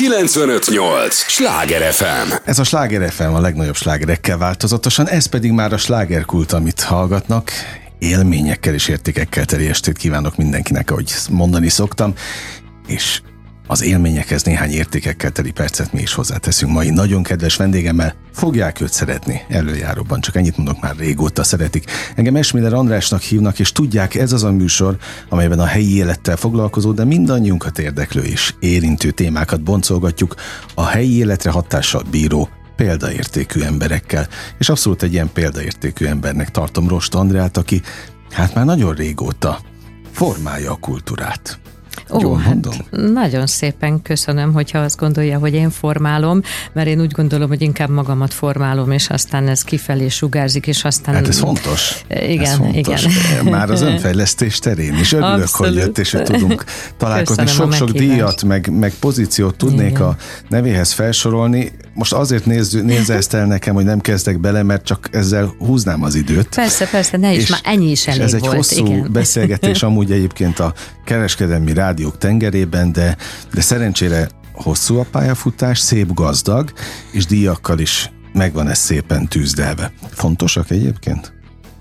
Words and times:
958! 0.00 1.14
Sláger 1.14 1.92
FM! 1.92 2.32
Ez 2.44 2.58
a 2.58 2.64
Sláger 2.64 3.10
FM 3.10 3.22
a 3.22 3.40
legnagyobb 3.40 3.76
slágerekkel 3.76 4.38
változatosan, 4.38 5.08
ez 5.08 5.26
pedig 5.26 5.50
már 5.50 5.72
a 5.72 5.76
slágerkult, 5.76 6.52
amit 6.52 6.80
hallgatnak. 6.80 7.50
Élményekkel 7.98 8.74
és 8.74 8.88
értékekkel 8.88 9.44
teli 9.44 9.66
estét 9.66 9.96
kívánok 9.96 10.36
mindenkinek, 10.36 10.90
ahogy 10.90 11.14
mondani 11.30 11.68
szoktam. 11.68 12.14
És 12.86 13.20
az 13.70 13.82
élményekhez 13.82 14.42
néhány 14.42 14.70
értékekkel 14.70 15.30
teli 15.30 15.50
percet 15.50 15.92
mi 15.92 16.00
is 16.00 16.12
hozzáteszünk 16.12 16.72
mai 16.72 16.90
nagyon 16.90 17.22
kedves 17.22 17.56
vendégemmel. 17.56 18.14
Fogják 18.32 18.80
őt 18.80 18.92
szeretni 18.92 19.40
előjáróban, 19.48 20.20
csak 20.20 20.36
ennyit 20.36 20.56
mondok 20.56 20.80
már 20.80 20.96
régóta 20.96 21.42
szeretik. 21.42 21.90
Engem 22.16 22.36
Esmiller 22.36 22.72
Andrásnak 22.72 23.20
hívnak, 23.20 23.58
és 23.58 23.72
tudják, 23.72 24.14
ez 24.14 24.32
az 24.32 24.44
a 24.44 24.50
műsor, 24.52 24.96
amelyben 25.28 25.58
a 25.58 25.64
helyi 25.64 25.96
élettel 25.96 26.36
foglalkozó, 26.36 26.92
de 26.92 27.04
mindannyiunkat 27.04 27.78
érdeklő 27.78 28.22
és 28.22 28.54
érintő 28.60 29.10
témákat 29.10 29.62
boncolgatjuk 29.62 30.34
a 30.74 30.86
helyi 30.86 31.16
életre 31.16 31.50
hatással 31.50 32.02
bíró 32.10 32.48
példaértékű 32.76 33.60
emberekkel. 33.60 34.28
És 34.58 34.68
abszolút 34.68 35.02
egy 35.02 35.12
ilyen 35.12 35.32
példaértékű 35.32 36.04
embernek 36.04 36.50
tartom 36.50 36.88
Rost 36.88 37.14
Andrát, 37.14 37.56
aki 37.56 37.82
hát 38.30 38.54
már 38.54 38.64
nagyon 38.64 38.94
régóta 38.94 39.60
formálja 40.12 40.72
a 40.72 40.76
kultúrát. 40.76 41.60
Ó, 42.10 42.20
Jól 42.20 42.38
hát 42.38 42.84
nagyon 42.90 43.46
szépen 43.46 44.02
köszönöm, 44.02 44.52
hogyha 44.52 44.78
azt 44.78 44.96
gondolja, 44.96 45.38
hogy 45.38 45.54
én 45.54 45.70
formálom, 45.70 46.40
mert 46.72 46.88
én 46.88 47.00
úgy 47.00 47.12
gondolom, 47.12 47.48
hogy 47.48 47.62
inkább 47.62 47.90
magamat 47.90 48.34
formálom, 48.34 48.90
és 48.90 49.08
aztán 49.08 49.48
ez 49.48 49.62
kifelé 49.62 50.08
sugárzik, 50.08 50.66
és 50.66 50.84
aztán... 50.84 51.14
Hát 51.14 51.28
ez 51.28 51.38
fontos. 51.38 52.04
Igen, 52.08 52.44
ez 52.44 52.54
fontos. 52.54 53.04
igen. 53.04 53.44
Már 53.44 53.70
az 53.70 53.80
önfejlesztés 53.82 54.58
terén 54.58 54.98
is 54.98 55.12
örülök, 55.12 55.40
Abszolút. 55.40 55.72
hogy 55.72 55.82
jött, 55.82 55.98
és 55.98 56.10
hogy 56.10 56.22
tudunk 56.22 56.64
találkozni. 56.96 57.46
Sok-sok 57.46 57.90
díjat, 57.90 58.42
meg, 58.42 58.70
meg 58.72 58.92
pozíciót 59.00 59.54
tudnék 59.56 59.90
igen. 59.90 60.02
a 60.02 60.16
nevéhez 60.48 60.92
felsorolni. 60.92 61.72
Most 61.94 62.12
azért 62.12 62.46
nézz, 62.46 62.74
nézze 62.74 63.14
ezt 63.14 63.34
el 63.34 63.46
nekem, 63.46 63.74
hogy 63.74 63.84
nem 63.84 64.00
kezdek 64.00 64.40
bele, 64.40 64.62
mert 64.62 64.84
csak 64.84 65.08
ezzel 65.12 65.54
húznám 65.58 66.02
az 66.02 66.14
időt. 66.14 66.54
Persze, 66.54 66.86
persze, 66.86 67.16
ne 67.16 67.34
is, 67.34 67.42
és, 67.42 67.50
már 67.50 67.60
ennyi 67.64 67.90
is 67.90 68.06
elég 68.06 68.20
ez 68.20 68.34
egy 68.34 68.40
volt, 68.40 68.54
hosszú 68.54 68.86
igen. 68.86 69.12
beszélgetés 69.12 69.82
amúgy 69.90 70.12
egyébként 70.12 70.58
a 70.58 70.74
kereskedelmi 71.04 71.72
rádiók 71.72 72.18
tengerében, 72.18 72.92
de, 72.92 73.16
de 73.54 73.60
szerencsére 73.60 74.28
hosszú 74.52 74.98
a 74.98 75.06
pályafutás, 75.10 75.78
szép 75.78 76.14
gazdag, 76.14 76.72
és 77.12 77.26
díjakkal 77.26 77.78
is 77.78 78.12
megvan 78.32 78.68
ez 78.68 78.78
szépen 78.78 79.28
tűzdelve. 79.28 79.92
Fontosak 80.10 80.70
egyébként 80.70 81.32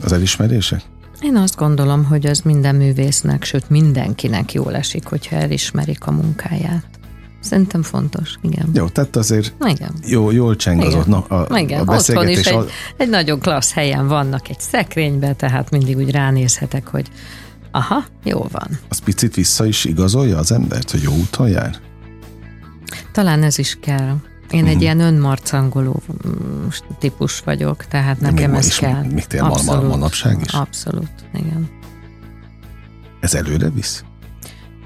az 0.03 0.11
elismerések? 0.11 0.81
Én 1.21 1.35
azt 1.35 1.55
gondolom, 1.55 2.03
hogy 2.03 2.25
az 2.25 2.39
minden 2.39 2.75
művésznek, 2.75 3.43
sőt 3.43 3.69
mindenkinek 3.69 4.53
jól 4.53 4.75
esik, 4.75 5.05
hogyha 5.05 5.35
elismerik 5.35 6.05
a 6.05 6.11
munkáját. 6.11 6.98
Szerintem 7.39 7.83
fontos, 7.83 8.35
igen. 8.41 8.69
Jó, 8.73 8.87
tehát 8.87 9.15
azért 9.15 9.53
igen. 9.65 9.93
Jó, 10.05 10.31
jól 10.31 10.55
cseng 10.55 10.81
az 10.81 10.95
ott 10.95 11.05
na, 11.05 11.19
a, 11.19 11.59
igen. 11.59 11.79
a 11.79 11.83
beszélgetés. 11.83 12.37
Otthon 12.45 12.63
is 12.63 12.69
egy, 12.69 12.73
egy 12.97 13.09
nagyon 13.09 13.39
klassz 13.39 13.71
helyen 13.71 14.07
vannak 14.07 14.49
egy 14.49 14.59
szekrényben, 14.59 15.35
tehát 15.35 15.69
mindig 15.69 15.97
úgy 15.97 16.11
ránézhetek, 16.11 16.87
hogy 16.87 17.07
aha, 17.71 18.05
jó 18.23 18.47
van. 18.51 18.79
Az 18.89 18.99
picit 18.99 19.35
vissza 19.35 19.65
is 19.65 19.85
igazolja 19.85 20.37
az 20.37 20.51
embert, 20.51 20.91
hogy 20.91 21.01
jó 21.01 21.13
úton 21.13 21.49
jár? 21.49 21.79
Talán 23.11 23.43
ez 23.43 23.57
is 23.57 23.77
kell. 23.81 24.15
Én 24.51 24.59
egy 24.59 24.65
uh-huh. 24.65 24.81
ilyen 24.81 24.99
önmarcangoló 24.99 26.01
mm, 26.27 26.67
típus 26.99 27.39
vagyok, 27.39 27.85
tehát 27.85 28.19
nekem 28.19 28.53
ez 28.53 28.77
kell. 28.77 29.03
Még 29.03 29.25
tényleg 29.25 29.65
manapság 29.65 30.41
is? 30.45 30.53
Abszolút, 30.53 31.11
igen. 31.33 31.69
Ez 33.19 33.33
előre 33.33 33.69
visz? 33.69 34.03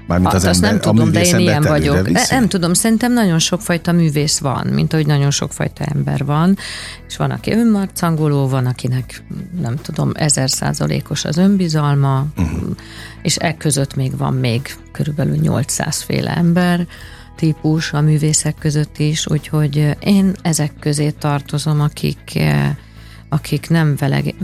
Mármint 0.06 0.32
az 0.32 0.44
Azt 0.44 0.64
ember, 0.64 0.70
nem 0.70 0.80
tudom, 0.80 1.12
de 1.12 1.24
én 1.24 1.38
ilyen 1.38 1.62
vagyok. 1.62 2.06
Viszi? 2.06 2.34
Nem 2.34 2.48
tudom, 2.48 2.74
szerintem 2.74 3.12
nagyon 3.12 3.38
sokfajta 3.38 3.92
művész 3.92 4.38
van, 4.38 4.66
mint 4.66 4.92
ahogy 4.92 5.06
nagyon 5.06 5.30
sokfajta 5.30 5.84
ember 5.84 6.24
van, 6.24 6.56
és 7.08 7.16
van, 7.16 7.30
aki 7.30 7.52
önmarcangoló, 7.52 8.48
van, 8.48 8.66
akinek 8.66 9.24
nem 9.60 9.76
tudom, 9.76 10.10
ezer 10.14 10.50
százalékos 10.50 11.24
az 11.24 11.36
önbizalma, 11.36 12.26
uh-huh. 12.36 12.60
és 13.22 13.36
e 13.36 13.56
között 13.56 13.94
még 13.94 14.16
van 14.16 14.34
még 14.34 14.76
körülbelül 14.92 15.36
800 15.36 16.02
féle 16.02 16.36
ember, 16.36 16.86
típus 17.36 17.92
a 17.92 18.00
művészek 18.00 18.54
között 18.58 18.98
is, 18.98 19.26
úgyhogy 19.26 19.96
én 20.00 20.32
ezek 20.42 20.72
közé 20.80 21.10
tartozom, 21.10 21.80
akik 21.80 22.38
akik 23.28 23.68
nem 23.68 23.96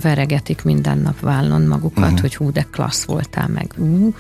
veregetik 0.03 0.63
minden 0.63 0.99
nap 0.99 1.21
vállon 1.21 1.63
magukat, 1.63 2.05
uh-huh. 2.05 2.21
hogy 2.21 2.35
hú, 2.35 2.53
de 2.53 2.67
klassz 2.71 3.05
voltál 3.05 3.49
meg, 3.49 3.73
ú, 3.77 4.15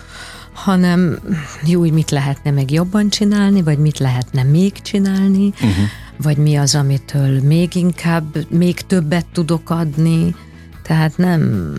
hanem 0.64 1.18
jó, 1.64 1.80
hogy 1.80 1.92
mit 1.92 2.10
lehetne 2.10 2.50
meg 2.50 2.70
jobban 2.70 3.08
csinálni, 3.08 3.62
vagy 3.62 3.78
mit 3.78 3.98
lehetne 3.98 4.42
még 4.42 4.82
csinálni, 4.82 5.46
uh-huh. 5.46 5.84
vagy 6.16 6.36
mi 6.36 6.56
az, 6.56 6.74
amitől 6.74 7.40
még 7.42 7.74
inkább, 7.74 8.46
még 8.48 8.80
többet 8.80 9.26
tudok 9.32 9.70
adni. 9.70 10.34
Tehát 10.82 11.16
nem... 11.16 11.72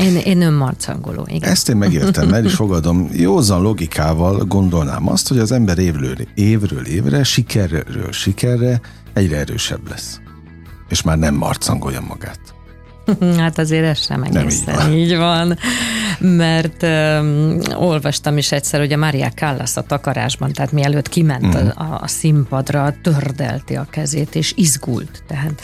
Én, 0.00 0.16
én 0.16 0.42
önmarcangoló, 0.42 1.26
igen. 1.30 1.50
Ezt 1.50 1.68
én 1.68 1.76
megértem, 1.76 2.32
el 2.32 2.44
is 2.44 2.54
fogadom. 2.54 3.08
Józan 3.12 3.62
logikával 3.62 4.44
gondolnám 4.44 5.08
azt, 5.08 5.28
hogy 5.28 5.38
az 5.38 5.52
ember 5.52 5.78
évről, 5.78 6.16
évről 6.34 6.86
évre, 6.86 7.24
sikerről 7.24 8.12
sikerre 8.12 8.80
egyre 9.12 9.36
erősebb 9.36 9.88
lesz. 9.88 10.20
És 10.88 11.02
már 11.02 11.18
nem 11.18 11.34
marcangolja 11.34 12.00
magát. 12.00 12.53
Hát 13.38 13.58
azért 13.58 13.84
ez 13.84 14.04
sem 14.04 14.22
egészen 14.22 14.74
Nem 14.74 14.76
így, 14.76 14.86
van. 14.86 14.92
így 14.92 15.16
van. 15.16 15.58
Mert 16.18 16.82
um, 16.82 17.58
olvastam 17.76 18.36
is 18.38 18.52
egyszer, 18.52 18.80
hogy 18.80 18.92
a 18.92 18.96
Mária 18.96 19.30
Callas 19.30 19.76
a 19.76 19.82
takarásban, 19.82 20.52
tehát 20.52 20.72
mielőtt 20.72 21.08
kiment 21.08 21.54
uh-huh. 21.54 21.92
a, 21.92 22.00
a 22.02 22.06
színpadra, 22.06 22.94
tördelti 23.02 23.76
a 23.76 23.86
kezét, 23.90 24.34
és 24.34 24.52
izgult. 24.56 25.22
Tehát 25.26 25.62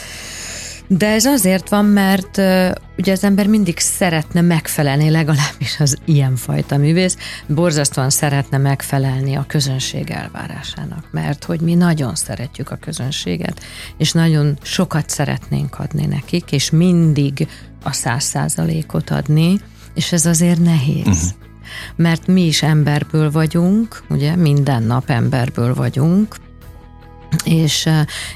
de 0.92 1.06
ez 1.06 1.24
azért 1.24 1.68
van, 1.68 1.84
mert 1.84 2.36
uh, 2.36 2.70
ugye 2.98 3.12
az 3.12 3.24
ember 3.24 3.46
mindig 3.46 3.78
szeretne 3.78 4.40
megfelelni, 4.40 5.10
legalábbis 5.10 5.80
az 5.80 5.96
ilyenfajta 6.04 6.76
művész, 6.76 7.16
borzasztóan 7.46 8.10
szeretne 8.10 8.58
megfelelni 8.58 9.34
a 9.34 9.44
közönség 9.48 10.10
elvárásának, 10.10 11.08
mert 11.10 11.44
hogy 11.44 11.60
mi 11.60 11.74
nagyon 11.74 12.14
szeretjük 12.14 12.70
a 12.70 12.76
közönséget, 12.76 13.60
és 13.96 14.12
nagyon 14.12 14.58
sokat 14.62 15.08
szeretnénk 15.08 15.78
adni 15.78 16.06
nekik, 16.06 16.52
és 16.52 16.70
mindig 16.70 17.48
a 17.82 17.92
száz 17.92 18.24
százalékot 18.24 19.10
adni, 19.10 19.60
és 19.94 20.12
ez 20.12 20.26
azért 20.26 20.60
nehéz. 20.60 21.06
Uh-huh. 21.06 21.30
Mert 21.96 22.26
mi 22.26 22.46
is 22.46 22.62
emberből 22.62 23.30
vagyunk, 23.30 24.02
ugye 24.08 24.36
minden 24.36 24.82
nap 24.82 25.10
emberből 25.10 25.74
vagyunk, 25.74 26.36
és, 27.44 27.88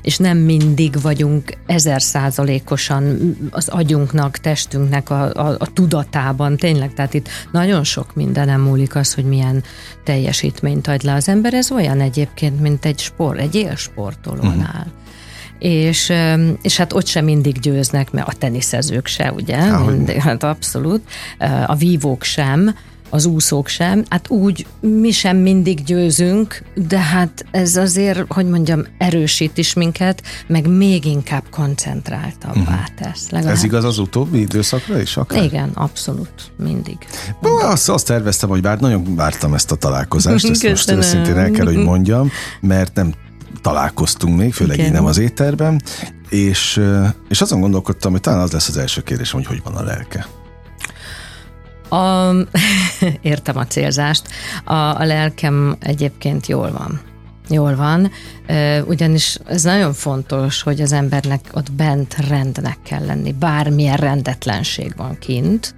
és 0.02 0.16
nem 0.16 0.38
mindig 0.38 1.00
vagyunk 1.00 1.56
ezer 1.66 2.02
százalékosan 2.02 3.36
az 3.50 3.68
agyunknak, 3.68 4.36
testünknek 4.36 5.10
a, 5.10 5.32
a, 5.32 5.56
a 5.58 5.72
tudatában, 5.72 6.56
tényleg, 6.56 6.94
tehát 6.94 7.14
itt 7.14 7.28
nagyon 7.52 7.84
sok 7.84 8.14
mindenem 8.14 8.60
múlik 8.60 8.96
az, 8.96 9.14
hogy 9.14 9.24
milyen 9.24 9.62
teljesítményt 10.04 10.86
ad 10.86 11.02
le 11.02 11.14
az 11.14 11.28
ember, 11.28 11.54
ez 11.54 11.70
olyan 11.70 12.00
egyébként, 12.00 12.60
mint 12.60 12.84
egy 12.84 12.98
sport, 12.98 13.38
egy 13.38 13.54
élsportolónál. 13.54 14.86
Uh-huh 14.86 15.02
és, 15.58 16.12
és 16.62 16.76
hát 16.76 16.92
ott 16.92 17.06
sem 17.06 17.24
mindig 17.24 17.60
győznek, 17.60 18.10
mert 18.10 18.28
a 18.28 18.32
teniszezők 18.32 19.06
se, 19.06 19.32
ugye? 19.32 19.78
Mindig, 19.78 20.16
hát 20.16 20.42
abszolút. 20.42 21.02
A 21.66 21.74
vívók 21.74 22.22
sem, 22.22 22.74
az 23.14 23.26
úszók 23.26 23.68
sem. 23.68 24.04
Hát 24.08 24.30
úgy 24.30 24.66
mi 24.80 25.10
sem 25.10 25.36
mindig 25.36 25.84
győzünk, 25.84 26.62
de 26.88 26.98
hát 26.98 27.44
ez 27.50 27.76
azért, 27.76 28.32
hogy 28.32 28.48
mondjam, 28.48 28.86
erősít 28.98 29.58
is 29.58 29.74
minket, 29.74 30.22
meg 30.46 30.68
még 30.68 31.04
inkább 31.04 31.42
koncentráltabbá 31.50 32.60
uh-huh. 32.60 32.84
tesz. 32.96 33.30
Legalább. 33.30 33.54
Ez 33.54 33.64
igaz 33.64 33.84
az 33.84 33.98
utóbbi 33.98 34.40
időszakra 34.40 35.00
is? 35.00 35.16
Akár? 35.16 35.42
Igen, 35.42 35.70
abszolút, 35.74 36.52
mindig. 36.56 36.96
Bo, 37.40 37.48
azt, 37.48 37.88
azt 37.88 38.06
terveztem, 38.06 38.48
hogy 38.48 38.60
bár 38.60 38.80
nagyon 38.80 39.14
vártam 39.14 39.54
ezt 39.54 39.70
a 39.70 39.74
találkozást, 39.74 40.50
ezt 40.50 40.62
most 40.62 40.90
őszintén 40.90 41.36
el 41.36 41.50
kell, 41.50 41.66
hogy 41.66 41.76
mondjam, 41.76 42.30
mert 42.60 42.94
nem 42.94 43.12
találkoztunk 43.62 44.38
még, 44.38 44.52
főleg 44.52 44.76
Igen. 44.76 44.88
így 44.88 44.94
nem 44.94 45.04
az 45.04 45.18
étterben, 45.18 45.82
és, 46.28 46.80
és 47.28 47.40
azon 47.40 47.60
gondolkodtam, 47.60 48.12
hogy 48.12 48.20
talán 48.20 48.40
az 48.40 48.52
lesz 48.52 48.68
az 48.68 48.76
első 48.76 49.02
kérdésem, 49.02 49.38
hogy 49.38 49.46
hogy 49.46 49.60
van 49.64 49.74
a 49.74 49.82
lelke. 49.82 50.26
A, 51.94 52.34
értem 53.22 53.56
a 53.56 53.66
célzást. 53.66 54.28
A, 54.64 54.74
a 54.74 55.04
lelkem 55.04 55.76
egyébként 55.80 56.46
jól 56.46 56.72
van. 56.72 57.00
Jól 57.48 57.76
van, 57.76 58.10
ugyanis 58.86 59.38
ez 59.46 59.62
nagyon 59.62 59.92
fontos, 59.92 60.62
hogy 60.62 60.80
az 60.80 60.92
embernek 60.92 61.40
ott 61.52 61.72
bent 61.72 62.16
rendnek 62.28 62.78
kell 62.82 63.04
lenni. 63.04 63.32
Bármilyen 63.32 63.96
rendetlenség 63.96 64.92
van 64.96 65.18
kint, 65.18 65.74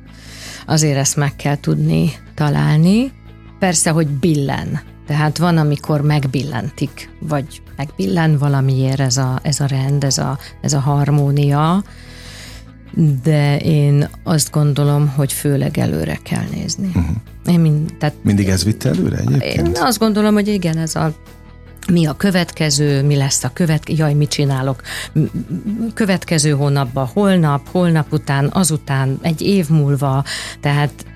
azért 0.66 0.98
ezt 0.98 1.16
meg 1.16 1.36
kell 1.36 1.60
tudni 1.60 2.12
találni. 2.34 3.12
Persze, 3.58 3.90
hogy 3.90 4.06
billen. 4.06 4.80
Tehát 5.06 5.38
van, 5.38 5.56
amikor 5.56 6.00
megbillentik, 6.00 7.10
vagy 7.20 7.62
megbillen 7.76 8.38
valamiért 8.38 9.00
ez 9.00 9.16
a, 9.16 9.38
ez 9.42 9.60
a 9.60 9.66
rend, 9.66 10.04
ez 10.04 10.18
a, 10.18 10.38
ez 10.60 10.72
a 10.72 10.80
harmónia, 10.80 11.84
de 13.22 13.58
én 13.58 14.08
azt 14.22 14.50
gondolom, 14.50 15.08
hogy 15.08 15.32
főleg 15.32 15.78
előre 15.78 16.18
kell 16.22 16.44
nézni. 16.52 16.86
Uh-huh. 16.86 17.16
Én 17.46 17.60
mind, 17.60 17.94
tehát 17.98 18.14
Mindig 18.22 18.48
ez 18.48 18.64
vitte 18.64 18.88
előre 18.88 19.16
egyébként? 19.16 19.66
Én 19.66 19.72
azt 19.82 19.98
gondolom, 19.98 20.34
hogy 20.34 20.48
igen, 20.48 20.78
ez 20.78 20.94
a 20.94 21.14
mi 21.92 22.06
a 22.06 22.12
következő, 22.12 23.02
mi 23.02 23.16
lesz 23.16 23.44
a 23.44 23.50
következő, 23.52 23.98
jaj, 23.98 24.14
mit 24.14 24.28
csinálok 24.28 24.82
következő 25.94 26.50
hónapban, 26.50 27.06
holnap, 27.06 27.68
holnap 27.68 28.12
után, 28.12 28.50
azután, 28.52 29.18
egy 29.22 29.40
év 29.40 29.68
múlva, 29.68 30.24
tehát 30.60 31.06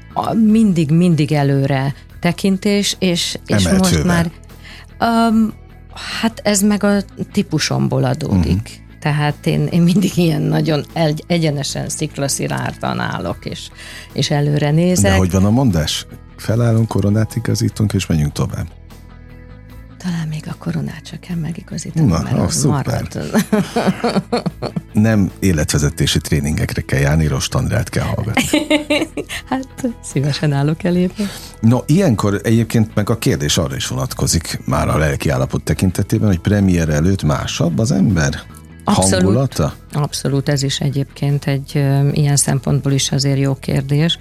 mindig, 0.46 0.90
mindig 0.90 1.32
előre 1.32 1.94
tekintés, 2.20 2.96
és, 2.99 3.38
és 3.46 3.69
most 3.69 4.05
már 4.05 4.31
um, 5.00 5.52
hát 6.20 6.40
ez 6.44 6.62
meg 6.62 6.84
a 6.84 6.96
típusomból 7.32 8.05
adódik. 8.05 8.50
Uh-huh. 8.50 8.80
Tehát 9.00 9.47
én, 9.47 9.67
én 9.67 9.82
mindig 9.82 10.17
ilyen 10.17 10.43
nagyon 10.43 10.85
egy, 10.93 11.25
egyenesen 11.26 11.88
sziklaszirártan 11.88 13.00
állok, 13.00 13.44
és, 13.44 13.70
és 14.12 14.31
előre 14.31 14.70
nézek. 14.70 15.11
De 15.11 15.17
hogy 15.17 15.31
van 15.31 15.44
a 15.44 15.50
mondás? 15.50 16.06
Felállunk, 16.37 16.88
koronát 16.88 17.37
igazítunk, 17.37 17.93
és 17.93 18.06
menjünk 18.06 18.32
tovább. 18.32 18.67
Talán 20.05 20.29
még 20.29 20.44
a 20.47 20.55
koronát 20.58 21.02
csak 21.02 21.20
kell 21.20 21.37
megigazítani, 21.37 22.06
Na, 22.06 22.20
mert 22.23 22.38
az 22.38 22.55
szuper. 22.55 23.08
Nem 24.93 25.31
életvezetési 25.38 26.19
tréningekre 26.19 26.81
kell 26.81 27.00
járni, 27.00 27.26
Rost 27.26 27.55
Andrát 27.55 27.88
kell 27.88 28.05
hallgatni. 28.05 28.43
hát 29.50 29.69
szívesen 30.03 30.53
állok 30.53 30.85
elébe. 30.85 31.14
No, 31.61 31.79
ilyenkor 31.87 32.41
egyébként 32.43 32.94
meg 32.94 33.11
a 33.11 33.19
kérdés 33.19 33.58
arra 33.58 33.76
is 33.76 33.87
vonatkozik 33.87 34.61
már 34.64 34.88
a 34.88 34.99
lelki 34.99 35.29
állapot 35.29 35.62
tekintetében, 35.62 36.29
hogy 36.29 36.38
premier 36.38 36.88
előtt 36.88 37.23
másabb 37.23 37.79
az 37.79 37.93
ember? 37.93 38.43
Abszolút, 38.97 39.25
hangulata? 39.25 39.75
Abszolút, 39.93 40.49
ez 40.49 40.63
is 40.63 40.79
egyébként 40.79 41.47
egy 41.47 41.75
ilyen 42.13 42.37
szempontból 42.37 42.93
is 42.93 43.13
azért 43.13 43.39
jó 43.39 43.55
kérdés, 43.55 44.19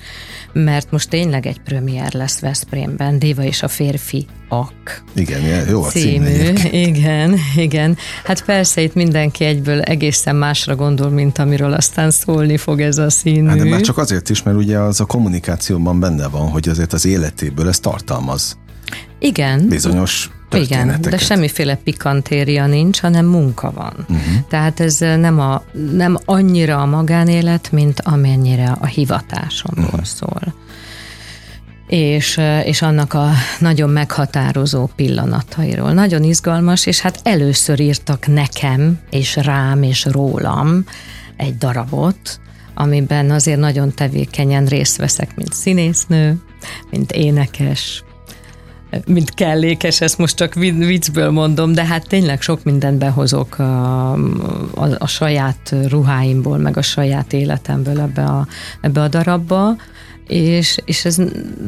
mert 0.53 0.91
most 0.91 1.09
tényleg 1.09 1.45
egy 1.45 1.59
premier 1.61 2.13
lesz 2.13 2.39
Veszprémben, 2.39 3.19
Déva 3.19 3.43
és 3.43 3.63
a 3.63 3.67
férfi 3.67 4.27
ak. 4.49 5.03
Igen, 5.15 5.69
jó 5.69 5.83
a 5.83 5.87
című. 5.87 6.53
Igen, 6.71 7.35
igen. 7.55 7.97
Hát 8.23 8.45
persze 8.45 8.81
itt 8.81 8.93
mindenki 8.93 9.43
egyből 9.43 9.81
egészen 9.81 10.35
másra 10.35 10.75
gondol, 10.75 11.09
mint 11.09 11.37
amiről 11.37 11.73
aztán 11.73 12.11
szólni 12.11 12.57
fog 12.57 12.81
ez 12.81 12.97
a 12.97 13.09
színű. 13.09 13.47
Hát 13.47 13.57
de 13.57 13.63
már 13.63 13.81
csak 13.81 13.97
azért 13.97 14.29
is, 14.29 14.43
mert 14.43 14.57
ugye 14.57 14.77
az 14.77 14.99
a 14.99 15.05
kommunikációban 15.05 15.99
benne 15.99 16.27
van, 16.27 16.49
hogy 16.49 16.69
azért 16.69 16.93
az 16.93 17.05
életéből 17.05 17.67
ez 17.67 17.79
tartalmaz. 17.79 18.57
Igen. 19.19 19.67
Bizonyos 19.67 20.29
igen, 20.53 21.01
de 21.01 21.17
semmiféle 21.17 21.75
pikantéria 21.75 22.67
nincs, 22.67 22.99
hanem 22.99 23.25
munka 23.25 23.71
van. 23.71 23.93
Uh-huh. 23.99 24.47
Tehát 24.49 24.79
ez 24.79 24.97
nem, 24.97 25.39
a, 25.39 25.63
nem 25.91 26.17
annyira 26.25 26.81
a 26.81 26.85
magánélet, 26.85 27.71
mint 27.71 28.01
amennyire 28.01 28.77
a 28.79 28.85
hivatásomról 28.85 29.85
uh-huh. 29.85 30.03
szól. 30.03 30.53
És, 31.87 32.39
és 32.63 32.81
annak 32.81 33.13
a 33.13 33.31
nagyon 33.59 33.89
meghatározó 33.89 34.89
pillanatairól. 34.95 35.91
Nagyon 35.91 36.23
izgalmas, 36.23 36.85
és 36.85 36.99
hát 36.99 37.19
először 37.23 37.79
írtak 37.79 38.27
nekem, 38.27 38.99
és 39.09 39.35
rám, 39.35 39.83
és 39.83 40.05
rólam 40.05 40.83
egy 41.35 41.57
darabot, 41.57 42.39
amiben 42.73 43.31
azért 43.31 43.59
nagyon 43.59 43.93
tevékenyen 43.93 44.65
részt 44.65 44.97
veszek, 44.97 45.35
mint 45.35 45.53
színésznő, 45.53 46.35
mint 46.89 47.11
énekes, 47.11 48.03
mint 49.05 49.33
kellékes, 49.33 50.01
ezt 50.01 50.17
most 50.17 50.35
csak 50.35 50.53
viccből 50.53 51.31
mondom, 51.31 51.73
de 51.73 51.85
hát 51.85 52.07
tényleg 52.07 52.41
sok 52.41 52.63
mindent 52.63 52.97
behozok 52.97 53.59
a, 53.59 54.13
a, 54.73 54.95
a 54.97 55.07
saját 55.07 55.75
ruháimból, 55.87 56.57
meg 56.57 56.77
a 56.77 56.81
saját 56.81 57.33
életemből 57.33 57.99
ebbe 57.99 58.23
a, 58.23 58.47
ebbe 58.81 59.01
a 59.01 59.07
darabba, 59.07 59.75
és, 60.27 60.77
és 60.85 61.05
ez 61.05 61.17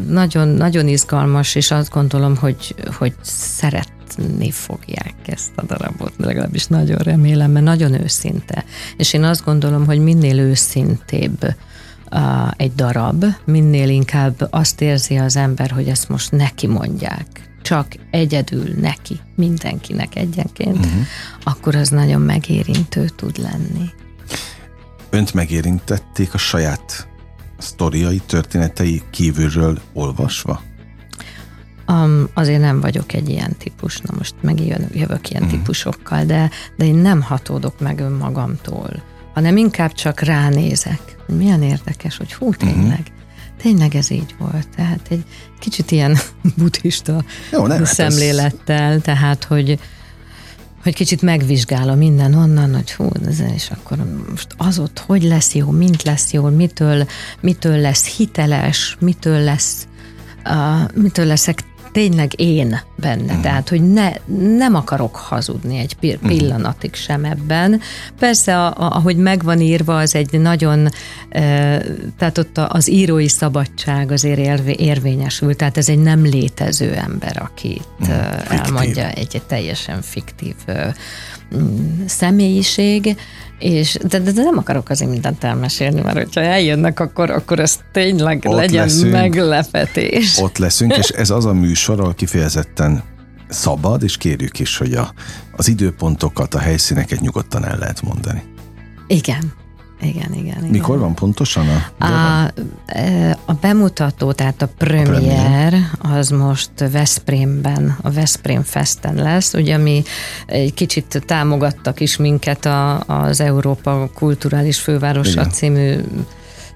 nagyon, 0.08 0.48
nagyon 0.48 0.88
izgalmas, 0.88 1.56
és 1.56 1.72
azt 1.72 1.90
gondolom, 1.90 2.38
hogy, 2.38 2.76
hogy 2.98 3.14
szeretni 3.22 4.52
fogják 4.52 5.16
ezt 5.26 5.52
a 5.56 5.64
darabot, 5.66 6.14
legalábbis 6.18 6.66
nagyon 6.66 6.98
remélem, 6.98 7.52
mert 7.52 7.66
nagyon 7.66 8.02
őszinte. 8.02 8.66
És 8.98 9.14
én 9.14 9.24
azt 9.24 9.46
gondolom, 9.46 9.86
hogy 9.86 10.00
minél 10.00 10.40
őszintébb 10.40 11.56
egy 12.56 12.76
darab, 12.76 13.26
minél 13.46 13.90
inkább 13.90 14.48
azt 14.50 14.82
érzi 14.82 15.16
az 15.16 15.36
ember, 15.36 15.72
hogy 15.72 15.88
ezt 15.88 16.10
most 16.10 16.32
neki 16.32 16.68
mondják, 16.68 17.52
csak 17.62 17.88
egyedül 18.12 18.74
neki, 18.80 19.20
mindenkinek 19.36 20.16
egyenként, 20.16 20.78
uh-huh. 20.78 21.02
akkor 21.44 21.76
az 21.76 21.90
nagyon 21.90 22.22
megérintő 22.22 23.08
tud 23.16 23.38
lenni. 23.38 23.90
Önt 25.10 25.34
megérintették 25.34 26.34
a 26.34 26.38
saját 26.38 27.08
sztoriai, 27.58 28.22
történetei 28.26 29.02
kívülről 29.10 29.80
olvasva? 29.94 30.62
Um, 31.88 32.28
azért 32.34 32.62
nem 32.62 32.80
vagyok 32.80 33.14
egy 33.14 33.30
ilyen 33.30 33.56
típus, 33.58 34.00
na 34.00 34.14
most 34.18 34.36
megjövök 34.42 34.96
jövök 34.96 35.30
ilyen 35.30 35.44
uh-huh. 35.44 35.60
típusokkal, 35.60 36.26
de, 36.26 36.50
de 36.78 36.86
én 36.86 36.96
nem 36.96 37.22
hatódok 37.22 37.80
meg 37.80 38.00
önmagamtól, 38.00 39.04
hanem 39.34 39.58
inkább 39.58 39.94
csak 39.94 40.20
ránézek 40.20 41.18
milyen 41.28 41.62
érdekes, 41.64 42.18
hogy 42.18 42.34
hú, 42.34 42.54
tényleg, 42.54 42.90
uh-huh. 42.90 43.06
tényleg 43.62 43.96
ez 43.96 44.12
így 44.12 44.36
volt. 44.40 44.68
Tehát 44.76 45.08
egy 45.10 45.24
kicsit 45.60 45.92
ilyen 45.92 46.18
buddhista 46.58 47.24
Jó, 47.52 47.68
nem, 47.68 47.86
szemlélettel, 47.86 48.92
ez... 48.92 49.02
tehát, 49.02 49.44
hogy 49.44 49.80
hogy 50.84 50.94
kicsit 50.96 51.22
megvizsgálom 51.22 51.98
minden 51.98 52.34
onnan, 52.34 52.76
hogy 52.76 52.92
hú, 52.92 53.10
és 53.56 53.70
akkor 53.70 53.98
most 54.30 54.56
az 54.58 54.80
ott 54.80 55.00
hogy 55.00 55.24
lesz 55.24 55.54
jó, 55.54 55.70
mint 55.70 56.04
lesz 56.04 56.32
jó, 56.32 56.50
mitől, 56.50 57.08
mitől 57.40 57.78
lesz 57.78 58.06
hiteles, 58.06 58.98
mitől 59.00 59.40
lesz 59.40 59.88
uh, 60.46 61.02
mitől 61.02 61.26
leszek 61.26 61.64
tényleg 61.92 62.40
én 62.40 62.80
benne. 62.96 63.36
Mm. 63.36 63.42
Tehát, 63.42 63.70
hogy 63.70 63.94
ne, 63.94 64.12
nem 64.58 64.76
akarok 64.76 65.16
hazudni 65.16 65.78
egy 65.78 65.96
mhm. 66.02 66.28
pillanatig 66.28 66.94
sem 66.94 67.26
ebben. 67.26 67.82
Persze, 68.20 68.58
a, 68.58 68.68
a, 68.68 68.96
ahogy 68.96 69.18
megvan 69.18 69.60
írva, 69.60 69.98
az 69.98 70.16
egy 70.16 70.40
nagyon, 70.40 70.90
e, 71.30 71.82
tehát 72.18 72.38
ott 72.38 72.58
az 72.58 72.90
írói 72.90 73.28
szabadság 73.28 74.12
azért 74.12 74.40
érvé, 74.40 74.76
érvényesül, 74.78 75.56
tehát 75.56 75.78
ez 75.78 75.90
egy 75.90 76.00
nem 76.00 76.24
létező 76.24 76.94
ember, 76.94 77.42
aki 77.52 77.70
itt 77.70 78.08
mm. 78.08 78.12
elmondja 78.50 79.10
egy, 79.10 79.30
egy 79.34 79.44
teljesen 79.48 80.02
fiktív 80.02 80.56
e, 80.66 80.96
személyiség, 82.06 83.16
és, 83.62 83.98
de, 84.08 84.20
de, 84.20 84.32
de 84.32 84.44
nem 84.44 84.58
akarok 84.58 84.90
azért 84.90 85.12
mindent 85.12 85.44
elmesélni, 85.44 86.02
mert 86.02 86.18
hogyha 86.18 86.42
eljönnek, 86.42 87.00
akkor, 87.00 87.30
akkor 87.30 87.60
ez 87.60 87.80
tényleg 87.92 88.44
ott 88.46 88.56
legyen 88.56 88.84
leszünk, 88.84 89.12
meglepetés. 89.12 90.38
Ott 90.38 90.58
leszünk, 90.58 90.98
és 90.98 91.10
ez 91.10 91.30
az 91.30 91.46
a 91.46 91.54
műsor, 91.54 92.00
ahol 92.00 92.14
kifejezetten 92.14 93.04
szabad, 93.50 94.04
és 94.04 94.18
kérjük 94.18 94.60
is, 94.60 94.78
hogy 94.78 94.94
a, 94.94 95.14
az 95.56 95.68
időpontokat, 95.68 96.54
a 96.54 96.60
helyszíneket 96.60 97.20
nyugodtan 97.20 97.66
el 97.66 97.78
lehet 97.78 98.02
mondani. 98.02 98.44
Igen. 99.08 99.54
Igen, 100.02 100.34
igen, 100.34 100.58
igen. 100.58 100.70
Mikor 100.70 101.00
van 101.00 101.16
pontosan 101.16 101.68
a 101.68 102.06
a, 102.06 102.52
e, 102.86 103.38
a 103.46 103.54
bemutató, 103.54 104.32
tehát 104.32 104.62
a 104.62 104.68
premier, 104.78 105.08
a 105.08 105.20
premier, 105.20 105.74
az 106.00 106.30
most 106.30 106.72
Veszprémben, 106.92 107.98
a 108.02 108.10
Veszprém 108.10 108.64
Festen 108.64 109.16
lesz, 109.16 109.54
ugye 109.54 109.78
mi 109.78 110.04
egy 110.46 110.74
kicsit 110.74 111.24
támogattak 111.26 112.00
is 112.00 112.18
minket 112.18 112.66
a, 112.66 113.00
az 113.00 113.40
Európa 113.40 114.10
Kulturális 114.14 114.80
Fővárosa 114.80 115.32
igen. 115.32 115.50
című 115.50 115.96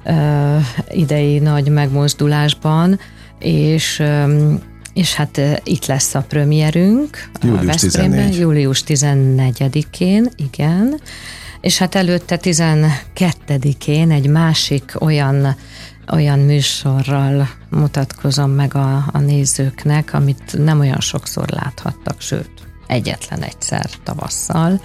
uh, 0.06 0.62
idei 0.90 1.40
nagy 1.40 1.70
megmozdulásban, 1.70 3.00
és 3.40 4.00
um, 4.00 4.60
és 4.94 5.14
hát 5.14 5.38
uh, 5.38 5.58
itt 5.64 5.86
lesz 5.86 6.16
a 6.16 6.26
premierünk. 6.28 7.30
Július 7.42 7.62
a 7.62 7.66
Veszprémben, 7.66 8.30
14. 8.30 8.40
Július 8.40 8.84
14-én, 8.88 10.30
igen 10.36 11.00
és 11.66 11.78
hát 11.78 11.96
előtte 11.96 12.40
12-én 12.42 14.12
egy 14.12 14.28
másik 14.28 14.96
olyan 15.00 15.56
olyan 16.12 16.40
műsorral 16.40 17.50
mutatkozom 17.70 18.52
meg 18.52 18.76
a, 18.76 19.04
a 19.12 19.20
nézőknek, 19.20 20.14
amit 20.14 20.58
nem 20.58 20.80
olyan 20.80 21.00
sokszor 21.00 21.50
láthattak, 21.50 22.22
sőt, 22.22 22.52
egyetlen 22.88 23.42
egyszer 23.42 23.90
tavasszal 24.04 24.82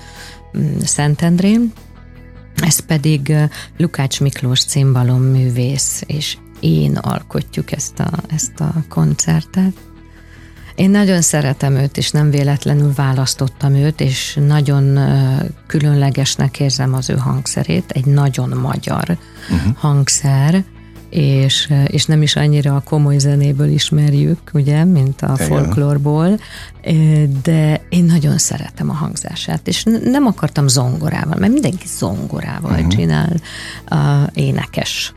mm, 0.59 0.79
Szentendrén. 0.79 1.73
Ez 2.55 2.79
pedig 2.79 3.35
Lukács 3.77 4.21
Miklós 4.21 4.65
cimbalom 4.65 5.23
művész, 5.23 6.03
és 6.07 6.37
én 6.61 6.97
alkotjuk 6.97 7.73
ezt 7.73 8.01
a, 8.01 8.11
ezt 8.29 8.61
a 8.61 8.73
koncertet. 8.89 9.90
Én 10.81 10.91
nagyon 10.91 11.21
szeretem 11.21 11.75
őt, 11.75 11.97
és 11.97 12.11
nem 12.11 12.31
véletlenül 12.31 12.93
választottam 12.95 13.75
őt, 13.75 14.01
és 14.01 14.39
nagyon 14.47 14.99
különlegesnek 15.67 16.61
érzem 16.61 16.95
az 16.95 17.11
ő 17.11 17.15
hangszerét, 17.15 17.91
egy 17.91 18.05
nagyon 18.05 18.49
magyar 18.49 19.19
uh-huh. 19.51 19.75
hangszer, 19.77 20.65
és, 21.11 21.73
és 21.87 22.05
nem 22.05 22.23
is 22.23 22.37
annyira 22.37 22.77
a 22.77 22.81
komoly 22.81 23.19
zenéből 23.19 23.69
ismerjük, 23.69 24.39
ugye, 24.53 24.85
mint 24.85 25.23
a 25.23 25.37
folklórból, 25.37 26.39
de 27.43 27.81
én 27.89 28.05
nagyon 28.05 28.39
szeretem 28.39 28.91
a 28.91 28.95
hangzását, 28.95 29.69
és 29.69 29.85
nem 30.05 30.27
akartam 30.27 30.69
zongorával, 30.69 31.39
mert 31.39 31.53
mindenki 31.53 31.87
zongorával 31.87 32.73
uh-huh. 32.73 32.89
csinál 32.89 33.33
uh, 33.91 33.99
énekes 34.35 35.13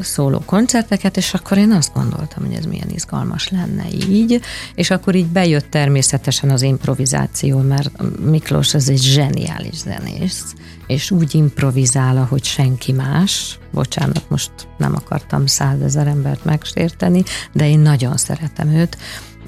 szóló 0.00 0.42
koncerteket, 0.46 1.16
és 1.16 1.34
akkor 1.34 1.58
én 1.58 1.72
azt 1.72 1.92
gondoltam, 1.94 2.44
hogy 2.44 2.54
ez 2.54 2.64
milyen 2.64 2.90
izgalmas 2.90 3.48
lenne 3.48 3.84
így, 4.08 4.40
és 4.74 4.90
akkor 4.90 5.14
így 5.14 5.26
bejött 5.26 5.70
természetesen 5.70 6.50
az 6.50 6.62
improvizáció, 6.62 7.58
mert 7.58 7.90
Miklós 8.20 8.74
az 8.74 8.88
egy 8.88 9.02
zseniális 9.02 9.76
zenész, 9.76 10.54
és 10.86 11.10
úgy 11.10 11.34
improvizál, 11.34 12.16
ahogy 12.16 12.44
senki 12.44 12.92
más. 12.92 13.58
Bocsánat, 13.72 14.24
most 14.28 14.50
nem 14.78 14.94
akartam 14.94 15.46
százezer 15.46 16.06
embert 16.06 16.44
megsérteni, 16.44 17.22
de 17.52 17.68
én 17.68 17.78
nagyon 17.78 18.16
szeretem 18.16 18.68
őt, 18.68 18.98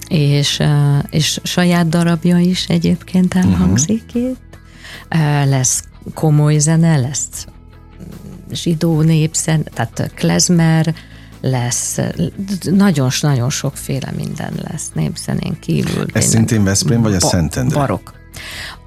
és, 0.09 0.63
és 1.11 1.41
saját 1.43 1.89
darabja 1.89 2.39
is 2.39 2.67
egyébként 2.69 3.35
elhangzik 3.35 4.03
uh-huh. 4.07 4.31
itt. 4.31 4.59
Lesz 5.49 5.85
komoly 6.15 6.59
zene, 6.59 6.97
lesz 6.97 7.47
zsidó 8.53 9.01
népszen, 9.01 9.67
tehát 9.75 10.11
klezmer, 10.15 10.95
lesz, 11.41 11.99
nagyon-nagyon 12.63 13.51
sokféle 13.51 14.13
minden 14.17 14.53
lesz 14.63 14.91
népzenén 14.95 15.59
kívül. 15.61 16.07
Ez 16.13 16.25
szintén 16.25 16.65
Veszprém, 16.65 17.03
vagy 17.03 17.15
a 17.15 17.21
Szentendre? 17.21 17.79
Barok. 17.79 18.13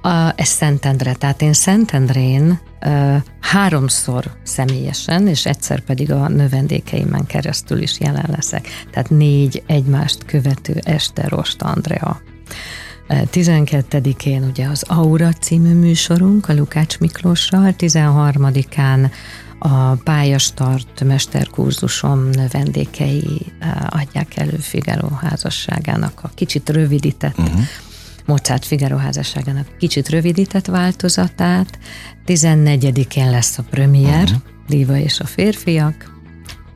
A, 0.02 0.32
ez 0.36 0.48
Szentendre, 0.48 1.12
tehát 1.12 1.42
én 1.42 1.52
Szentendrén 1.52 2.60
uh, 2.86 3.16
háromszor 3.40 4.24
személyesen, 4.42 5.26
és 5.26 5.46
egyszer 5.46 5.80
pedig 5.80 6.12
a 6.12 6.28
növendékeimen 6.28 7.26
keresztül 7.26 7.82
is 7.82 8.00
jelen 8.00 8.28
leszek. 8.28 8.68
Tehát 8.90 9.10
négy 9.10 9.62
egymást 9.66 10.24
követő 10.24 10.80
este 10.84 11.28
Rost 11.28 11.62
Andrea. 11.62 12.20
12-én 13.08 14.42
ugye 14.42 14.66
az 14.66 14.82
Aura 14.88 15.32
című 15.32 15.74
műsorunk 15.74 16.48
a 16.48 16.54
Lukács 16.54 16.98
Miklóssal, 16.98 17.74
13-án 17.78 19.10
a 19.64 19.94
pályastart 19.94 21.04
mesterkurzusom 21.04 22.30
vendégei 22.50 23.52
adják 23.88 24.36
elő 24.36 24.56
Figaro 24.56 25.08
házasságának 25.08 26.20
a 26.22 26.30
kicsit 26.34 26.68
rövidített 26.68 27.38
uh-huh. 27.38 27.60
Mozart 28.26 28.64
Figaro 28.64 28.96
házasságának 28.96 29.76
kicsit 29.78 30.08
rövidített 30.08 30.66
változatát. 30.66 31.78
14-én 32.26 33.30
lesz 33.30 33.58
a 33.58 33.62
premier, 33.70 34.22
uh-huh. 34.22 34.40
Diva 34.68 34.96
és 34.96 35.20
a 35.20 35.26
férfiak. 35.26 36.20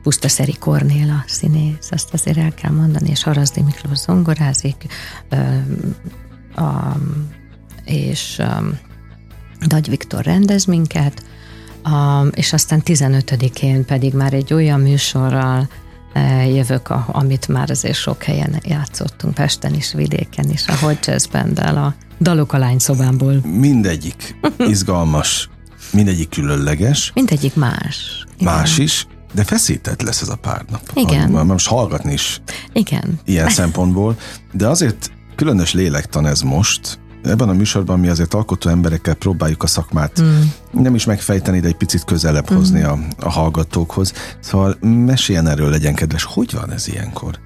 Pusztaszeri 0.03 0.55
Kornéla 0.59 1.23
színész, 1.27 1.89
azt 1.89 2.13
azért 2.13 2.37
el 2.37 2.53
kell 2.53 2.71
mondani, 2.71 3.09
és 3.09 3.23
Harazdi 3.23 3.61
Miklós 3.61 3.97
zongorázik, 3.97 4.85
a, 6.55 6.97
és 7.85 8.41
Nagy 9.59 9.89
Viktor 9.89 10.23
rendez 10.23 10.65
minket, 10.65 11.23
a, 11.87 12.27
és 12.31 12.53
aztán 12.53 12.81
15-én 12.85 13.85
pedig 13.85 14.13
már 14.13 14.33
egy 14.33 14.53
olyan 14.53 14.79
műsorral 14.79 15.69
e, 16.13 16.45
jövök, 16.47 16.89
a, 16.89 17.05
amit 17.11 17.47
már 17.47 17.69
azért 17.69 17.97
sok 17.97 18.23
helyen 18.23 18.61
játszottunk, 18.63 19.33
Pesten 19.33 19.73
is, 19.73 19.93
vidéken 19.93 20.49
is, 20.49 20.67
a 20.67 20.75
Hot 20.75 21.05
Jazz 21.05 21.25
Band-el, 21.25 21.77
a 21.77 21.95
Dalok 22.19 22.53
a 22.53 22.57
lányszobámból. 22.57 23.33
Mindegyik 23.45 24.35
izgalmas, 24.57 25.49
mindegyik 25.91 26.29
különleges. 26.29 27.11
Mindegyik 27.13 27.55
más. 27.55 28.25
Igen. 28.37 28.53
Más 28.53 28.77
is, 28.77 29.07
de 29.33 29.43
feszített 29.43 30.01
lesz 30.01 30.21
ez 30.21 30.29
a 30.29 30.35
pár 30.35 30.65
nap. 30.69 30.91
Igen. 30.93 31.29
Most 31.29 31.67
hallgatni 31.67 32.13
is. 32.13 32.41
Igen. 32.73 33.19
Ilyen 33.25 33.49
szempontból. 33.49 34.17
De 34.51 34.67
azért 34.67 35.11
különös 35.35 35.73
lélektan 35.73 36.25
ez 36.25 36.41
most, 36.41 36.99
ebben 37.27 37.49
a 37.49 37.53
műsorban 37.53 37.99
mi 37.99 38.07
azért 38.07 38.33
alkotó 38.33 38.69
emberekkel 38.69 39.13
próbáljuk 39.13 39.63
a 39.63 39.67
szakmát 39.67 40.21
mm. 40.21 40.41
nem 40.71 40.95
is 40.95 41.05
megfejteni, 41.05 41.59
de 41.59 41.67
egy 41.67 41.75
picit 41.75 42.03
közelebb 42.03 42.49
hozni 42.49 42.79
mm. 42.79 42.83
a, 42.83 42.97
a 43.19 43.29
hallgatókhoz. 43.29 44.13
Szóval 44.39 44.77
meséljen 44.81 45.47
erről, 45.47 45.69
legyen 45.69 45.95
kedves, 45.95 46.23
hogy 46.23 46.53
van 46.53 46.71
ez 46.71 46.87
ilyenkor? 46.87 47.39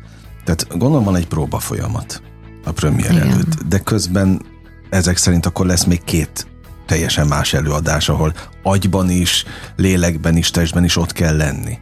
Tehát 0.43 0.67
gondolom 0.77 1.03
van 1.03 1.15
egy 1.15 1.27
próba 1.27 1.59
folyamat 1.59 2.21
a 2.63 2.71
premier 2.71 3.11
Igen. 3.11 3.27
előtt, 3.27 3.63
de 3.67 3.79
közben 3.79 4.41
ezek 4.89 5.17
szerint 5.17 5.45
akkor 5.45 5.65
lesz 5.65 5.83
még 5.83 6.03
két 6.03 6.47
teljesen 6.85 7.27
más 7.27 7.53
előadás, 7.53 8.09
ahol 8.09 8.33
agyban 8.63 9.09
is, 9.09 9.45
lélekben 9.75 10.37
is, 10.37 10.51
testben 10.51 10.83
is 10.83 10.97
ott 10.97 11.11
kell 11.11 11.35
lenni. 11.35 11.79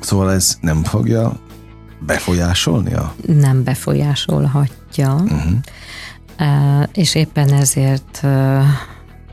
Szóval 0.00 0.32
ez 0.32 0.58
nem 0.60 0.84
fogja 0.84 1.40
befolyásolni 2.06 2.94
a... 2.94 3.14
Nem 3.26 3.64
befolyásolhatja. 3.64 5.14
Uh-huh 5.14 5.58
és 6.92 7.14
éppen 7.14 7.52
ezért 7.52 8.26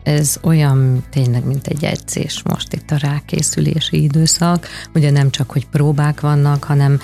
ez 0.03 0.37
olyan 0.43 1.03
tényleg, 1.09 1.45
mint 1.45 1.67
egy 1.67 1.83
edzés 1.83 2.41
most 2.43 2.73
itt 2.73 2.91
a 2.91 2.97
rákészülési 2.97 4.03
időszak. 4.03 4.67
Ugye 4.93 5.11
nem 5.11 5.29
csak, 5.29 5.51
hogy 5.51 5.67
próbák 5.67 6.21
vannak, 6.21 6.63
hanem 6.63 6.99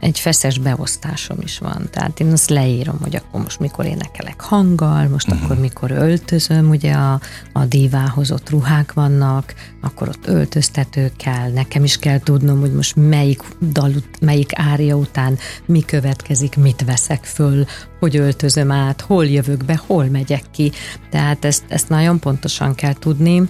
egy 0.00 0.18
feszes 0.18 0.58
beosztásom 0.58 1.36
is 1.40 1.58
van. 1.58 1.88
Tehát 1.90 2.20
én 2.20 2.32
azt 2.32 2.50
leírom, 2.50 2.98
hogy 3.00 3.16
akkor 3.16 3.42
most 3.42 3.60
mikor 3.60 3.84
énekelek 3.86 4.40
hanggal, 4.40 5.08
most 5.08 5.28
uh-huh. 5.28 5.44
akkor 5.44 5.58
mikor 5.58 5.90
öltözöm, 5.90 6.68
ugye 6.68 6.92
a, 6.92 7.20
a 7.52 7.64
dívához 7.64 8.32
ott 8.32 8.50
ruhák 8.50 8.92
vannak, 8.92 9.54
akkor 9.80 10.08
ott 10.08 10.26
öltöztető 10.26 11.10
kell, 11.16 11.50
nekem 11.50 11.84
is 11.84 11.96
kell 11.96 12.18
tudnom, 12.18 12.60
hogy 12.60 12.72
most 12.72 12.96
melyik 12.96 13.42
dal, 13.60 13.92
melyik 14.20 14.50
ária 14.54 14.96
után 14.96 15.38
mi 15.66 15.80
következik, 15.80 16.56
mit 16.56 16.84
veszek 16.84 17.24
föl, 17.24 17.64
hogy 17.98 18.16
öltözöm 18.16 18.70
át, 18.70 19.00
hol 19.00 19.26
jövök 19.26 19.64
be, 19.64 19.80
hol 19.86 20.04
megyek 20.04 20.42
ki. 20.50 20.72
Tehát 21.10 21.44
ezt, 21.44 21.64
ezt 21.68 21.88
nagyon 21.88 22.18
pontosan 22.18 22.74
kell 22.74 22.94
tudni. 22.94 23.42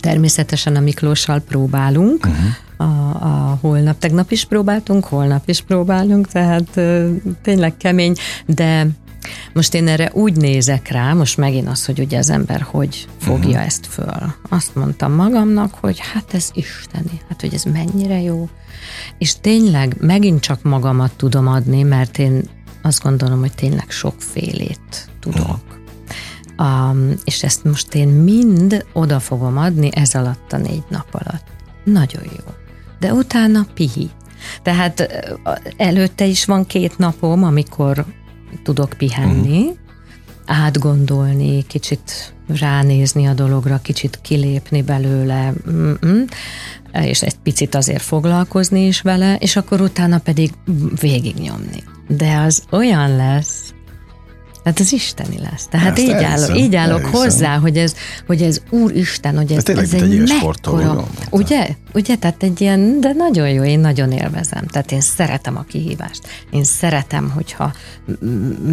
Természetesen 0.00 0.76
a 0.76 0.80
Miklóssal 0.80 1.40
próbálunk, 1.40 2.26
uh-huh 2.26 2.64
a, 2.76 2.84
a 2.84 3.58
holnap. 3.60 3.98
Tegnap 3.98 4.30
is 4.30 4.44
próbáltunk, 4.44 5.04
holnap 5.04 5.48
is 5.48 5.60
próbálunk, 5.60 6.28
tehát 6.28 6.80
tényleg 7.42 7.76
kemény, 7.76 8.14
de 8.46 8.86
most 9.52 9.74
én 9.74 9.88
erre 9.88 10.10
úgy 10.12 10.36
nézek 10.36 10.88
rá, 10.88 11.12
most 11.12 11.36
megint 11.36 11.68
az, 11.68 11.84
hogy 11.84 12.00
ugye 12.00 12.18
az 12.18 12.30
ember 12.30 12.60
hogy 12.60 13.08
fogja 13.18 13.48
uh-huh. 13.48 13.64
ezt 13.64 13.86
föl. 13.86 14.34
Azt 14.48 14.74
mondtam 14.74 15.12
magamnak, 15.12 15.74
hogy 15.74 15.98
hát 16.12 16.34
ez 16.34 16.50
isteni, 16.54 17.20
hát 17.28 17.40
hogy 17.40 17.54
ez 17.54 17.62
mennyire 17.64 18.20
jó. 18.20 18.48
És 19.18 19.34
tényleg 19.40 19.96
megint 20.00 20.40
csak 20.40 20.62
magamat 20.62 21.12
tudom 21.16 21.46
adni, 21.46 21.82
mert 21.82 22.18
én 22.18 22.42
azt 22.82 23.02
gondolom, 23.02 23.38
hogy 23.38 23.52
tényleg 23.52 23.90
sokfélét 23.90 25.08
tudok. 25.20 25.40
Uh-huh. 25.40 26.90
Um, 26.90 27.14
és 27.24 27.42
ezt 27.42 27.64
most 27.64 27.94
én 27.94 28.08
mind 28.08 28.84
oda 28.92 29.20
fogom 29.20 29.58
adni 29.58 29.88
ez 29.92 30.14
alatt 30.14 30.52
a 30.52 30.56
négy 30.56 30.84
nap 30.88 31.06
alatt. 31.10 31.46
Nagyon 31.84 32.22
jó 32.24 32.52
de 32.98 33.12
utána 33.12 33.66
pihi. 33.74 34.10
Tehát 34.62 35.08
előtte 35.76 36.24
is 36.24 36.44
van 36.44 36.66
két 36.66 36.98
napom, 36.98 37.44
amikor 37.44 38.04
tudok 38.62 38.88
pihenni, 38.88 39.58
uh-huh. 39.58 39.76
átgondolni, 40.46 41.66
kicsit 41.66 42.34
ránézni 42.48 43.26
a 43.26 43.34
dologra, 43.34 43.78
kicsit 43.82 44.18
kilépni 44.22 44.82
belőle, 44.82 45.52
mm-mm, 45.70 46.24
és 46.92 47.22
egy 47.22 47.36
picit 47.42 47.74
azért 47.74 48.02
foglalkozni 48.02 48.86
is 48.86 49.00
vele, 49.00 49.36
és 49.36 49.56
akkor 49.56 49.80
utána 49.80 50.18
pedig 50.18 50.50
végignyomni. 51.00 51.82
De 52.08 52.36
az 52.36 52.62
olyan 52.70 53.16
lesz, 53.16 53.74
Hát 54.66 54.80
ez 54.80 54.92
isteni 54.92 55.38
lesz. 55.50 55.66
Tehát 55.70 55.98
így, 55.98 56.10
állok, 56.10 56.56
így 56.56 56.76
állok 56.76 57.04
hozzá, 57.04 57.58
hogy 57.58 57.76
ez, 57.76 57.94
hogy 58.26 58.42
ez 58.42 58.60
Úristen, 58.70 59.36
hogy 59.36 59.52
ez, 59.52 59.68
ez, 59.68 59.78
ez 59.78 59.92
egy, 59.92 60.12
egy 60.12 60.28
mekkora, 60.28 61.04
ugye? 61.30 61.68
Ugye? 61.94 62.16
Tehát 62.16 62.42
egy 62.42 62.60
ilyen, 62.60 63.00
de 63.00 63.12
nagyon 63.12 63.48
jó, 63.48 63.62
én 63.62 63.78
nagyon 63.78 64.12
élvezem. 64.12 64.66
Tehát 64.66 64.92
én 64.92 65.00
szeretem 65.00 65.56
a 65.56 65.62
kihívást. 65.62 66.20
Én 66.50 66.64
szeretem, 66.64 67.30
hogyha 67.30 67.72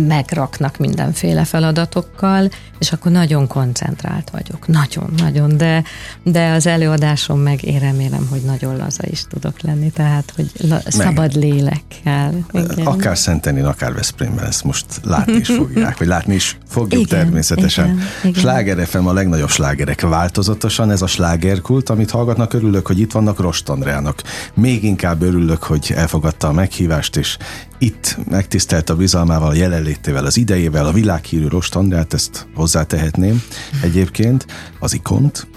megraknak 0.08 0.78
mindenféle 0.78 1.44
feladatokkal, 1.44 2.50
és 2.80 2.92
akkor 2.92 3.12
nagyon 3.12 3.48
koncentrált 3.48 4.30
vagyok. 4.30 4.68
Nagyon, 4.68 5.14
nagyon, 5.18 5.58
de, 5.58 5.84
de 6.24 6.52
az 6.52 6.68
előadásom 6.68 7.40
meg 7.40 7.64
én 7.64 7.80
remélem, 7.80 8.28
hogy 8.30 8.42
nagyon 8.42 8.78
laza 8.78 9.04
is 9.06 9.24
tudok 9.30 9.62
lenni, 9.62 9.92
tehát, 9.92 10.34
hogy 10.36 10.52
la, 10.70 10.82
szabad 10.88 11.36
lélekkel. 11.36 12.34
Igen. 12.52 12.86
Akár 12.86 13.18
Szentenin, 13.18 13.66
akár 13.66 13.94
Veszprémben 13.94 14.46
ezt 14.46 14.64
most 14.64 14.86
látni 15.04 15.34
is 15.34 15.48
fogja 15.48 15.83
fogják, 15.84 15.98
vagy 15.98 16.08
látni 16.08 16.34
is 16.34 16.58
fogjuk 16.68 17.02
igen, 17.02 17.20
természetesen. 17.20 17.86
Igen, 17.86 18.06
igen. 18.24 18.42
Sláger 18.42 18.88
FM 18.88 19.06
a 19.06 19.14
legnagyobb 19.14 19.50
slágerek 19.50 20.02
változatosan, 20.02 20.92
ez 20.92 21.02
a 21.02 21.08
slágerkult, 21.08 21.90
amit 21.90 22.12
hallgatnak, 22.12 22.54
örülök, 22.54 22.88
hogy 22.88 23.00
itt 23.00 23.12
vannak 23.12 23.40
Rost 23.40 23.70
Andrának. 23.70 24.22
Még 24.54 24.84
inkább 24.84 25.22
örülök, 25.22 25.64
hogy 25.64 25.94
elfogadta 25.96 26.48
a 26.48 26.52
meghívást, 26.52 27.16
és 27.16 27.38
itt 27.78 28.18
megtisztelt 28.30 28.90
a 28.90 28.96
bizalmával, 28.96 29.50
a 29.50 29.54
jelenlétével, 29.54 30.26
az 30.26 30.38
idejével, 30.38 30.86
a 30.86 30.92
világhírű 30.92 31.48
Rost 31.48 31.76
Andrát, 31.76 32.14
ezt 32.14 32.48
hozzátehetném 32.56 33.44
egyébként, 33.82 34.46
az 34.80 34.94
ikont, 34.94 35.48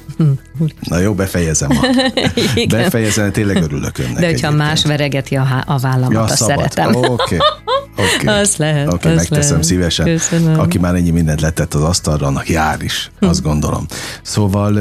Na 0.80 0.98
jó, 0.98 1.14
befejezem. 1.14 1.70
A, 1.70 1.86
befejezem, 2.68 3.32
tényleg 3.32 3.62
örülök 3.62 3.98
önnek. 3.98 4.12
De 4.12 4.26
hogyha 4.26 4.28
egyébként. 4.28 4.56
más 4.56 4.84
veregeti 4.84 5.36
a, 5.36 5.64
a 5.66 5.78
vállamat, 5.78 6.12
ja, 6.12 6.22
azt 6.22 6.36
szabad. 6.36 6.56
szeretem. 6.56 6.94
Oké. 6.94 7.10
Okay. 7.12 7.38
Okay. 7.98 8.40
Az 8.40 8.56
lehet. 8.56 8.86
Oké, 8.86 8.94
okay, 8.94 9.14
megteszem 9.14 9.50
lehet. 9.50 9.64
szívesen. 9.64 10.06
Köszönöm. 10.06 10.58
Aki 10.58 10.78
már 10.78 10.94
ennyi 10.94 11.10
mindent 11.10 11.40
letett 11.40 11.74
az 11.74 11.82
asztalra, 11.82 12.26
annak 12.26 12.48
jár 12.48 12.82
is, 12.82 13.10
hm. 13.18 13.26
azt 13.26 13.42
gondolom. 13.42 13.86
Szóval 14.22 14.78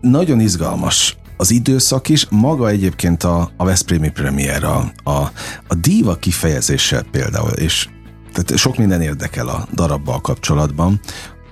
nagyon 0.00 0.40
izgalmas 0.40 1.16
az 1.36 1.50
időszak 1.50 2.08
is, 2.08 2.26
maga 2.30 2.68
egyébként 2.68 3.24
a, 3.24 3.50
a 3.56 3.64
Veszprémi 3.64 4.10
premier, 4.10 4.64
a, 4.64 4.92
a, 5.04 5.30
a 5.66 5.74
díva 5.74 6.14
kifejezéssel 6.14 7.02
például, 7.02 7.50
és 7.50 7.88
tehát 8.32 8.56
sok 8.56 8.76
minden 8.76 9.02
érdekel 9.02 9.48
a 9.48 9.66
darabbal 9.74 10.20
kapcsolatban, 10.20 11.00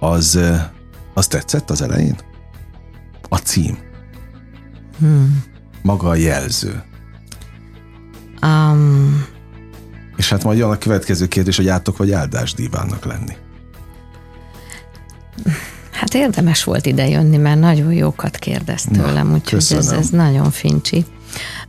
az, 0.01 0.39
az 1.15 1.27
tetszett 1.27 1.71
az 1.71 1.83
elején? 1.83 2.17
A 3.35 3.39
cím. 3.39 3.79
Hmm. 4.99 5.43
Maga 5.83 6.09
a 6.09 6.15
jelző. 6.15 6.83
Um, 8.43 9.27
és 10.17 10.31
hát 10.31 10.45
majd 10.45 10.59
jön 10.59 10.71
a 10.71 10.79
következő 10.79 11.27
kérdés, 11.27 11.57
hogy 11.57 11.69
átok 11.69 11.97
vagy 11.97 12.13
áldás 12.13 12.53
dívának 12.55 13.05
lenni. 13.05 13.37
Hát 15.91 16.15
érdemes 16.15 16.65
volt 16.65 16.87
ide 16.87 17.09
jönni, 17.09 17.37
mert 17.37 17.61
nagyon 17.61 17.93
jókat 17.93 18.37
kérdezt 18.37 18.91
tőlem, 18.91 19.33
úgyhogy 19.33 19.59
ez, 19.59 19.89
ez 19.91 20.11
nagyon 20.11 20.51
fincsi. 20.51 21.05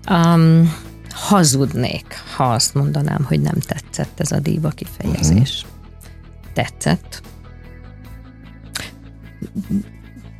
Um, 0.09 0.73
hazudnék, 1.09 2.05
ha 2.35 2.43
azt 2.43 2.73
mondanám, 2.73 3.23
hogy 3.23 3.41
nem 3.41 3.59
tetszett 3.59 4.19
ez 4.19 4.31
a 4.31 4.39
díva 4.39 4.69
kifejezés. 4.69 5.65
Uh-huh. 5.65 6.53
Tetszett. 6.53 7.21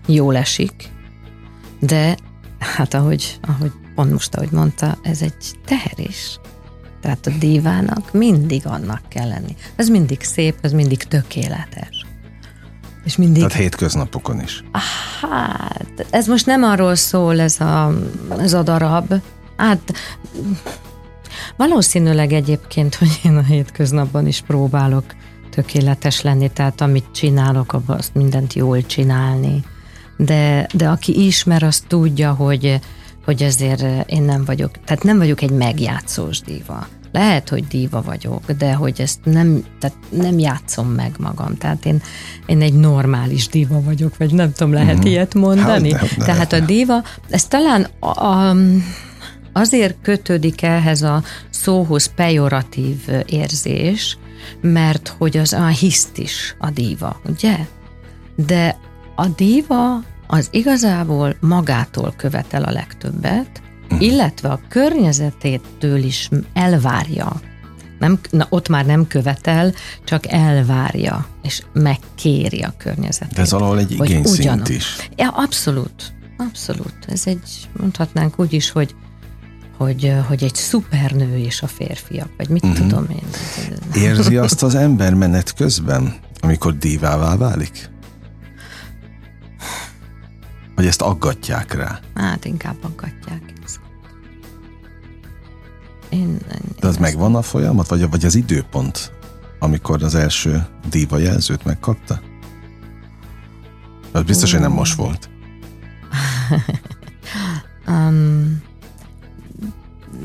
Jól 0.07 0.35
esik, 0.35 0.93
de 1.85 2.17
hát 2.59 2.93
ahogy, 2.93 3.39
ahogy 3.41 3.71
pont 3.95 4.11
most, 4.11 4.35
ahogy 4.35 4.51
mondta, 4.51 4.97
ez 5.01 5.21
egy 5.21 5.59
teher 5.65 5.99
is. 6.09 6.39
Tehát 7.01 7.25
a 7.25 7.31
dívának 7.39 8.13
mindig 8.13 8.65
annak 8.65 9.01
kell 9.07 9.27
lenni. 9.27 9.55
Ez 9.75 9.87
mindig 9.87 10.23
szép, 10.23 10.55
ez 10.61 10.71
mindig 10.71 11.03
tökéletes. 11.03 12.05
És 13.03 13.15
mindig... 13.15 13.41
Tehát 13.41 13.57
hétköznapokon 13.57 14.41
is. 14.41 14.63
Hát, 15.21 16.05
ez 16.09 16.27
most 16.27 16.45
nem 16.45 16.63
arról 16.63 16.95
szól 16.95 17.39
ez 17.39 17.59
a, 17.59 17.93
ez 18.39 18.53
a 18.53 18.63
darab. 18.63 19.13
Hát, 19.57 19.93
valószínűleg 21.57 22.33
egyébként, 22.33 22.95
hogy 22.95 23.19
én 23.23 23.37
a 23.37 23.43
hétköznapban 23.43 24.27
is 24.27 24.41
próbálok 24.41 25.03
tökéletes 25.49 26.21
lenni, 26.21 26.49
tehát 26.49 26.81
amit 26.81 27.05
csinálok, 27.11 27.73
abban 27.73 27.97
azt 27.97 28.13
mindent 28.13 28.53
jól 28.53 28.85
csinálni. 28.85 29.63
De, 30.17 30.67
de 30.73 30.87
aki 30.87 31.25
ismer, 31.25 31.63
az 31.63 31.83
tudja, 31.87 32.33
hogy, 32.33 32.79
hogy 33.25 33.43
ezért 33.43 34.09
én 34.09 34.23
nem 34.23 34.45
vagyok, 34.45 34.71
tehát 34.85 35.03
nem 35.03 35.17
vagyok 35.17 35.41
egy 35.41 35.51
megjátszós 35.51 36.39
díva. 36.39 36.87
Lehet, 37.11 37.49
hogy 37.49 37.67
díva 37.67 38.01
vagyok, 38.01 38.51
de 38.51 38.73
hogy 38.73 39.01
ezt 39.01 39.19
nem, 39.23 39.65
tehát 39.79 39.97
nem 40.09 40.39
játszom 40.39 40.87
meg 40.87 41.15
magam. 41.19 41.57
Tehát 41.57 41.85
én, 41.85 42.01
én 42.45 42.61
egy 42.61 42.73
normális 42.73 43.47
díva 43.47 43.81
vagyok, 43.81 44.17
vagy 44.17 44.33
nem 44.33 44.51
tudom, 44.51 44.73
lehet 44.73 44.95
mm-hmm. 44.95 45.05
ilyet 45.05 45.33
mondani? 45.33 45.91
Hát, 45.91 46.01
ne, 46.01 46.07
ne, 46.17 46.25
Tehát 46.25 46.53
a 46.53 46.59
díva, 46.59 47.03
ez 47.29 47.45
talán 47.45 47.87
a, 47.99 48.25
a, 48.25 48.55
azért 49.53 49.95
kötődik 50.01 50.61
ehhez 50.61 51.01
a 51.01 51.23
szóhoz 51.49 52.13
pejoratív 52.15 52.97
érzés, 53.25 54.17
mert 54.61 55.15
hogy 55.17 55.37
az 55.37 55.53
a 55.53 55.67
hiszt 55.67 56.17
is 56.17 56.55
a 56.59 56.69
díva, 56.69 57.21
ugye? 57.29 57.57
De 58.35 58.77
a 59.15 59.27
díva 59.27 60.03
az 60.27 60.47
igazából 60.51 61.35
magától 61.39 62.13
követel 62.17 62.63
a 62.63 62.71
legtöbbet, 62.71 63.61
illetve 63.99 64.49
a 64.49 64.59
környezetétől 64.69 66.03
is 66.03 66.29
elvárja. 66.53 67.41
Nem, 67.99 68.19
na, 68.29 68.47
ott 68.49 68.69
már 68.69 68.85
nem 68.85 69.07
követel, 69.07 69.73
csak 70.03 70.27
elvárja, 70.27 71.27
és 71.43 71.63
megkéri 71.73 72.61
a 72.61 72.73
környezetét. 72.77 73.33
De 73.33 73.41
ez 73.41 73.53
alól 73.53 73.79
egy 73.79 73.91
igényszint 73.91 74.69
is. 74.69 74.95
Ja, 75.15 75.29
abszolút. 75.29 76.13
Abszolút. 76.37 76.95
Ez 77.07 77.21
egy, 77.25 77.69
mondhatnánk 77.79 78.39
úgy 78.39 78.53
is, 78.53 78.69
hogy 78.69 78.95
hogy, 79.77 80.13
hogy 80.27 80.43
egy 80.43 80.55
szupernő 80.55 81.37
és 81.37 81.61
a 81.61 81.67
férfiak, 81.67 82.29
vagy 82.37 82.49
mit 82.49 82.63
uh-huh. 82.63 82.79
tudom 82.79 83.07
én. 83.09 83.27
Érzi 84.03 84.37
azt 84.37 84.63
az 84.63 84.75
ember 84.75 85.13
menet 85.13 85.53
közben, 85.53 86.13
amikor 86.41 86.77
dívává 86.77 87.37
válik? 87.37 87.89
Vagy 90.75 90.85
ezt 90.85 91.01
aggatják 91.01 91.73
rá? 91.73 91.99
Hát 92.13 92.45
inkább 92.45 92.77
aggatják. 92.81 93.53
Én, 96.09 96.19
én 96.19 96.39
De 96.79 96.87
az 96.87 96.97
megvan 96.97 97.35
a 97.35 97.41
folyamat, 97.41 97.87
vagy, 97.87 98.09
vagy 98.09 98.25
az 98.25 98.35
időpont, 98.35 99.11
amikor 99.59 100.03
az 100.03 100.15
első 100.15 100.65
díva 100.89 101.17
jelzőt 101.17 101.65
megkapta? 101.65 102.21
Az 104.11 104.23
biztos, 104.23 104.51
hogy 104.51 104.59
nem 104.59 104.71
most 104.71 104.95
volt. 104.95 105.29
um, 107.87 108.61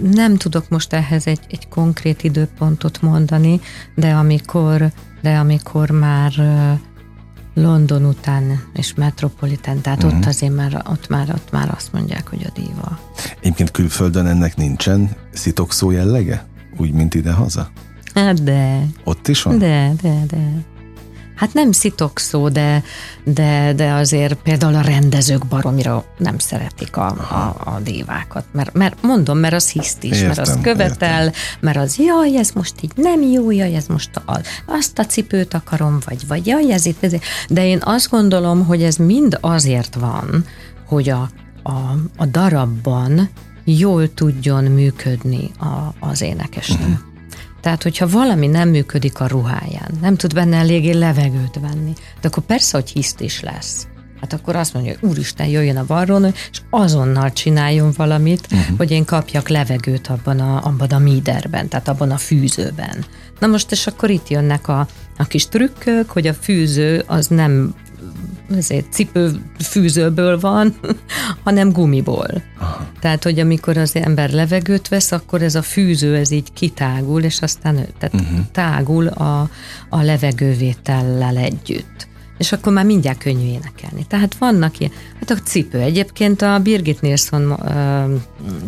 nem 0.02 0.36
tudok 0.36 0.68
most 0.68 0.92
ehhez 0.92 1.26
egy, 1.26 1.40
egy 1.48 1.68
konkrét 1.68 2.22
időpontot 2.22 3.02
mondani, 3.02 3.60
de 3.94 4.12
amikor, 4.12 4.92
de 5.22 5.36
amikor 5.36 5.90
már 5.90 6.32
London 7.60 8.04
után 8.04 8.62
és 8.74 8.94
Metropolitan, 8.94 9.80
tehát 9.80 10.02
uh-huh. 10.02 10.18
ott 10.18 10.26
azért 10.26 10.54
már, 10.54 10.82
ott 10.88 11.08
már, 11.08 11.30
ott 11.34 11.50
már 11.52 11.74
azt 11.76 11.92
mondják, 11.92 12.28
hogy 12.28 12.46
a 12.48 12.60
díva. 12.60 12.98
Egyébként 13.40 13.70
külföldön 13.70 14.26
ennek 14.26 14.56
nincsen 14.56 15.10
szitokszó 15.32 15.90
jellege? 15.90 16.44
Úgy, 16.76 16.92
mint 16.92 17.14
ide-haza? 17.14 17.70
Hát 18.14 18.42
de. 18.42 18.86
Ott 19.04 19.28
is 19.28 19.42
van? 19.42 19.58
De, 19.58 19.92
de, 20.02 20.24
de 20.26 20.64
hát 21.40 21.54
nem 21.54 21.72
szitok 21.72 22.18
szó, 22.18 22.48
de, 22.48 22.82
de, 23.24 23.72
de 23.72 23.92
azért 23.92 24.34
például 24.34 24.74
a 24.74 24.80
rendezők 24.80 25.46
baromira 25.46 26.04
nem 26.18 26.38
szeretik 26.38 26.96
a, 26.96 27.06
a, 27.06 27.56
a 27.64 27.80
dívákat, 27.82 28.44
mert, 28.52 28.72
mert 28.72 29.02
mondom, 29.02 29.38
mert 29.38 29.54
az 29.54 29.70
hiszt 29.70 30.02
is, 30.02 30.10
értem, 30.10 30.26
mert 30.26 30.38
az 30.38 30.58
követel, 30.62 31.24
értem. 31.24 31.40
mert 31.60 31.76
az 31.76 31.98
jaj, 31.98 32.36
ez 32.36 32.50
most 32.50 32.74
így 32.80 32.92
nem 32.94 33.22
jó, 33.22 33.50
jaj, 33.50 33.74
ez 33.74 33.86
most 33.86 34.16
a, 34.26 34.40
azt 34.66 34.98
a 34.98 35.04
cipőt 35.04 35.54
akarom, 35.54 35.98
vagy, 36.06 36.26
vagy 36.28 36.46
jaj, 36.46 36.72
ez 36.72 36.86
itt, 36.86 37.02
ez, 37.04 37.12
de 37.48 37.66
én 37.66 37.78
azt 37.84 38.10
gondolom, 38.10 38.66
hogy 38.66 38.82
ez 38.82 38.96
mind 38.96 39.38
azért 39.40 39.94
van, 39.94 40.44
hogy 40.86 41.08
a, 41.08 41.30
a, 41.62 41.70
a 42.16 42.26
darabban 42.26 43.30
jól 43.64 44.14
tudjon 44.14 44.64
működni 44.64 45.50
a, 45.58 46.06
az 46.06 46.20
énekesnő. 46.20 46.84
Uh-huh. 46.84 47.09
Tehát, 47.60 47.82
hogyha 47.82 48.08
valami 48.08 48.46
nem 48.46 48.68
működik 48.68 49.20
a 49.20 49.26
ruháján, 49.26 49.90
nem 50.00 50.16
tud 50.16 50.34
benne 50.34 50.56
eléggé 50.56 50.92
levegőt 50.92 51.58
venni, 51.60 51.92
de 52.20 52.28
akkor 52.28 52.42
persze, 52.42 52.76
hogy 52.76 52.90
hiszt 52.90 53.20
is 53.20 53.40
lesz. 53.40 53.86
Hát 54.20 54.32
akkor 54.32 54.56
azt 54.56 54.74
mondja, 54.74 54.94
hogy 55.00 55.10
úristen, 55.10 55.46
jöjjön 55.46 55.76
a 55.76 55.86
varrón, 55.86 56.24
és 56.24 56.60
azonnal 56.70 57.32
csináljon 57.32 57.92
valamit, 57.96 58.46
uh-huh. 58.52 58.76
hogy 58.76 58.90
én 58.90 59.04
kapjak 59.04 59.48
levegőt 59.48 60.06
abban 60.06 60.40
a, 60.40 60.64
abban 60.64 60.88
a 60.88 60.98
míderben, 60.98 61.68
tehát 61.68 61.88
abban 61.88 62.10
a 62.10 62.16
fűzőben. 62.16 63.04
Na 63.38 63.46
most, 63.46 63.72
és 63.72 63.86
akkor 63.86 64.10
itt 64.10 64.28
jönnek 64.28 64.68
a, 64.68 64.86
a 65.16 65.24
kis 65.24 65.48
trükkök, 65.48 66.10
hogy 66.10 66.26
a 66.26 66.34
fűző 66.34 67.04
az 67.06 67.26
nem 67.26 67.74
ezért 68.56 68.92
cipőfűzőből 68.92 70.40
van, 70.40 70.74
hanem 71.44 71.72
gumiból. 71.72 72.42
Aha. 72.58 72.88
Tehát, 73.00 73.22
hogy 73.22 73.38
amikor 73.38 73.76
az 73.76 73.96
ember 73.96 74.30
levegőt 74.30 74.88
vesz, 74.88 75.12
akkor 75.12 75.42
ez 75.42 75.54
a 75.54 75.62
fűző, 75.62 76.16
ez 76.16 76.30
így 76.30 76.52
kitágul, 76.52 77.22
és 77.22 77.40
aztán 77.40 77.74
tehát 77.98 78.14
uh-huh. 78.14 78.46
tágul 78.52 79.06
a, 79.06 79.50
a 79.88 80.02
levegővétellel 80.02 81.36
együtt. 81.36 82.08
És 82.38 82.52
akkor 82.52 82.72
már 82.72 82.84
mindjárt 82.84 83.18
könnyű 83.18 83.46
énekelni. 83.46 84.06
Tehát 84.08 84.34
vannak 84.34 84.78
ilyen, 84.78 84.92
hát 85.18 85.30
a 85.30 85.34
cipő. 85.34 85.78
Egyébként 85.78 86.42
a 86.42 86.58
Birgit 86.58 87.00
Nilsson 87.00 87.60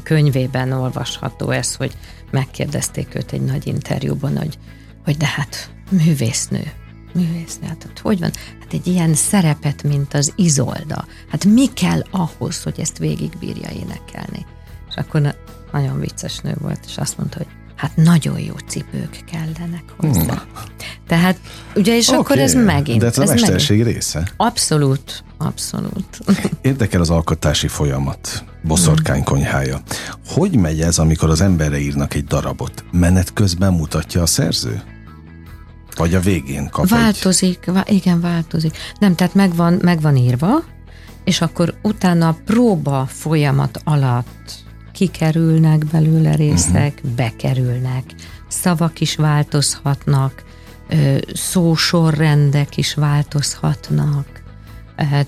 könyvében 0.03 0.73
olvasható 0.73 1.51
ez, 1.51 1.75
hogy 1.75 1.93
megkérdezték 2.31 3.15
őt 3.15 3.33
egy 3.33 3.41
nagy 3.41 3.67
interjúban, 3.67 4.39
hogy, 4.39 4.59
hogy 5.05 5.17
de 5.17 5.27
hát 5.27 5.71
művésznő 5.91 6.73
művésznő, 7.15 7.67
hát 7.67 8.01
hogy 8.03 8.21
van? 8.21 8.31
Hát 8.61 8.73
egy 8.73 8.87
ilyen 8.87 9.15
szerepet, 9.15 9.83
mint 9.83 10.15
az 10.15 10.33
Izolda. 10.37 11.05
Hát 11.29 11.45
mi 11.45 11.73
kell 11.73 12.03
ahhoz, 12.11 12.63
hogy 12.63 12.81
ezt 12.81 12.99
végigbírja 12.99 13.71
énekelni? 13.71 14.47
És 14.89 14.95
akkor 14.95 15.21
na, 15.21 15.35
nagyon 15.73 16.01
vicces 16.01 16.39
nő 16.39 16.55
volt, 16.61 16.81
és 16.87 16.97
azt 16.97 17.19
mondta, 17.19 17.37
hogy 17.37 17.47
hát 17.77 17.97
nagyon 17.97 18.39
jó 18.39 18.55
cipők 18.67 19.25
kellenek 19.33 19.85
hozzá. 19.97 20.21
Hmm. 20.21 20.63
Tehát, 21.07 21.37
ugye, 21.75 21.97
és 21.97 22.09
okay, 22.09 22.21
akkor 22.21 22.39
ez 22.39 22.55
megint. 22.55 23.01
De 23.01 23.07
ez 23.07 23.19
a 23.19 23.25
mesterség 23.25 23.79
megint. 23.79 23.95
része. 23.97 24.33
Abszolút, 24.37 25.25
abszolút. 25.39 26.19
Érdekel 26.63 27.01
az 27.01 27.11
alkotási 27.11 27.69
folyamat, 27.69 28.45
boszorkány 28.63 29.25
konyhája. 29.25 29.81
Hogy 30.27 30.57
megy 30.57 30.81
ez, 30.81 30.99
amikor 30.99 31.31
az 31.31 31.41
emberre 31.41 31.79
írnak 31.79 32.15
egy 32.15 32.25
darabot? 32.25 32.85
Menet 32.93 33.33
közben 33.33 33.73
mutatja 33.73 34.23
a 34.23 34.27
szerző? 34.27 34.83
Vagy 35.97 36.15
a 36.15 36.21
végén 36.21 36.69
kap 36.71 36.89
Változik, 36.89 37.59
egy... 37.67 37.75
vá- 37.75 37.91
igen, 37.91 38.21
változik. 38.21 38.77
Nem, 38.99 39.15
tehát 39.15 39.35
megvan, 39.35 39.79
megvan 39.83 40.17
írva, 40.17 40.65
és 41.25 41.41
akkor 41.41 41.75
utána 41.83 42.29
a 42.29 42.37
próba 42.45 43.07
folyamat 43.07 43.81
alatt 43.85 44.63
kikerülnek 44.93 45.87
belőle 45.87 46.35
részek, 46.35 46.95
uh-huh. 46.97 47.15
bekerülnek, 47.15 48.05
szavak 48.49 49.01
is 49.01 49.17
változhatnak, 49.17 50.43
szósorrendek 51.35 52.77
is 52.77 52.95
változhatnak, 52.95 54.43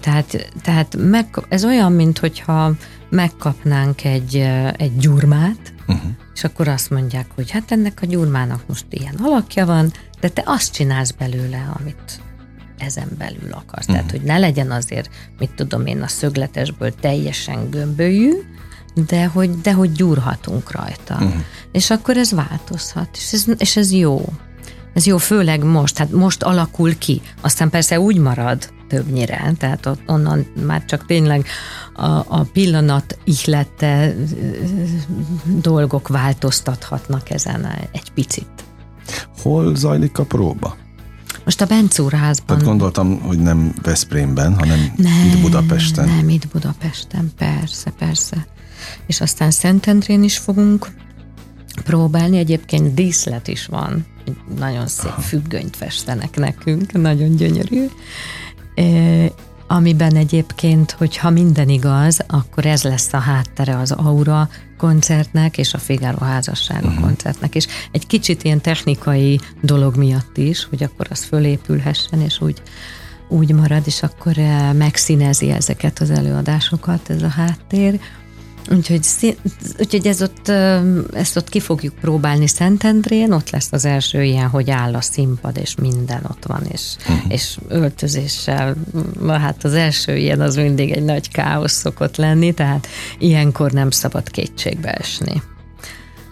Tehát, 0.01 0.53
tehát 0.63 0.97
meg, 0.99 1.27
ez 1.49 1.65
olyan, 1.65 1.93
mint 1.93 2.19
hogyha 2.19 2.73
megkapnánk 3.11 4.05
egy, 4.05 4.37
egy 4.77 4.97
gyurmát, 4.97 5.75
uh-huh. 5.87 6.11
és 6.35 6.45
akkor 6.45 6.69
azt 6.69 6.91
mondják, 6.91 7.27
hogy 7.35 7.51
hát 7.51 7.73
ennek 7.73 7.99
a 8.03 8.07
gyurmának 8.07 8.63
most 8.67 8.87
ilyen 8.91 9.15
alakja 9.23 9.67
van, 9.67 9.93
de 10.25 10.31
te 10.31 10.43
azt 10.47 10.73
csinálsz 10.73 11.11
belőle, 11.11 11.71
amit 11.81 12.21
ezen 12.79 13.09
belül 13.19 13.53
akarsz. 13.53 13.87
Uh-huh. 13.87 13.95
Tehát, 13.95 14.11
hogy 14.11 14.23
ne 14.23 14.39
legyen 14.39 14.71
azért, 14.71 15.11
mit 15.39 15.51
tudom 15.55 15.87
én, 15.87 16.03
a 16.03 16.09
szögletesből 16.09 16.95
teljesen 16.95 17.71
gömbölyű, 17.71 18.33
de 19.07 19.27
hogy, 19.27 19.61
de 19.61 19.73
hogy 19.73 19.93
gyúrhatunk 19.93 20.73
rajta. 20.73 21.15
Uh-huh. 21.15 21.43
És 21.73 21.91
akkor 21.91 22.17
ez 22.17 22.33
változhat, 22.33 23.09
és 23.13 23.33
ez, 23.33 23.45
és 23.57 23.77
ez 23.77 23.93
jó. 23.93 24.25
Ez 24.95 25.07
jó, 25.07 25.17
főleg 25.17 25.65
most, 25.65 25.99
hát 25.99 26.11
most 26.11 26.43
alakul 26.43 26.99
ki. 26.99 27.23
Aztán 27.41 27.71
persze 27.71 28.01
úgy 28.01 28.19
marad 28.19 28.73
többnyire, 28.89 29.53
tehát 29.59 29.89
onnan 30.07 30.47
már 30.67 30.85
csak 30.85 31.07
tényleg 31.07 31.47
a, 31.95 32.07
a 32.07 32.47
pillanat 32.53 33.19
ihlette 33.25 34.15
dolgok 35.45 36.09
változtathatnak 36.09 37.31
ezen 37.31 37.67
egy 37.93 38.11
picit. 38.15 38.65
Hol 39.43 39.77
zajlik 39.77 40.19
a 40.19 40.25
próba? 40.25 40.77
Most 41.45 41.61
a 41.61 41.67
Bencúrházban. 41.67 42.47
Tehát 42.47 42.65
gondoltam, 42.65 43.21
hogy 43.21 43.39
nem 43.39 43.75
Veszprémben, 43.83 44.59
hanem 44.59 44.93
nem, 44.97 45.27
itt 45.27 45.41
Budapesten. 45.41 46.09
Nem, 46.09 46.29
itt 46.29 46.49
Budapesten, 46.49 47.33
persze, 47.39 47.91
persze. 47.91 48.47
És 49.07 49.21
aztán 49.21 49.51
Szentendrén 49.51 50.23
is 50.23 50.39
fogunk 50.39 50.89
próbálni. 51.85 52.39
Egyébként 52.39 52.95
díszlet 52.95 53.49
is 53.49 53.67
van. 53.67 54.07
Nagyon 54.59 54.87
szép 54.87 55.11
Aha. 55.11 55.21
függönyt 55.21 55.77
festenek 55.77 56.37
nekünk, 56.37 56.93
nagyon 56.93 57.37
gyönyörű. 57.37 57.87
E, 58.75 58.85
amiben 59.67 60.17
egyébként, 60.17 60.91
hogyha 60.91 61.31
minden 61.31 61.69
igaz, 61.69 62.21
akkor 62.27 62.67
ez 62.67 62.83
lesz 62.83 63.13
a 63.13 63.19
háttere 63.19 63.79
az 63.79 63.93
Aura 63.93 64.49
koncertnek 64.77 65.59
és 65.59 65.75
a 65.75 65.79
Figaro 65.79 66.25
házassága 66.25 66.87
uh-huh. 66.87 67.03
koncertnek, 67.03 67.55
és 67.55 67.67
egy 67.93 68.07
kicsit 68.07 68.43
ilyen 68.45 68.61
technikai 68.61 69.41
dolog 69.61 69.97
miatt 69.97 70.37
is, 70.37 70.65
hogy 70.65 70.83
akkor 70.83 71.07
az 71.11 71.25
fölépülhessen, 71.25 72.21
és 72.21 72.41
úgy, 72.41 72.63
úgy 73.29 73.53
marad, 73.53 73.83
és 73.85 74.03
akkor 74.03 74.35
megszínezi 74.73 75.51
ezeket 75.51 75.99
az 75.99 76.11
előadásokat, 76.11 77.11
ez 77.11 77.23
a 77.23 77.29
háttér. 77.29 78.01
Úgyhogy, 78.71 79.37
úgyhogy 79.79 80.07
ez 80.07 80.23
ott, 80.23 80.49
ezt 81.13 81.37
ott 81.37 81.49
ki 81.49 81.61
fogjuk 81.61 81.95
próbálni 81.95 82.47
Szentendrén, 82.47 83.33
ott 83.33 83.51
lesz 83.51 83.69
az 83.71 83.85
első 83.85 84.23
ilyen, 84.23 84.49
hogy 84.49 84.71
áll 84.71 84.95
a 84.95 85.01
színpad, 85.01 85.57
és 85.57 85.75
minden 85.75 86.25
ott 86.29 86.45
van, 86.47 86.63
és, 86.73 86.83
uh-huh. 87.01 87.33
és 87.33 87.59
öltözéssel, 87.69 88.77
hát 89.29 89.65
az 89.65 89.73
első 89.73 90.17
ilyen 90.17 90.41
az 90.41 90.55
mindig 90.55 90.91
egy 90.91 91.05
nagy 91.05 91.31
káosz 91.31 91.73
szokott 91.73 92.17
lenni, 92.17 92.53
tehát 92.53 92.87
ilyenkor 93.19 93.73
nem 93.73 93.91
szabad 93.91 94.31
kétségbe 94.31 94.93
esni. 94.93 95.43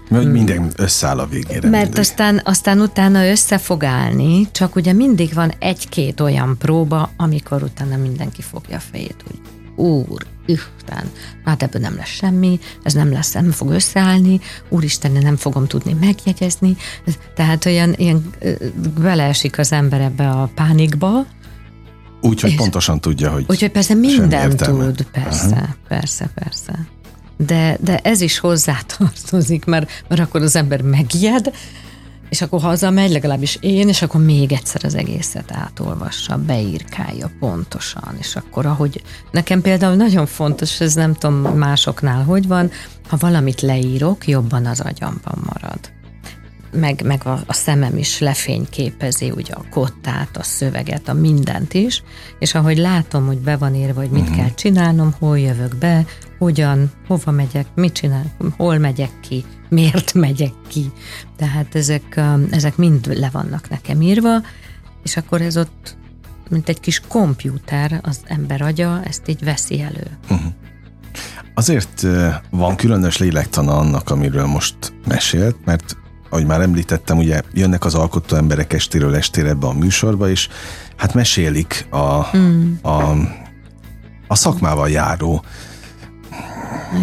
Mert 0.09 0.25
hogy 0.25 0.33
minden 0.33 0.73
összeáll 0.77 1.19
a 1.19 1.27
végére. 1.27 1.69
Mert 1.69 1.83
mindig. 1.83 1.99
aztán, 1.99 2.41
aztán 2.45 2.81
utána 2.81 3.29
össze 3.29 3.59
fog 3.59 3.85
állni, 3.85 4.49
csak 4.51 4.77
ugye 4.77 4.93
mindig 4.93 5.35
van 5.35 5.53
egy-két 5.59 6.21
olyan 6.21 6.57
próba, 6.59 7.11
amikor 7.17 7.63
utána 7.63 7.97
mindenki 7.97 8.43
fogja 8.43 8.77
a 8.77 8.81
fejét, 8.81 9.25
hogy 9.27 9.41
úr, 9.87 10.27
Isten, 10.47 11.11
hát 11.45 11.63
ebből 11.63 11.83
nem 11.83 11.97
lesz 11.97 12.09
semmi, 12.09 12.61
ez 12.83 12.93
nem 12.93 13.13
lesz, 13.13 13.33
nem 13.33 13.51
fog 13.51 13.71
összeállni, 13.71 14.41
úristen, 14.69 15.13
nem 15.13 15.37
fogom 15.37 15.67
tudni 15.67 15.93
megjegyezni. 15.93 16.77
Tehát 17.35 17.67
olyan 17.67 17.95
ilyen 17.97 18.31
beleesik 19.01 19.59
az 19.59 19.73
ember 19.73 20.01
ebbe 20.01 20.29
a 20.29 20.51
pánikba, 20.55 21.27
Úgyhogy 22.25 22.55
pontosan 22.55 23.01
tudja, 23.01 23.31
hogy 23.31 23.45
Úgyhogy 23.49 23.71
persze 23.71 23.95
minden 23.95 24.57
tud, 24.57 25.03
persze, 25.03 25.47
uh-huh. 25.47 25.69
persze, 25.89 26.31
persze. 26.35 26.87
De, 27.37 27.77
de 27.81 27.99
ez 27.99 28.21
is 28.21 28.39
hozzátartozik, 28.39 29.65
mert, 29.65 30.05
mert 30.09 30.21
akkor 30.21 30.43
az 30.43 30.57
ember 30.57 30.83
megijed, 30.83 31.53
és 32.33 32.43
akkor 32.43 32.61
hazamegy, 32.61 33.11
legalábbis 33.11 33.59
én, 33.61 33.89
és 33.89 34.03
akkor 34.03 34.25
még 34.25 34.53
egyszer 34.53 34.81
az 34.85 34.95
egészet 34.95 35.53
átolvassa, 35.53 36.37
beírkálja 36.37 37.31
pontosan, 37.39 38.17
és 38.19 38.37
akkor 38.37 38.67
ahogy 38.67 39.03
nekem 39.31 39.61
például 39.61 39.95
nagyon 39.95 40.27
fontos, 40.27 40.81
ez 40.81 40.95
nem 40.95 41.15
tudom 41.15 41.35
másoknál 41.35 42.25
hogy 42.25 42.47
van, 42.47 42.71
ha 43.09 43.17
valamit 43.17 43.61
leírok, 43.61 44.27
jobban 44.27 44.67
az 44.67 44.81
agyamban 44.81 45.39
marad. 45.45 45.79
Meg, 46.73 47.03
meg 47.05 47.27
a, 47.27 47.41
a 47.47 47.53
szemem 47.53 47.97
is 47.97 48.19
lefényképezi 48.19 49.31
ugye 49.31 49.53
a 49.53 49.65
kottát, 49.71 50.37
a 50.37 50.43
szöveget, 50.43 51.09
a 51.09 51.13
mindent 51.13 51.75
is, 51.75 52.03
és 52.39 52.55
ahogy 52.55 52.79
látom, 52.79 53.27
hogy 53.27 53.39
be 53.39 53.57
van 53.57 53.75
írva, 53.75 54.01
hogy 54.01 54.11
mit 54.11 54.23
uh-huh. 54.23 54.37
kell 54.37 54.55
csinálnom, 54.55 55.15
hol 55.19 55.39
jövök 55.39 55.77
be, 55.77 56.05
hogyan, 56.43 56.91
hova 57.07 57.31
megyek, 57.31 57.67
mit 57.75 57.93
csinál, 57.93 58.25
hol 58.57 58.79
megyek 58.79 59.11
ki, 59.21 59.45
miért 59.69 60.15
megyek 60.15 60.53
ki. 60.69 60.93
Tehát 61.37 61.75
ezek, 61.75 62.15
um, 62.17 62.47
ezek 62.51 62.77
mind 62.77 63.19
le 63.19 63.29
vannak 63.33 63.69
nekem 63.69 64.03
írva, 64.03 64.41
és 65.03 65.17
akkor 65.17 65.41
ez 65.41 65.57
ott, 65.57 65.97
mint 66.49 66.69
egy 66.69 66.81
kis 66.81 67.01
kompjúter, 67.09 68.01
az 68.03 68.21
ember 68.25 68.63
agya 68.63 69.01
ezt 69.05 69.29
így 69.29 69.45
veszi 69.45 69.81
elő. 69.81 70.19
Uh-huh. 70.31 70.53
Azért 71.55 72.07
van 72.51 72.77
különös 72.77 73.19
lélektana 73.19 73.79
annak, 73.79 74.11
amiről 74.11 74.47
most 74.47 74.77
mesélt, 75.07 75.57
mert 75.65 75.97
ahogy 76.31 76.47
már 76.47 76.61
említettem, 76.61 77.19
ugye 77.19 77.41
jönnek 77.53 77.85
az 77.85 77.95
alkotó 77.95 78.37
emberek 78.37 78.73
estéről 78.73 79.15
estére 79.15 79.49
ebbe 79.49 79.67
a 79.67 79.73
műsorba, 79.73 80.31
és 80.31 80.49
hát 80.97 81.15
mesélik 81.15 81.87
a, 81.91 82.37
mm. 82.37 82.73
a, 82.83 83.13
a 84.27 84.35
szakmával 84.35 84.91
járó 84.91 85.45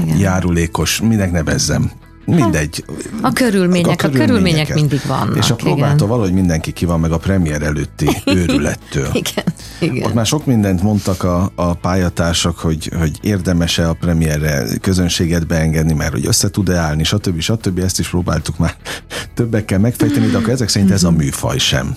Igen. 0.04 0.18
járulékos, 0.18 1.02
minek 1.02 1.32
nevezzem, 1.32 1.92
mindegy. 2.36 2.86
A 3.22 3.34
körülmények, 3.34 4.04
a, 4.04 4.08
a 4.08 4.10
körülmények 4.10 4.74
mindig 4.74 5.02
vannak. 5.08 5.38
És 5.38 5.50
a 5.50 5.56
próbától 5.56 5.96
igen. 5.96 6.08
valahogy 6.08 6.34
mindenki 6.34 6.72
ki 6.72 6.86
van 6.86 7.00
meg 7.00 7.12
a 7.12 7.18
premier 7.18 7.62
előtti 7.62 8.08
őrülettől. 8.26 9.10
igen, 9.14 9.44
igen. 9.80 10.04
Ott 10.04 10.14
már 10.14 10.26
sok 10.26 10.46
mindent 10.46 10.82
mondtak 10.82 11.24
a, 11.24 11.52
a 11.56 11.74
pályatársak, 11.74 12.58
hogy, 12.58 12.92
hogy 12.98 13.18
érdemes-e 13.22 13.90
a 13.90 13.94
premierre 13.94 14.66
közönséget 14.82 15.48
beengedni, 15.48 15.94
mert 15.94 16.12
hogy 16.12 16.26
össze 16.26 16.50
tud-e 16.50 16.78
állni, 16.78 17.04
stb. 17.04 17.40
stb. 17.40 17.80
Ezt 17.80 18.00
is 18.00 18.10
próbáltuk 18.10 18.58
már 18.58 18.76
többekkel 19.36 19.80
megfejteni, 19.80 20.28
de 20.28 20.38
akkor 20.38 20.50
ezek 20.50 20.70
szerint 20.70 20.92
ez 20.92 21.04
a 21.04 21.12
műfaj 21.12 21.58
sem. 21.58 21.96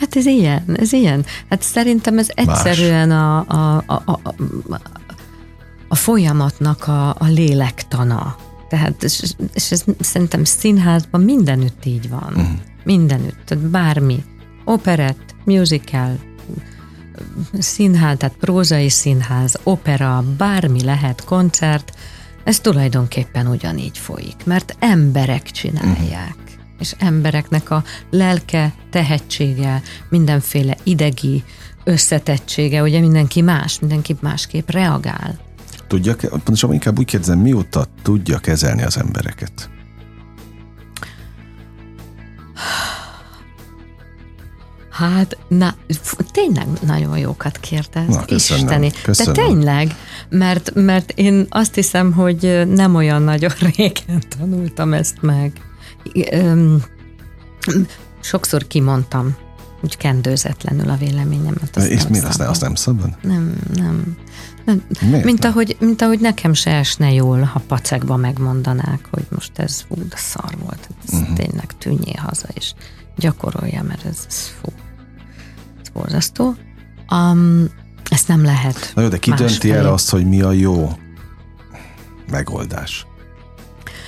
Hát 0.00 0.16
ez 0.16 0.26
ilyen, 0.26 0.62
ez 0.76 0.92
ilyen. 0.92 1.24
Hát 1.50 1.62
szerintem 1.62 2.18
ez 2.18 2.26
egyszerűen 2.34 3.10
a, 3.10 3.38
a, 3.38 3.84
a, 3.86 3.92
a, 3.94 4.34
a 5.88 5.94
folyamatnak 5.94 6.88
a, 6.88 7.08
a 7.08 7.24
lélektana. 7.26 8.36
Tehát, 8.68 9.02
és, 9.02 9.34
és 9.52 9.70
ez 9.70 9.84
szerintem 10.00 10.44
színházban 10.44 11.20
mindenütt 11.20 11.84
így 11.84 12.08
van. 12.08 12.32
Uh-huh. 12.36 12.58
Mindenütt, 12.84 13.38
tehát 13.44 13.64
bármi. 13.64 14.24
Operett, 14.64 15.34
musical, 15.44 16.18
színház, 17.58 18.16
tehát 18.16 18.36
prózai 18.36 18.88
színház, 18.88 19.58
opera, 19.62 20.24
bármi 20.36 20.84
lehet, 20.84 21.24
koncert, 21.24 21.96
ez 22.44 22.60
tulajdonképpen 22.60 23.46
ugyanígy 23.46 23.98
folyik, 23.98 24.44
mert 24.44 24.76
emberek 24.78 25.50
csinálják. 25.50 26.36
Uh-huh. 26.36 26.56
És 26.78 26.94
embereknek 26.98 27.70
a 27.70 27.84
lelke, 28.10 28.74
tehetsége, 28.90 29.82
mindenféle 30.08 30.76
idegi 30.82 31.44
összetettsége, 31.84 32.82
ugye 32.82 33.00
mindenki 33.00 33.40
más, 33.40 33.78
mindenki 33.78 34.16
másképp 34.20 34.70
reagál 34.70 35.46
tudja, 35.88 36.16
pontosabban 36.30 36.74
inkább 36.74 36.98
úgy 36.98 37.04
kérdezem, 37.04 37.38
mióta 37.38 37.86
tudja 38.02 38.38
kezelni 38.38 38.82
az 38.82 38.96
embereket? 38.96 39.70
Hát, 44.98 45.36
na, 45.48 45.74
tényleg 46.32 46.66
nagyon 46.86 47.18
jókat 47.18 47.58
kérdez. 47.58 48.08
Na, 48.08 48.24
köszönöm, 48.24 48.64
Isteni. 48.64 48.90
Köszönöm. 49.02 49.34
De 49.34 49.42
tényleg, 49.42 49.94
mert, 50.28 50.74
mert 50.74 51.10
én 51.10 51.46
azt 51.48 51.74
hiszem, 51.74 52.12
hogy 52.12 52.62
nem 52.68 52.94
olyan 52.94 53.22
nagyon 53.22 53.52
régen 53.76 54.22
tanultam 54.38 54.92
ezt 54.92 55.16
meg. 55.20 55.52
Sokszor 58.20 58.66
kimondtam, 58.66 59.36
úgy 59.80 59.96
kendőzetlenül 59.96 60.90
a 60.90 60.96
véleményemet. 60.96 61.76
Azt 61.76 61.86
És 61.86 62.06
miért 62.06 62.26
azt, 62.26 62.40
azt 62.40 62.60
nem 62.60 62.74
szabad? 62.74 63.16
Nem, 63.22 63.56
nem. 63.74 64.16
Miért 65.00 65.24
mint, 65.24 65.44
ahogy, 65.44 65.76
mint 65.80 66.02
ahogy 66.02 66.20
nekem 66.20 66.52
se 66.52 66.70
esne 66.70 67.12
jól, 67.12 67.42
ha 67.42 67.62
pacekba 67.66 68.16
megmondanák, 68.16 69.08
hogy 69.10 69.26
most 69.30 69.58
ez 69.58 69.80
fú, 69.80 69.94
de 70.08 70.16
szar 70.16 70.54
volt. 70.64 70.88
Ez 71.06 71.18
uh-huh. 71.18 71.36
tényleg 71.36 71.76
tűnjé 71.78 72.12
haza, 72.12 72.48
és 72.54 72.72
gyakorolja, 73.16 73.82
mert 73.82 74.04
ez, 74.04 74.24
ez 74.28 74.46
fú, 74.60 74.72
ez 75.80 75.88
borzasztó. 75.88 76.54
Um, 77.10 77.68
ezt 78.10 78.28
nem 78.28 78.44
lehet. 78.44 78.92
Na 78.94 79.02
jó, 79.02 79.08
de 79.08 79.18
ki 79.18 79.32
dönti 79.32 79.70
el 79.70 79.92
azt, 79.92 80.10
hogy 80.10 80.26
mi 80.26 80.40
a 80.40 80.52
jó 80.52 80.98
megoldás? 82.30 83.06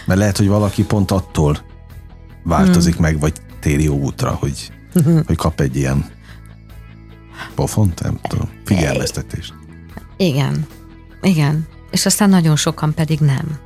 Mert 0.07 0.18
lehet, 0.18 0.37
hogy 0.37 0.49
valaki 0.49 0.85
pont 0.85 1.11
attól 1.11 1.59
változik 2.44 2.94
hmm. 2.94 3.03
meg, 3.03 3.20
vagy 3.20 3.33
téri 3.61 3.83
jó 3.83 3.99
útra, 3.99 4.31
hogy, 4.31 4.73
hogy 5.27 5.37
kap 5.37 5.61
egy 5.61 5.77
ilyen 5.77 6.05
Pofont, 7.55 8.03
nem 8.03 8.18
tudom, 8.29 8.49
figyelmeztetést. 8.64 9.55
Igen, 10.21 10.67
igen. 11.23 11.67
És 11.91 12.07
aztán 12.07 12.29
nagyon 12.29 12.57
sokan 12.57 12.95
pedig 12.95 13.19
nem. 13.19 13.59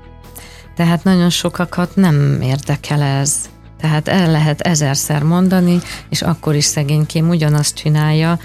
Tehát 0.75 1.05
nagyon 1.05 1.31
sokakat 1.31 1.97
nem 1.97 2.41
érdekel 2.41 3.03
ez. 3.03 3.49
Tehát 3.79 4.09
el 4.09 4.31
lehet 4.31 4.61
ezerszer 4.61 5.23
mondani, 5.23 5.79
és 6.09 6.23
akkor 6.23 6.55
is 6.55 6.65
szegénykém 6.65 7.29
ugyanazt 7.29 7.75
csinálja. 7.75 8.39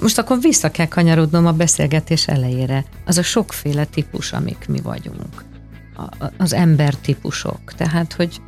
Most 0.00 0.18
akkor 0.18 0.40
vissza 0.40 0.70
kell 0.70 0.88
kanyarodnom 0.88 1.46
a 1.46 1.52
beszélgetés 1.52 2.28
elejére. 2.28 2.84
Az 3.04 3.18
a 3.18 3.22
sokféle 3.22 3.84
típus, 3.84 4.32
amik 4.32 4.66
mi 4.68 4.80
vagyunk. 4.80 5.44
Az 6.36 6.52
ember 6.52 6.94
típusok. 6.94 7.72
Tehát, 7.76 8.12
hogy 8.12 8.40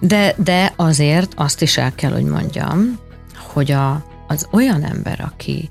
de, 0.00 0.34
de 0.36 0.72
azért 0.76 1.32
azt 1.36 1.62
is 1.62 1.76
el 1.76 1.94
kell, 1.94 2.12
hogy 2.12 2.24
mondjam, 2.24 2.98
hogy 3.52 3.72
a, 3.72 4.10
az 4.32 4.48
olyan 4.50 4.84
ember, 4.84 5.20
aki 5.20 5.68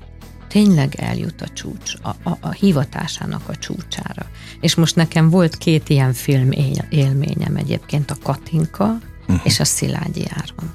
tényleg 0.48 0.94
eljut 0.94 1.40
a 1.42 1.48
csúcs, 1.48 1.94
a, 2.02 2.08
a, 2.08 2.36
a 2.40 2.50
hivatásának 2.50 3.48
a 3.48 3.56
csúcsára. 3.56 4.26
És 4.60 4.74
most 4.74 4.96
nekem 4.96 5.30
volt 5.30 5.56
két 5.56 5.88
ilyen 5.88 6.12
film 6.12 6.50
élményem 6.90 7.56
egyébként, 7.56 8.10
a 8.10 8.16
Katinka 8.22 8.98
uh-huh. 9.22 9.40
és 9.44 9.60
a 9.60 9.64
Szilágyi 9.64 10.24
Áron. 10.30 10.72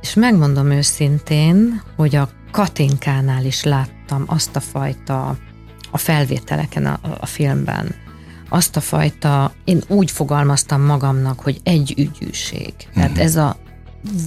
És 0.00 0.14
megmondom 0.14 0.70
őszintén, 0.70 1.82
hogy 1.96 2.16
a 2.16 2.28
Katinkánál 2.50 3.44
is 3.44 3.64
láttam 3.64 4.24
azt 4.26 4.56
a 4.56 4.60
fajta, 4.60 5.36
a 5.90 5.98
felvételeken 5.98 6.86
a, 6.86 6.98
a 7.20 7.26
filmben, 7.26 7.94
azt 8.48 8.76
a 8.76 8.80
fajta, 8.80 9.52
én 9.64 9.82
úgy 9.88 10.10
fogalmaztam 10.10 10.82
magamnak, 10.82 11.40
hogy 11.40 11.60
egy 11.62 11.94
ügyűség. 11.96 12.74
Uh-huh. 12.78 12.94
Tehát 12.94 13.10
mhm. 13.10 13.20
ez 13.20 13.36
a 13.36 13.56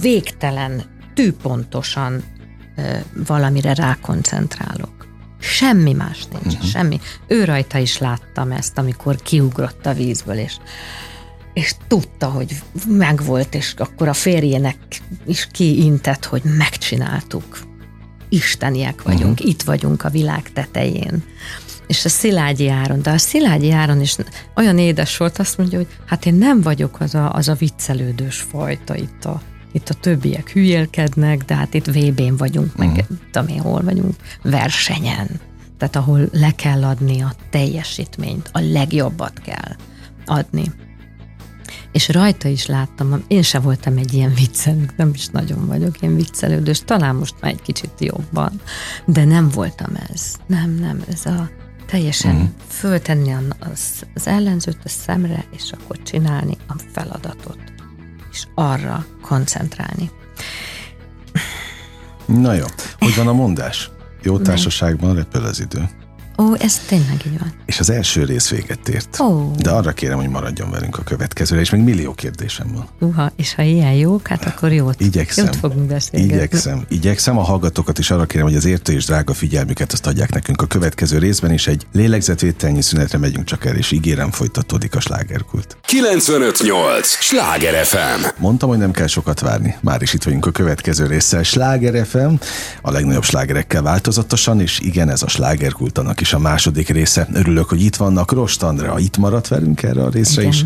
végtelen, 0.00 0.82
tűpontosan 1.14 2.22
valamire 3.26 3.74
rákoncentrálok. 3.74 5.06
Semmi 5.38 5.92
más 5.92 6.26
nincs, 6.26 6.54
uh-huh. 6.54 6.70
semmi. 6.70 7.00
Ő 7.26 7.44
rajta 7.44 7.78
is 7.78 7.98
láttam 7.98 8.52
ezt, 8.52 8.78
amikor 8.78 9.16
kiugrott 9.16 9.86
a 9.86 9.92
vízből, 9.92 10.36
és 10.36 10.56
és 11.52 11.74
tudta, 11.86 12.26
hogy 12.26 12.62
megvolt, 12.86 13.54
és 13.54 13.74
akkor 13.76 14.08
a 14.08 14.12
férjének 14.12 14.76
is 15.26 15.48
kiintett, 15.50 16.24
hogy 16.24 16.42
megcsináltuk. 16.44 17.58
Isteniek 18.28 19.02
vagyunk, 19.02 19.32
uh-huh. 19.32 19.48
itt 19.48 19.62
vagyunk 19.62 20.04
a 20.04 20.10
világ 20.10 20.52
tetején. 20.52 21.24
És 21.86 22.04
a 22.04 22.08
Szilágyi 22.08 22.68
Áron, 22.68 23.02
de 23.02 23.10
a 23.10 23.18
Szilágyi 23.18 23.70
Áron 23.70 24.00
is 24.00 24.16
olyan 24.54 24.78
édes 24.78 25.16
volt, 25.16 25.38
azt 25.38 25.58
mondja, 25.58 25.78
hogy 25.78 25.88
hát 26.06 26.26
én 26.26 26.34
nem 26.34 26.60
vagyok 26.60 27.00
az 27.00 27.14
a, 27.14 27.32
az 27.32 27.48
a 27.48 27.54
viccelődős 27.54 28.40
fajta 28.40 28.96
itt 28.96 29.24
a 29.24 29.42
itt 29.72 29.88
a 29.88 29.94
többiek 29.94 30.50
hülyélkednek, 30.50 31.44
de 31.44 31.54
hát 31.54 31.74
itt 31.74 31.86
VB-n 31.86 32.36
vagyunk, 32.36 32.76
meg 32.76 32.88
uh-huh. 32.88 33.06
tudom 33.30 33.48
én, 33.48 33.60
hol 33.60 33.82
vagyunk, 33.82 34.14
versenyen. 34.42 35.40
Tehát 35.78 35.96
ahol 35.96 36.28
le 36.32 36.50
kell 36.50 36.84
adni 36.84 37.20
a 37.20 37.34
teljesítményt, 37.50 38.50
a 38.52 38.60
legjobbat 38.60 39.38
kell 39.38 39.76
adni. 40.26 40.72
És 41.92 42.08
rajta 42.08 42.48
is 42.48 42.66
láttam, 42.66 43.24
én 43.28 43.42
se 43.42 43.58
voltam 43.58 43.96
egy 43.96 44.12
ilyen 44.14 44.34
viccelő, 44.34 44.90
nem 44.96 45.10
is 45.14 45.26
nagyon 45.26 45.66
vagyok 45.66 46.02
ilyen 46.02 46.16
viccelődős, 46.16 46.80
talán 46.84 47.14
most 47.14 47.34
már 47.40 47.50
egy 47.50 47.62
kicsit 47.62 47.92
jobban, 47.98 48.60
de 49.06 49.24
nem 49.24 49.48
voltam 49.48 49.92
ez. 50.12 50.34
Nem, 50.46 50.70
nem, 50.70 51.02
ez 51.08 51.26
a 51.26 51.50
teljesen 51.86 52.34
uh-huh. 52.34 52.50
föltenni 52.68 53.34
az, 53.58 54.06
az 54.14 54.26
ellenzőt 54.26 54.80
a 54.84 54.88
szemre, 54.88 55.44
és 55.56 55.72
akkor 55.72 56.02
csinálni 56.02 56.56
a 56.68 56.74
feladatot 56.92 57.71
és 58.32 58.46
arra 58.54 59.06
koncentrálni. 59.20 60.10
Na 62.26 62.52
jó, 62.52 62.64
hogy 62.98 63.16
van 63.16 63.28
a 63.28 63.32
mondás? 63.32 63.90
Jó 64.22 64.38
társaságban 64.38 65.14
repel 65.14 65.44
az 65.44 65.60
idő. 65.60 65.88
Ó, 66.38 66.54
ez 66.58 66.78
tényleg 66.86 67.22
így 67.26 67.38
van. 67.38 67.52
És 67.66 67.80
az 67.80 67.90
első 67.90 68.24
rész 68.24 68.50
véget 68.50 68.88
ért. 68.88 69.20
Ó. 69.20 69.50
De 69.58 69.70
arra 69.70 69.92
kérem, 69.92 70.18
hogy 70.18 70.28
maradjon 70.28 70.70
velünk 70.70 70.98
a 70.98 71.02
következőre, 71.02 71.60
és 71.60 71.70
még 71.70 71.80
millió 71.80 72.12
kérdésem 72.12 72.72
van. 72.74 72.88
Uha, 73.10 73.32
és 73.36 73.54
ha 73.54 73.62
ilyen 73.62 73.92
jók, 73.92 74.26
hát 74.26 74.44
akkor 74.44 74.72
jót, 74.72 75.00
igyekszem, 75.00 75.44
jót 75.44 75.56
fogunk 75.56 75.86
beszélgetni. 75.86 76.34
Igyekszem, 76.34 76.84
igyekszem. 76.88 77.38
A 77.38 77.42
hallgatókat 77.42 77.98
is 77.98 78.10
arra 78.10 78.26
kérem, 78.26 78.46
hogy 78.46 78.56
az 78.56 78.64
értő 78.64 78.92
és 78.92 79.04
drága 79.04 79.34
figyelmüket 79.34 79.92
azt 79.92 80.06
adják 80.06 80.32
nekünk 80.32 80.62
a 80.62 80.66
következő 80.66 81.18
részben, 81.18 81.50
és 81.50 81.66
egy 81.66 81.86
lélegzetvételnyi 81.92 82.82
szünetre 82.82 83.18
megyünk 83.18 83.44
csak 83.44 83.64
el, 83.64 83.76
és 83.76 83.90
ígérem 83.90 84.30
folytatódik 84.30 84.94
a 84.94 85.00
slágerkult. 85.00 85.76
958! 85.86 87.06
Sláger 87.08 87.84
FM! 87.84 88.26
Mondtam, 88.38 88.68
hogy 88.68 88.78
nem 88.78 88.90
kell 88.90 89.06
sokat 89.06 89.40
várni. 89.40 89.76
Már 89.80 90.02
is 90.02 90.12
itt 90.12 90.22
vagyunk 90.22 90.46
a 90.46 90.50
következő 90.50 91.06
résszel. 91.06 91.42
Sláger 91.42 92.06
FM, 92.06 92.34
a 92.82 92.90
legnagyobb 92.90 93.24
slágerekkel 93.24 93.82
változatosan, 93.82 94.60
és 94.60 94.80
igen, 94.80 95.08
ez 95.10 95.22
a 95.22 95.28
slágerkultanak 95.28 96.20
is 96.22 96.32
a 96.32 96.38
második 96.38 96.88
része. 96.88 97.28
Örülök, 97.32 97.68
hogy 97.68 97.82
itt 97.82 97.96
vannak. 97.96 98.32
Rost 98.32 98.62
Andrea 98.62 98.98
itt 98.98 99.16
maradt 99.16 99.48
velünk 99.48 99.82
erre 99.82 100.02
a 100.02 100.08
részre 100.08 100.40
Igen. 100.42 100.52
is. 100.52 100.64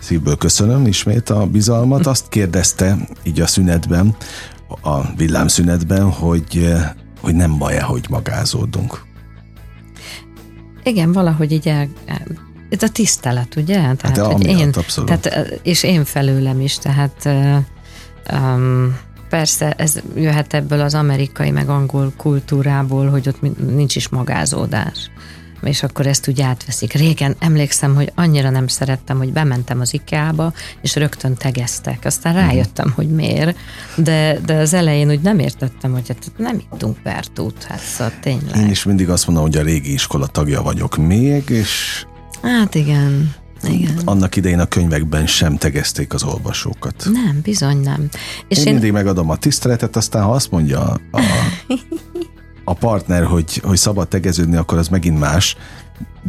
Szívből 0.00 0.36
köszönöm 0.36 0.86
ismét 0.86 1.30
a 1.30 1.46
bizalmat. 1.46 2.06
Azt 2.06 2.28
kérdezte 2.28 2.96
így 3.22 3.40
a 3.40 3.46
szünetben, 3.46 4.16
a 4.82 5.14
villámszünetben, 5.16 6.10
hogy, 6.10 6.72
hogy 7.20 7.34
nem 7.34 7.58
baj-e, 7.58 7.82
hogy 7.82 8.06
magázódunk. 8.08 9.04
Igen, 10.84 11.12
valahogy 11.12 11.52
így 11.52 11.68
el, 11.68 11.88
ez 12.68 12.82
a 12.82 12.88
tisztelet, 12.88 13.56
ugye? 13.56 13.74
Tehát, 13.74 14.00
hát 14.00 14.18
hogy 14.18 14.46
én, 14.46 14.70
abszolút. 14.74 15.20
Tehát, 15.20 15.60
és 15.62 15.82
én 15.82 16.04
felőlem 16.04 16.60
is, 16.60 16.78
tehát 16.78 17.28
um, 18.32 18.96
persze 19.32 19.70
ez 19.70 20.00
jöhet 20.14 20.54
ebből 20.54 20.80
az 20.80 20.94
amerikai 20.94 21.50
meg 21.50 21.68
angol 21.68 22.12
kultúrából, 22.16 23.08
hogy 23.10 23.28
ott 23.28 23.66
nincs 23.74 23.96
is 23.96 24.08
magázódás 24.08 25.10
és 25.62 25.82
akkor 25.82 26.06
ezt 26.06 26.28
úgy 26.28 26.40
átveszik. 26.40 26.92
Régen 26.92 27.36
emlékszem, 27.38 27.94
hogy 27.94 28.12
annyira 28.14 28.50
nem 28.50 28.66
szerettem, 28.66 29.18
hogy 29.18 29.32
bementem 29.32 29.80
az 29.80 29.94
IKEA-ba, 29.94 30.52
és 30.80 30.96
rögtön 30.96 31.34
tegeztek. 31.34 32.04
Aztán 32.04 32.34
mhm. 32.34 32.44
rájöttem, 32.44 32.92
hogy 32.94 33.08
miért, 33.08 33.56
de, 33.96 34.38
de 34.44 34.54
az 34.54 34.74
elején 34.74 35.10
úgy 35.10 35.20
nem 35.20 35.38
értettem, 35.38 35.92
hogy 35.92 36.08
hát 36.08 36.32
nem 36.36 36.58
ittunk 36.58 37.02
Bertút, 37.02 37.64
hát 37.64 37.80
szóval 37.80 38.12
tényleg. 38.20 38.56
Én 38.56 38.70
is 38.70 38.84
mindig 38.84 39.08
azt 39.08 39.26
mondom, 39.26 39.44
hogy 39.44 39.56
a 39.56 39.62
régi 39.62 39.92
iskola 39.92 40.26
tagja 40.26 40.62
vagyok 40.62 40.96
még, 40.96 41.48
és 41.48 42.04
Hát 42.42 42.74
igen. 42.74 43.34
Igen. 43.64 44.00
Annak 44.04 44.36
idején 44.36 44.58
a 44.58 44.66
könyvekben 44.66 45.26
sem 45.26 45.56
tegezték 45.56 46.14
az 46.14 46.22
olvasókat. 46.22 47.08
Nem, 47.12 47.40
bizony 47.42 47.80
nem. 47.80 48.08
És 48.48 48.58
én, 48.58 48.66
én 48.66 48.72
mindig 48.72 48.92
megadom 48.92 49.30
a 49.30 49.36
tiszteletet, 49.36 49.96
aztán 49.96 50.22
ha 50.22 50.30
azt 50.30 50.50
mondja 50.50 50.80
a, 50.80 51.20
a 52.64 52.74
partner, 52.74 53.24
hogy, 53.24 53.60
hogy 53.64 53.76
szabad 53.76 54.08
tegeződni, 54.08 54.56
akkor 54.56 54.78
az 54.78 54.88
megint 54.88 55.18
más, 55.18 55.56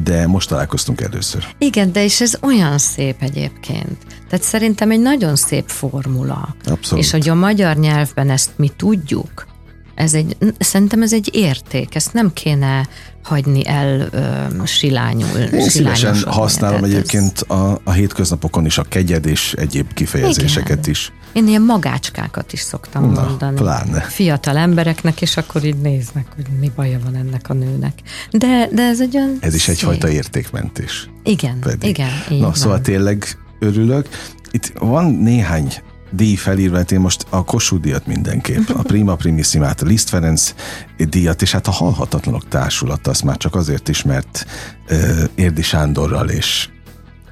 de 0.04 0.28
most 0.28 0.50
találkoztunk 0.50 1.02
először. 1.02 1.48
Igen, 1.58 1.91
de 1.91 2.04
és 2.04 2.22
ez 2.22 2.38
olyan 2.41 2.78
szép 2.78 3.15
egyébként. 3.19 3.98
Tehát 4.30 4.46
szerintem 4.46 4.91
egy 4.91 5.00
nagyon 5.00 5.36
szép 5.36 5.67
formula. 5.67 6.56
Abszolút. 6.65 7.04
És 7.04 7.12
hogy 7.12 7.30
a 7.30 7.34
magyar 7.34 7.78
nyelvben 7.78 8.30
ezt 8.30 8.52
mi 8.56 8.72
tudjuk, 8.78 9.46
ez 9.95 10.13
egy, 10.13 10.38
szerintem 10.60 11.01
ez 11.01 11.13
egy 11.13 11.29
érték, 11.34 11.95
ezt 11.95 12.13
nem 12.13 12.34
kéne 12.34 12.88
hagyni 13.23 13.67
el 13.67 14.08
ö, 14.12 14.65
silányul. 14.65 15.38
Én 15.38 15.69
szívesen 15.69 16.23
használom 16.25 16.84
egyébként 16.84 17.45
ez... 17.49 17.58
a, 17.58 17.82
a 17.84 17.91
hétköznapokon 17.91 18.65
is 18.65 18.77
a 18.77 18.84
kegyed 18.84 19.25
és 19.25 19.53
egyéb 19.53 19.93
kifejezéseket 19.93 20.77
Igen. 20.77 20.89
is. 20.89 21.12
Én 21.34 21.47
ilyen 21.47 21.62
magácskákat 21.62 22.53
is 22.53 22.60
szoktam 22.60 23.12
Na, 23.12 23.23
mondani. 23.23 23.56
Pláne. 23.56 23.99
Fiatal 24.01 24.58
embereknek, 24.58 25.21
és 25.21 25.38
akkor 25.38 25.63
így 25.63 25.75
néznek, 25.75 26.25
hogy 26.36 26.45
mi 26.60 26.71
baja 26.75 26.99
van 27.03 27.15
ennek 27.15 27.49
a 27.49 27.53
nőnek. 27.53 27.93
De, 28.32 28.69
de 28.71 28.82
ez 28.82 29.01
egy 29.01 29.15
olyan 29.15 29.38
Ez 29.39 29.56
is 29.56 29.67
egyfajta 29.67 30.10
értékmentés. 30.10 31.10
Igen, 31.23 31.60
pedig. 31.60 31.89
igen. 31.89 32.10
Na, 32.29 32.38
van. 32.38 32.53
szóval 32.53 32.82
tényleg 32.82 33.38
örülök. 33.60 34.08
Itt 34.51 34.71
van 34.79 35.06
néhány 35.06 35.73
díj 36.15 36.36
felírva, 36.36 36.78
hát 36.78 36.91
én 36.91 36.99
most 36.99 37.26
a 37.30 37.43
Kossuth 37.43 37.82
díjat 37.82 38.06
mindenképp, 38.06 38.69
a 38.69 38.82
Prima 38.82 39.15
Primissimát, 39.15 39.82
a 39.82 39.86
Liszt 39.86 40.10
Ferenc 40.10 40.54
díjat, 40.97 41.41
és 41.41 41.52
hát 41.52 41.67
a 41.67 41.71
Halhatatlanok 41.71 42.47
társulata, 42.47 43.10
azt 43.10 43.23
már 43.23 43.38
csak 43.38 43.56
azért 43.56 43.89
is, 43.89 44.04
mert 44.04 44.45
uh, 44.89 45.23
Érdi 45.36 45.62
Sándorral 45.62 46.30
és 46.30 46.67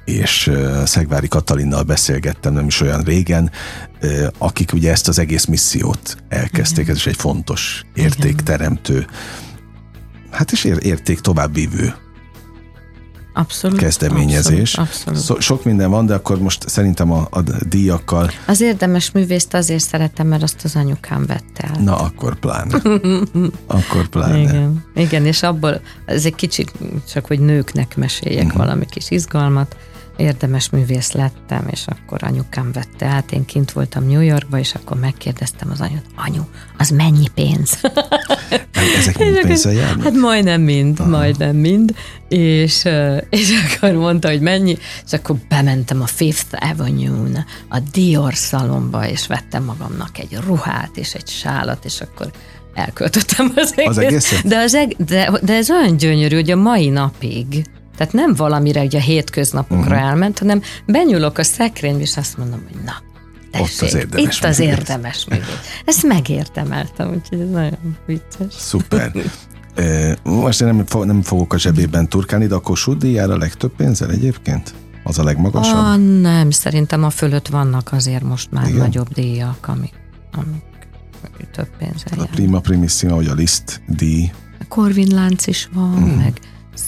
és 0.04 0.50
Szegvári 0.84 1.28
Katalinnal 1.28 1.82
beszélgettem 1.82 2.52
nem 2.52 2.66
is 2.66 2.80
olyan 2.80 3.02
régen, 3.02 3.50
akik 4.38 4.72
ugye 4.72 4.90
ezt 4.90 5.08
az 5.08 5.18
egész 5.18 5.44
missziót 5.44 6.16
elkezdték, 6.28 6.88
ez 6.88 6.96
is 6.96 7.06
egy 7.06 7.16
fontos 7.16 7.84
értékteremtő, 7.94 9.06
hát 10.30 10.52
és 10.52 10.64
érték 10.64 11.20
továbbvívő 11.20 11.94
Abszolút, 13.32 13.78
kezdeményezés. 13.78 14.74
Abszolút, 14.74 15.18
abszolút. 15.18 15.42
sok 15.42 15.64
minden 15.64 15.90
van, 15.90 16.06
de 16.06 16.14
akkor 16.14 16.38
most 16.38 16.68
szerintem 16.68 17.12
a, 17.12 17.28
a 17.30 17.40
díjakkal... 17.68 18.30
Az 18.46 18.60
érdemes 18.60 19.10
művészt 19.10 19.54
azért 19.54 19.84
szeretem, 19.84 20.26
mert 20.26 20.42
azt 20.42 20.64
az 20.64 20.76
anyukám 20.76 21.26
vette 21.26 21.70
el. 21.74 21.82
Na, 21.82 21.96
akkor 21.96 22.38
pláne. 22.38 22.76
akkor 23.66 24.08
pláne. 24.08 24.38
Igen, 24.38 24.84
igen, 24.94 25.26
és 25.26 25.42
abból, 25.42 25.80
ez 26.04 26.24
egy 26.24 26.34
kicsit 26.34 26.72
csak, 27.12 27.26
hogy 27.26 27.40
nőknek 27.40 27.96
meséljek 27.96 28.44
uh-huh. 28.44 28.60
valami 28.60 28.86
kis 28.90 29.10
izgalmat. 29.10 29.76
Érdemes 30.16 30.70
művész 30.70 31.12
lettem, 31.12 31.68
és 31.70 31.84
akkor 31.86 32.18
anyukám 32.22 32.72
vette 32.72 33.06
át, 33.06 33.32
én 33.32 33.44
kint 33.44 33.72
voltam 33.72 34.06
New 34.08 34.20
Yorkba, 34.20 34.58
és 34.58 34.74
akkor 34.74 34.98
megkérdeztem 34.98 35.70
az 35.70 35.80
anyut, 35.80 36.04
anyu, 36.16 36.42
az 36.78 36.90
mennyi 36.90 37.28
pénz? 37.34 37.80
Ezek 38.98 39.18
mind 39.18 39.40
pénzzel 39.40 39.72
járnak? 39.72 40.04
Hát 40.04 40.14
majdnem 40.14 40.60
mind, 40.60 41.00
Aha. 41.00 41.08
majdnem 41.08 41.56
mind, 41.56 41.94
és, 42.28 42.84
és 43.30 43.50
akkor 43.76 43.92
mondta, 43.92 44.28
hogy 44.28 44.40
mennyi, 44.40 44.78
és 45.06 45.12
akkor 45.12 45.36
bementem 45.48 46.02
a 46.02 46.06
Fifth 46.06 46.70
Avenue-n, 46.70 47.44
a 47.68 47.78
Dior 47.92 48.34
szalomba, 48.34 49.08
és 49.08 49.26
vettem 49.26 49.64
magamnak 49.64 50.18
egy 50.18 50.38
ruhát 50.46 50.90
és 50.94 51.14
egy 51.14 51.28
sálat, 51.28 51.84
és 51.84 52.00
akkor 52.00 52.30
elköltöttem 52.74 53.52
az 53.54 53.72
egész. 53.76 53.88
Az 53.88 53.98
egészet? 53.98 54.46
De, 54.46 54.58
az 54.58 54.74
eg- 54.74 55.04
de, 55.04 55.30
de 55.42 55.54
ez 55.54 55.70
olyan 55.70 55.96
gyönyörű, 55.96 56.34
hogy 56.34 56.50
a 56.50 56.56
mai 56.56 56.88
napig 56.88 57.64
tehát 57.96 58.12
nem 58.12 58.34
valamire, 58.34 58.80
hogy 58.80 58.96
a 58.96 59.00
hétköznapokra 59.00 59.94
uh-huh. 59.94 60.08
elment, 60.08 60.38
hanem 60.38 60.62
benyúlok 60.86 61.38
a 61.38 61.42
szekrénybe, 61.42 62.00
és 62.00 62.16
azt 62.16 62.38
mondom, 62.38 62.62
hogy 62.72 62.82
na, 62.84 62.92
tessék, 63.50 63.82
Ott 63.82 63.88
az 63.88 63.94
érdemes 63.94 64.36
itt 64.36 64.44
az 64.44 64.58
érdemes 64.58 65.26
még. 65.28 65.42
Ezt 65.84 66.02
megérdemeltem, 66.02 67.08
úgyhogy 67.08 67.40
ez 67.40 67.48
nagyon 67.48 67.96
vicces. 68.06 68.54
Szuper. 68.54 69.12
Most 70.22 70.60
én 70.60 70.66
nem, 70.66 70.84
nem 71.04 71.22
fogok 71.22 71.52
a 71.52 71.58
zsebében 71.58 72.08
turkálni, 72.08 72.46
de 72.46 72.54
akkor 72.54 72.70
Kossuth 72.70 73.30
a 73.30 73.36
legtöbb 73.36 73.72
pénzzel 73.76 74.10
egyébként? 74.10 74.74
Az 75.04 75.18
a 75.18 75.24
legmagasabb? 75.24 75.76
A, 75.76 75.96
nem, 75.96 76.50
szerintem 76.50 77.04
a 77.04 77.10
fölött 77.10 77.48
vannak 77.48 77.92
azért 77.92 78.22
most 78.22 78.50
már 78.50 78.66
Igen? 78.66 78.78
nagyobb 78.78 79.08
díjak, 79.08 79.66
amik, 79.68 79.92
amik 80.32 80.70
több 81.52 81.68
pénzzel 81.78 82.18
A 82.18 82.28
Prima 82.30 82.60
Primissima, 82.60 83.14
vagy 83.14 83.26
a 83.26 83.34
Liszt 83.34 83.80
díj. 83.86 84.30
A 84.60 84.64
Corvin 84.68 85.14
lánc 85.14 85.46
is 85.46 85.68
van, 85.72 85.98
mm. 85.98 86.16
meg 86.16 86.40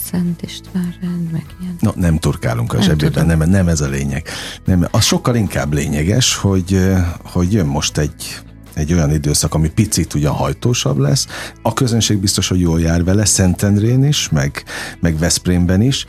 Szent 0.03 0.41
István 0.41 0.95
rend, 1.01 1.31
meg 1.31 1.45
ilyen. 1.61 1.75
No, 1.79 1.91
nem 1.95 2.17
turkálunk 2.17 2.73
a 2.73 2.81
zsebében, 2.81 3.25
nem, 3.25 3.49
nem 3.49 3.67
ez 3.67 3.81
a 3.81 3.87
lényeg. 3.87 4.27
Nem, 4.65 4.87
az 4.91 5.03
sokkal 5.03 5.35
inkább 5.35 5.73
lényeges, 5.73 6.35
hogy, 6.35 6.93
hogy 7.23 7.53
jön 7.53 7.65
most 7.65 7.97
egy, 7.97 8.39
egy 8.73 8.93
olyan 8.93 9.11
időszak, 9.11 9.53
ami 9.53 9.69
picit 9.69 10.13
ugyan 10.13 10.33
hajtósabb 10.33 10.97
lesz. 10.97 11.27
A 11.61 11.73
közönség 11.73 12.17
biztos, 12.17 12.47
hogy 12.47 12.59
jól 12.59 12.81
jár 12.81 13.03
vele, 13.03 13.25
Szentendrén 13.25 14.03
is, 14.03 14.29
meg, 14.29 14.63
meg 14.99 15.17
Veszprémben 15.17 15.81
is, 15.81 16.05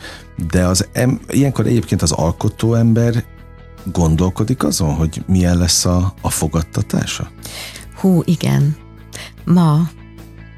de 0.51 0.65
az 0.65 0.87
em, 0.91 1.19
ilyenkor 1.27 1.65
egyébként 1.65 2.01
az 2.01 2.11
alkotó 2.11 2.73
ember 2.73 3.23
gondolkodik 3.91 4.63
azon, 4.63 4.93
hogy 4.93 5.23
milyen 5.27 5.57
lesz 5.57 5.85
a, 5.85 6.13
a 6.21 6.29
fogadtatása? 6.29 7.31
Hú, 7.95 8.21
igen. 8.25 8.75
Ma 9.45 9.89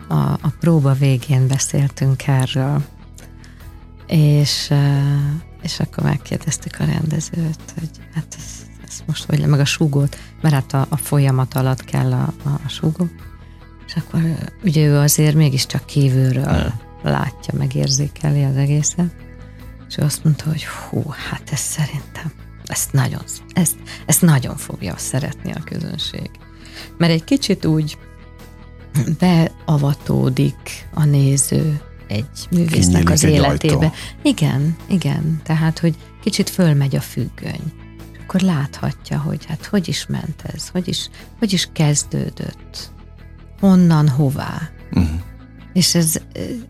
a, 0.07 0.15
a 0.41 0.53
próba 0.59 0.93
végén 0.93 1.47
beszéltünk 1.47 2.27
erről, 2.27 2.81
és, 4.09 4.73
és 5.61 5.79
akkor 5.79 6.03
megkérdeztük 6.03 6.75
a 6.79 6.85
rendezőt, 6.85 7.73
hogy 7.79 7.89
hát 8.13 8.35
ez, 8.37 8.67
ez 8.87 9.03
most 9.05 9.25
hogy 9.25 9.45
meg 9.45 9.59
a 9.59 9.65
súgót, 9.65 10.17
mert 10.41 10.53
hát 10.53 10.73
a, 10.73 10.85
a 10.89 10.97
folyamat 10.97 11.53
alatt 11.53 11.85
kell 11.85 12.11
a, 12.11 12.33
a, 12.43 12.49
a 12.49 12.69
súgó, 12.69 13.07
és 13.87 13.95
akkor 13.95 14.21
ugye 14.63 14.85
ő 14.85 14.97
azért 14.97 15.35
mégiscsak 15.35 15.85
kívülről 15.85 16.73
látja, 17.03 17.53
meg 17.57 17.75
érzékeli 17.75 18.43
az 18.43 18.55
egészet, 18.55 19.15
és 19.87 19.97
ő 19.97 20.03
azt 20.03 20.23
mondta, 20.23 20.45
hogy 20.45 20.65
hú, 20.65 21.03
hát 21.29 21.51
ez 21.51 21.59
szerintem, 21.59 22.31
ezt 22.65 22.93
nagyon, 22.93 23.21
ezt, 23.53 23.75
ezt 24.05 24.21
nagyon 24.21 24.55
fogja 24.55 24.97
szeretni 24.97 25.51
a 25.51 25.63
közönség. 25.63 26.29
Mert 26.97 27.11
egy 27.11 27.23
kicsit 27.23 27.65
úgy 27.65 27.97
beavatódik 29.19 30.87
a 30.93 31.03
néző 31.03 31.81
egy 32.09 32.47
művésznek 32.51 32.79
Kinyílik 32.79 33.09
az 33.09 33.23
életébe. 33.23 33.75
Ajtó. 33.75 33.93
Igen, 34.21 34.75
igen. 34.87 35.41
Tehát, 35.43 35.79
hogy 35.79 35.95
kicsit 36.21 36.49
fölmegy 36.49 36.95
a 36.95 37.01
függöny. 37.01 37.73
Akkor 38.23 38.41
láthatja, 38.41 39.19
hogy 39.19 39.45
hát 39.45 39.65
hogy 39.65 39.87
is 39.87 40.05
ment 40.07 40.43
ez, 40.53 40.67
hogy 40.67 40.87
is, 40.87 41.09
hogy 41.39 41.53
is 41.53 41.69
kezdődött, 41.73 42.91
honnan, 43.59 44.09
hová. 44.09 44.69
Uh-huh. 44.91 45.09
És, 45.73 45.95
ez, 45.95 46.15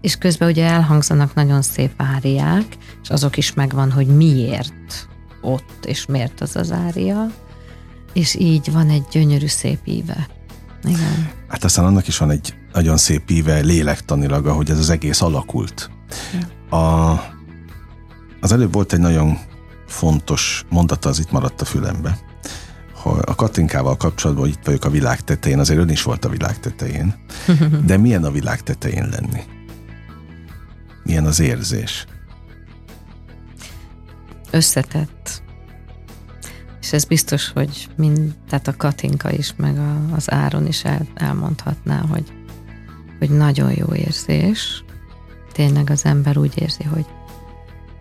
és 0.02 0.16
közben 0.16 0.50
ugye 0.50 0.66
elhangzanak 0.66 1.34
nagyon 1.34 1.62
szép 1.62 1.92
áriák, 1.98 2.66
és 3.04 3.10
azok 3.10 3.38
is 3.38 3.54
megvan, 3.54 3.92
hogy 3.92 4.08
miért 4.08 5.08
ott, 5.42 5.86
és 5.86 6.06
miért 6.06 6.42
az 6.42 6.56
az 6.56 6.72
ária, 6.72 7.32
és 8.14 8.36
így 8.36 8.72
van 8.72 8.90
egy 8.90 9.04
gyönyörű 9.12 9.48
szép 9.48 9.80
íve. 9.84 10.28
Igen. 10.84 11.32
Hát 11.48 11.64
aztán 11.64 11.86
annak 11.86 12.08
is 12.08 12.18
van 12.18 12.30
egy 12.30 12.54
nagyon 12.74 12.98
szép 12.98 13.30
íve 13.30 13.60
lélektanilag, 13.60 14.48
ahogy 14.48 14.70
ez 14.70 14.80
az 14.80 14.90
egész 14.90 15.22
alakult. 15.22 15.90
A, 16.70 16.78
az 18.42 18.52
előbb 18.52 18.74
volt 18.74 18.94
egy 18.94 19.00
nagyon 19.00 19.38
fontos 19.88 20.66
mondata, 20.70 21.10
az 21.10 21.20
itt 21.20 21.32
maradt 21.32 21.62
a 21.62 21.66
fülembe. 21.66 22.18
Ha 23.02 23.10
a 23.10 23.36
Katinkával 23.36 23.98
kapcsolatban, 23.98 24.46
hogy 24.46 24.56
itt 24.58 24.66
vagyok 24.66 24.86
a 24.86 24.90
világ 24.90 25.22
tetején, 25.22 25.60
azért 25.60 25.80
ön 25.80 25.90
is 25.90 26.04
volt 26.04 26.26
a 26.26 26.30
világ 26.30 26.60
tetején. 26.60 27.16
De 27.86 27.98
milyen 27.98 28.24
a 28.24 28.32
világ 28.32 28.64
tetején 28.64 29.10
lenni? 29.10 29.42
Milyen 31.04 31.26
az 31.26 31.40
érzés? 31.40 32.06
Összetett. 34.52 35.42
És 36.82 36.94
ez 36.94 37.06
biztos, 37.06 37.50
hogy 37.50 37.90
mind, 37.96 38.36
tehát 38.50 38.68
a 38.68 38.76
Katinka 38.78 39.32
is, 39.32 39.54
meg 39.58 39.78
a, 39.78 40.14
az 40.16 40.32
Áron 40.32 40.68
is 40.68 40.84
el, 40.84 41.08
elmondhatná, 41.16 42.02
hogy 42.10 42.39
hogy 43.20 43.30
nagyon 43.30 43.72
jó 43.72 43.94
érzés. 43.94 44.84
Tényleg 45.52 45.90
az 45.90 46.06
ember 46.06 46.38
úgy 46.38 46.62
érzi, 46.62 46.84
hogy 46.84 47.06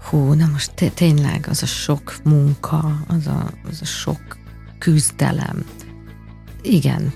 hú, 0.09 0.33
na 0.33 0.46
most 0.52 0.92
tényleg 0.94 1.46
az 1.48 1.62
a 1.62 1.66
sok 1.66 2.16
munka, 2.24 3.04
az 3.09 3.26
a, 3.26 3.50
az 3.68 3.78
a 3.81 3.85
sok 3.85 4.38
küzdelem. 4.78 5.64
Igen, 6.62 7.12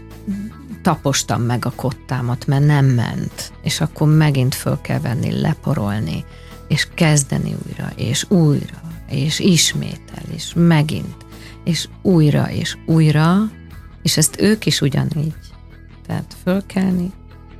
tapostam 0.82 1.42
meg 1.42 1.64
a 1.64 1.72
kottámat, 1.76 2.46
mert 2.46 2.64
nem 2.64 2.86
ment, 2.86 3.52
és 3.62 3.80
akkor 3.80 4.08
megint 4.08 4.54
föl 4.54 4.80
kell 4.80 5.00
venni, 5.00 5.40
leporolni, 5.40 6.24
és 6.68 6.88
kezdeni 6.94 7.54
újra, 7.66 7.92
és 7.96 8.30
újra, 8.30 8.80
és 9.08 9.38
ismétel, 9.38 10.24
és 10.34 10.52
megint, 10.54 11.26
és 11.64 11.88
újra, 12.02 12.50
és 12.50 12.76
újra, 12.86 13.50
és 14.02 14.16
ezt 14.16 14.40
ők 14.40 14.66
is 14.66 14.80
ugyanígy. 14.80 15.34
Tehát 16.06 16.36
fölkelni, 16.42 17.12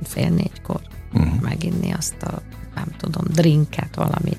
fél 0.03 0.29
négykor 0.29 0.81
uh-huh. 1.13 1.41
meginni 1.41 1.91
azt 1.91 2.21
a, 2.21 2.41
nem 2.75 2.87
tudom, 2.97 3.23
drinket, 3.27 3.95
valami, 3.95 4.37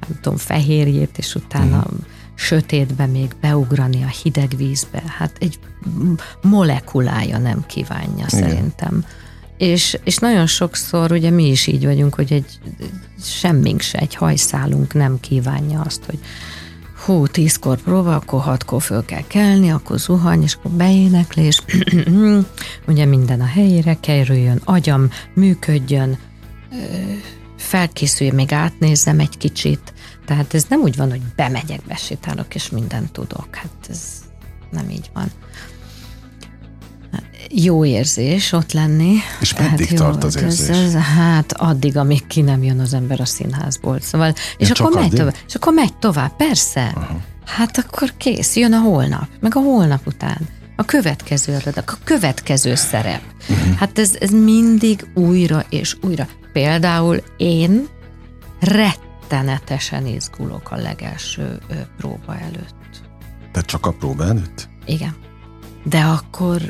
nem 0.00 0.18
tudom, 0.20 0.38
fehérjét, 0.38 1.18
és 1.18 1.34
utána 1.34 1.76
uh-huh. 1.76 1.98
sötétbe 2.34 3.06
még 3.06 3.34
beugrani 3.40 4.02
a 4.02 4.12
hideg 4.22 4.56
vízbe. 4.56 5.02
Hát 5.06 5.36
egy 5.40 5.58
molekulája 6.42 7.38
nem 7.38 7.64
kívánja 7.66 8.26
Igen. 8.26 8.28
szerintem. 8.28 9.04
És, 9.58 9.98
és 10.04 10.16
nagyon 10.16 10.46
sokszor 10.46 11.12
ugye 11.12 11.30
mi 11.30 11.48
is 11.48 11.66
így 11.66 11.84
vagyunk, 11.84 12.14
hogy 12.14 12.32
egy 12.32 12.58
semmink 13.22 13.80
se, 13.80 13.98
egy 13.98 14.14
hajszálunk 14.14 14.94
nem 14.94 15.20
kívánja 15.20 15.80
azt, 15.80 16.04
hogy 16.04 16.18
hú, 17.04 17.26
tízkor 17.26 17.78
próba, 17.80 18.14
akkor 18.14 18.40
hatkor 18.40 18.82
föl 18.82 19.04
kell 19.04 19.26
kelni, 19.26 19.70
akkor 19.70 19.98
zuhany, 19.98 20.42
és 20.42 20.54
akkor 20.54 20.70
beéneklés, 20.70 21.62
ugye 22.88 23.04
minden 23.04 23.40
a 23.40 23.46
helyére 23.46 23.96
kerüljön, 24.00 24.60
agyam 24.64 25.10
működjön, 25.34 26.18
felkészülj, 27.56 28.30
még 28.30 28.52
átnézem 28.52 29.18
egy 29.18 29.36
kicsit, 29.36 29.92
tehát 30.26 30.54
ez 30.54 30.64
nem 30.68 30.80
úgy 30.80 30.96
van, 30.96 31.10
hogy 31.10 31.22
bemegyek, 31.36 31.80
besétálok, 31.86 32.54
és 32.54 32.70
mindent 32.70 33.12
tudok, 33.12 33.48
hát 33.54 33.88
ez 33.88 34.00
nem 34.70 34.90
így 34.90 35.10
van 35.14 35.30
jó 37.50 37.84
érzés 37.84 38.52
ott 38.52 38.72
lenni. 38.72 39.16
És 39.40 39.54
meddig 39.58 39.88
hát 39.88 39.96
tart 39.96 40.24
az 40.24 40.36
érzés? 40.36 40.68
Ez, 40.68 40.76
ez, 40.78 40.92
hát 40.94 41.52
addig, 41.52 41.96
amíg 41.96 42.26
ki 42.26 42.40
nem 42.40 42.62
jön 42.62 42.80
az 42.80 42.94
ember 42.94 43.20
a 43.20 43.24
színházból. 43.24 44.00
Szóval, 44.00 44.34
és, 44.56 44.68
ja, 44.68 44.74
akkor 44.78 45.00
megy 45.00 45.10
tovább, 45.10 45.34
és 45.46 45.54
akkor 45.54 45.72
megy 45.72 45.94
tovább, 45.94 46.36
persze. 46.36 46.92
Aha. 46.94 47.20
Hát 47.44 47.78
akkor 47.78 48.12
kész, 48.16 48.56
jön 48.56 48.72
a 48.72 48.80
holnap, 48.80 49.28
meg 49.40 49.56
a 49.56 49.60
holnap 49.60 50.06
után. 50.06 50.38
A 50.76 50.84
következő 50.84 51.52
előadak, 51.52 51.90
a 51.90 52.04
következő 52.04 52.74
szerep. 52.74 53.22
Uh-huh. 53.48 53.74
Hát 53.76 53.98
ez, 53.98 54.16
ez 54.20 54.30
mindig 54.30 55.06
újra 55.14 55.64
és 55.68 55.96
újra. 56.02 56.28
Például 56.52 57.22
én 57.36 57.86
rettenetesen 58.60 60.06
izgulok 60.06 60.70
a 60.70 60.76
legelső 60.76 61.58
próba 61.96 62.38
előtt. 62.38 63.02
Tehát 63.52 63.68
csak 63.68 63.86
a 63.86 63.92
próba 63.92 64.24
előtt? 64.24 64.68
Igen. 64.86 65.14
De 65.84 66.00
akkor 66.00 66.60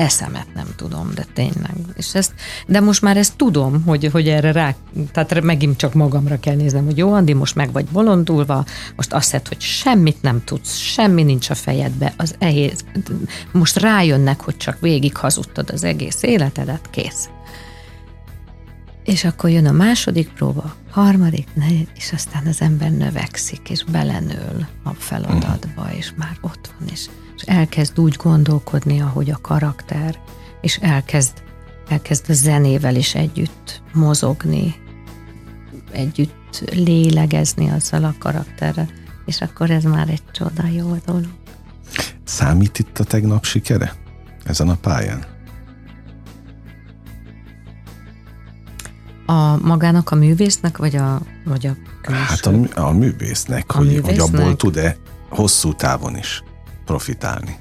eszemet 0.00 0.46
nem 0.54 0.66
tudom, 0.76 1.10
de 1.14 1.26
tényleg. 1.32 1.74
És 1.96 2.14
ezt, 2.14 2.32
de 2.66 2.80
most 2.80 3.02
már 3.02 3.16
ezt 3.16 3.36
tudom, 3.36 3.82
hogy, 3.86 4.08
hogy 4.12 4.28
erre 4.28 4.52
rá, 4.52 4.74
tehát 5.12 5.40
megint 5.40 5.76
csak 5.76 5.94
magamra 5.94 6.40
kell 6.40 6.54
néznem, 6.54 6.84
hogy 6.84 6.96
jó, 6.96 7.12
Andi, 7.12 7.32
most 7.32 7.54
meg 7.54 7.72
vagy 7.72 7.84
bolondulva, 7.84 8.64
most 8.96 9.12
azt 9.12 9.24
hiszed, 9.24 9.48
hogy 9.48 9.60
semmit 9.60 10.22
nem 10.22 10.44
tudsz, 10.44 10.76
semmi 10.76 11.22
nincs 11.22 11.50
a 11.50 11.54
fejedbe, 11.54 12.12
az 12.16 12.34
egész, 12.38 12.84
most 13.52 13.78
rájönnek, 13.78 14.40
hogy 14.40 14.56
csak 14.56 14.80
végig 14.80 15.16
hazudtad 15.16 15.70
az 15.70 15.84
egész 15.84 16.22
életedet, 16.22 16.90
kész. 16.90 17.28
És 19.04 19.24
akkor 19.24 19.50
jön 19.50 19.66
a 19.66 19.72
második 19.72 20.32
próba, 20.32 20.74
harmadik, 20.90 21.48
és 21.96 22.12
aztán 22.12 22.46
az 22.46 22.60
ember 22.60 22.90
növekszik, 22.90 23.70
és 23.70 23.84
belenől 23.84 24.66
a 24.84 24.90
feladatba, 24.90 25.88
és 25.96 26.12
már 26.16 26.36
ott 26.40 26.74
van, 26.78 26.88
és, 26.88 27.08
és 27.40 27.46
elkezd 27.46 28.00
úgy 28.00 28.16
gondolkodni, 28.16 29.00
ahogy 29.00 29.30
a 29.30 29.38
karakter, 29.40 30.18
és 30.60 30.76
elkezd, 30.76 31.42
elkezd 31.88 32.24
a 32.28 32.32
zenével 32.32 32.96
is 32.96 33.14
együtt 33.14 33.82
mozogni, 33.92 34.74
együtt 35.92 36.64
lélegezni 36.72 37.68
azzal 37.68 38.04
a 38.04 38.14
karakterrel, 38.18 38.88
és 39.26 39.40
akkor 39.40 39.70
ez 39.70 39.84
már 39.84 40.08
egy 40.08 40.22
csoda 40.32 40.66
jó 40.66 40.96
dolog. 41.06 41.28
Számít 42.24 42.78
itt 42.78 42.98
a 42.98 43.04
tegnap 43.04 43.44
sikere 43.44 43.92
ezen 44.44 44.68
a 44.68 44.74
pályán? 44.74 45.24
A 49.26 49.56
magának 49.56 50.10
a 50.10 50.14
művésznek, 50.14 50.76
vagy 50.76 50.96
a, 50.96 51.20
vagy 51.44 51.66
a 51.66 51.76
külső? 52.02 52.20
Hát 52.20 52.46
a, 52.46 52.86
a 52.86 52.92
művésznek, 52.92 53.64
a 53.66 53.76
hogy, 53.76 53.86
művésznek? 53.86 54.20
hogy 54.20 54.40
abból 54.40 54.56
tud-e 54.56 54.96
hosszú 55.28 55.74
távon 55.74 56.16
is 56.16 56.42
profitálni. 56.90 57.56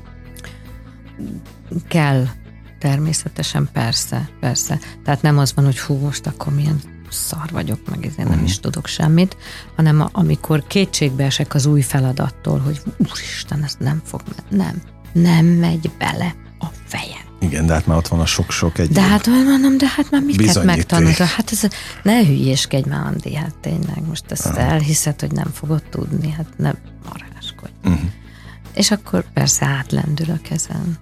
Kell, 1.88 2.26
természetesen, 2.80 3.70
persze, 3.74 4.30
persze. 4.40 4.80
Tehát 5.04 5.22
nem 5.22 5.38
az 5.38 5.54
van, 5.56 5.66
hogy 5.66 5.80
hú, 5.80 5.96
most 5.96 6.28
akkor 6.28 6.54
milyen 6.54 6.82
szar 7.10 7.50
vagyok, 7.52 7.80
meg 7.90 8.06
ezért 8.06 8.30
nem 8.30 8.44
is 8.44 8.54
mhm. 8.54 8.62
tudok 8.62 8.88
semmit, 8.88 9.38
hanem 9.76 10.02
a, 10.02 10.10
amikor 10.12 10.68
kétségbe 10.68 11.24
esek 11.24 11.54
az 11.54 11.66
új 11.66 11.82
feladattól, 11.82 12.60
hogy 12.60 12.82
úristen, 12.98 13.64
ez 13.64 13.76
nem 13.80 14.02
fog, 14.06 14.22
nem, 14.50 14.82
nem 15.14 15.46
megy 15.46 15.92
bele 15.98 16.36
a 16.60 16.66
fejem. 16.86 17.28
Igen, 17.40 17.66
de 17.66 17.74
hát 17.74 17.86
már 17.86 17.98
ott 17.98 18.08
van 18.08 18.20
a 18.20 18.26
sok-sok 18.26 18.78
egy. 18.78 18.90
De 18.90 19.02
hát 19.02 19.28
mondom, 19.28 19.78
de 19.78 19.88
hát 19.88 20.12
már 20.12 20.22
miket 20.22 20.64
megtanulta? 20.64 21.26
Hát 21.26 21.52
ez, 21.52 21.68
ne 22.04 22.26
hülyéskedj 22.26 22.90
már, 22.90 23.06
Andi, 23.06 23.36
hát 23.36 23.58
tényleg 23.62 24.08
most 24.08 24.32
ezt 24.32 24.46
Aha. 24.46 24.60
elhiszed, 24.60 25.20
hogy 25.20 25.32
nem 25.32 25.52
fogod 25.54 25.84
tudni, 25.90 26.32
hát 26.32 26.48
nem 26.58 26.76
maráskodj. 27.10 27.72
Uh-huh. 27.84 28.10
És 28.74 28.92
akkor 28.92 29.24
persze 29.34 29.66
átlendül 29.66 30.30
a 30.30 30.40
kezem. 30.42 30.98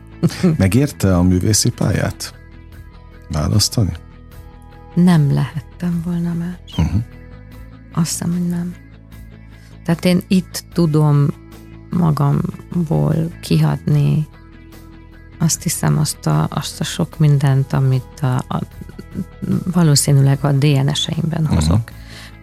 Megérte 0.58 1.16
a 1.16 1.22
művészi 1.22 1.70
pályát? 1.70 2.34
Választani? 3.28 3.92
Nem 4.94 5.32
lehettem 5.32 6.02
volna 6.04 6.32
más. 6.32 6.78
Uh-huh. 6.78 7.02
Azt 7.92 8.10
hiszem, 8.10 8.32
hogy 8.32 8.48
nem. 8.48 8.74
Tehát 9.84 10.04
én 10.04 10.22
itt 10.28 10.64
tudom 10.72 11.26
magamból 11.90 13.14
kihatni 13.40 14.28
azt 15.38 15.62
hiszem 15.62 15.98
azt 15.98 16.26
a, 16.26 16.46
azt 16.50 16.80
a 16.80 16.84
sok 16.84 17.18
mindent, 17.18 17.72
amit 17.72 18.20
a, 18.20 18.44
a, 18.48 18.60
valószínűleg 19.72 20.44
a 20.44 20.52
DNS-eimben 20.52 21.42
uh-huh. 21.42 21.78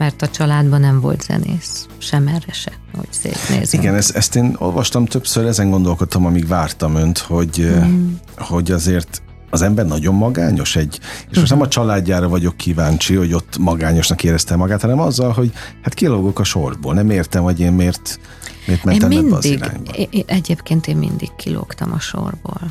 Mert 0.03 0.21
a 0.21 0.27
családban 0.27 0.79
nem 0.79 0.99
volt 0.99 1.21
zenész, 1.21 1.87
sem 1.97 2.27
erre 2.27 2.51
se, 2.51 2.71
hogy 2.95 3.07
szétnézem. 3.09 3.81
Igen, 3.81 3.95
ezt, 3.95 4.15
ezt 4.15 4.35
én 4.35 4.55
olvastam 4.59 5.05
többször, 5.05 5.45
ezen 5.45 5.69
gondolkodtam, 5.69 6.25
amíg 6.25 6.47
vártam 6.47 6.95
önt, 6.95 7.17
hogy, 7.17 7.73
mm. 7.85 8.13
hogy 8.37 8.71
azért 8.71 9.21
az 9.49 9.61
ember 9.61 9.85
nagyon 9.85 10.15
magányos 10.15 10.75
egy, 10.75 10.99
és 11.31 11.37
most 11.37 11.49
nem 11.49 11.61
a 11.61 11.67
családjára 11.67 12.29
vagyok 12.29 12.57
kíváncsi, 12.57 13.15
hogy 13.15 13.33
ott 13.33 13.57
magányosnak 13.57 14.23
érezte 14.23 14.55
magát, 14.55 14.81
hanem 14.81 14.99
azzal, 14.99 15.31
hogy 15.31 15.51
hát 15.81 15.93
kilógok 15.93 16.39
a 16.39 16.43
sorból, 16.43 16.93
nem 16.93 17.09
értem, 17.09 17.43
hogy 17.43 17.59
én 17.59 17.71
miért, 17.71 18.19
miért 18.65 18.83
mentem 18.83 19.11
én 19.11 19.17
mindig, 19.17 19.31
ebbe 19.31 19.37
az 19.37 19.45
irányba. 19.45 19.91
Én, 19.91 20.23
egyébként 20.25 20.87
én 20.87 20.97
mindig 20.97 21.35
kilógtam 21.35 21.91
a 21.93 21.99
sorból. 21.99 22.61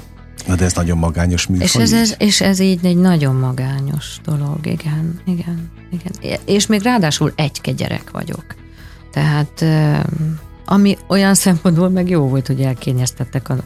Na 0.47 0.55
de 0.55 0.64
ez 0.64 0.74
nagyon 0.74 0.99
magányos 0.99 1.47
műfaj. 1.47 1.66
És 1.66 1.74
ez, 1.74 1.93
ez, 1.93 2.14
és 2.18 2.40
ez 2.40 2.59
így 2.59 2.86
egy 2.86 2.97
nagyon 2.97 3.34
magányos 3.34 4.20
dolog, 4.24 4.66
igen, 4.66 5.20
igen, 5.24 5.70
igen. 5.90 6.38
És 6.45 6.66
még 6.66 6.82
ráadásul 6.82 7.32
egy 7.36 7.74
gyerek 7.76 8.11
vagyok. 8.11 8.45
Tehát 9.12 9.64
ami 10.64 10.99
olyan 11.07 11.34
szempontból 11.34 11.88
meg 11.88 12.09
jó 12.09 12.28
volt, 12.28 12.47
hogy 12.47 12.61
elkényeztettek 12.61 13.49
a, 13.49 13.57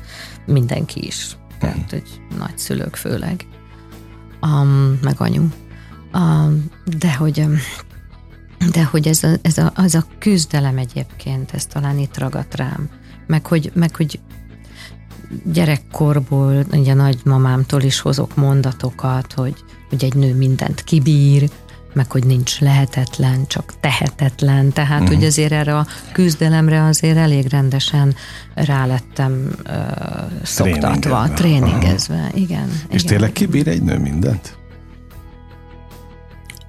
mindenki 0.47 1.07
is. 1.07 1.37
Tehát, 1.59 1.91
hogy 1.91 2.20
nagyszülők 2.39 2.97
főleg. 2.97 3.47
Um, 4.41 4.99
meg 5.03 5.20
anyu. 5.20 5.43
Um, 6.14 6.64
de 6.99 7.14
hogy 7.14 7.47
de 8.72 8.85
hogy 8.85 9.09
ez 9.09 9.22
a, 9.22 9.29
ez 9.43 9.59
a, 9.59 9.72
az 9.74 9.95
a 9.95 10.05
küzdelem 10.18 10.79
egyébként, 10.79 11.51
ez 11.53 11.66
talán 11.66 11.99
itt 11.99 12.18
ragadt 12.18 12.55
rám. 12.55 12.89
Meg 13.27 13.47
hogy, 13.47 13.70
meg 13.74 13.97
hogy 13.97 14.20
gyerekkorból, 15.44 16.64
ugye 16.72 16.94
nagymamámtól 16.94 17.82
is 17.82 18.00
hozok 18.00 18.36
mondatokat, 18.36 19.32
hogy, 19.32 19.54
hogy 19.88 20.04
egy 20.04 20.14
nő 20.14 20.34
mindent 20.34 20.84
kibír, 20.84 21.50
meg 21.92 22.10
hogy 22.10 22.26
nincs 22.26 22.60
lehetetlen, 22.60 23.46
csak 23.46 23.72
tehetetlen, 23.80 24.72
tehát 24.72 25.00
uh-huh. 25.00 25.16
hogy 25.16 25.24
azért 25.24 25.52
erre 25.52 25.76
a 25.76 25.86
küzdelemre 26.12 26.84
azért 26.84 27.16
elég 27.16 27.48
rendesen 27.48 28.14
rálettem 28.54 29.50
uh, 29.66 29.74
szoktatva, 30.42 31.28
tréningezve, 31.28 32.14
uh-huh. 32.14 32.40
igen. 32.40 32.68
És 32.88 33.02
igen, 33.02 33.06
tényleg 33.06 33.32
kibír 33.32 33.68
egy 33.68 33.82
nő 33.82 33.98
mindent? 33.98 34.56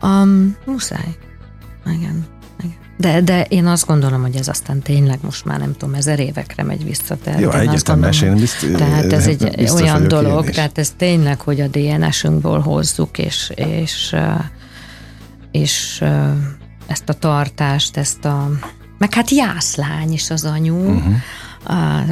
Um, 0.01 0.55
muszáj. 0.65 1.17
Igen. 1.85 2.36
De, 2.97 3.21
de 3.21 3.43
én 3.43 3.65
azt 3.65 3.85
gondolom, 3.85 4.21
hogy 4.21 4.35
ez 4.35 4.47
aztán 4.47 4.81
tényleg 4.81 5.19
most 5.21 5.45
már 5.45 5.59
nem 5.59 5.73
tudom, 5.77 5.93
ezer 5.93 6.19
évekre 6.19 6.63
megy 6.63 6.83
vissza. 6.83 7.17
Tehát 7.23 7.39
Jó, 7.39 7.51
egyetemes, 7.51 8.21
én 8.21 8.35
bizt, 8.35 8.71
Tehát 8.77 9.13
ez 9.13 9.27
egy 9.27 9.55
biztos 9.55 9.81
olyan 9.81 10.07
dolog, 10.07 10.49
tehát 10.49 10.77
ez 10.77 10.93
tényleg, 10.97 11.41
hogy 11.41 11.61
a 11.61 11.67
DNS-ünkből 11.67 12.59
hozzuk, 12.59 13.17
és, 13.17 13.51
és, 13.55 14.15
és 15.51 16.03
ezt 16.87 17.09
a 17.09 17.13
tartást, 17.13 17.97
ezt 17.97 18.25
a 18.25 18.49
meg 18.97 19.13
hát 19.13 19.29
jászlány 19.29 20.11
is 20.11 20.29
az 20.29 20.45
anyu, 20.45 20.75
uh-huh 20.75 21.13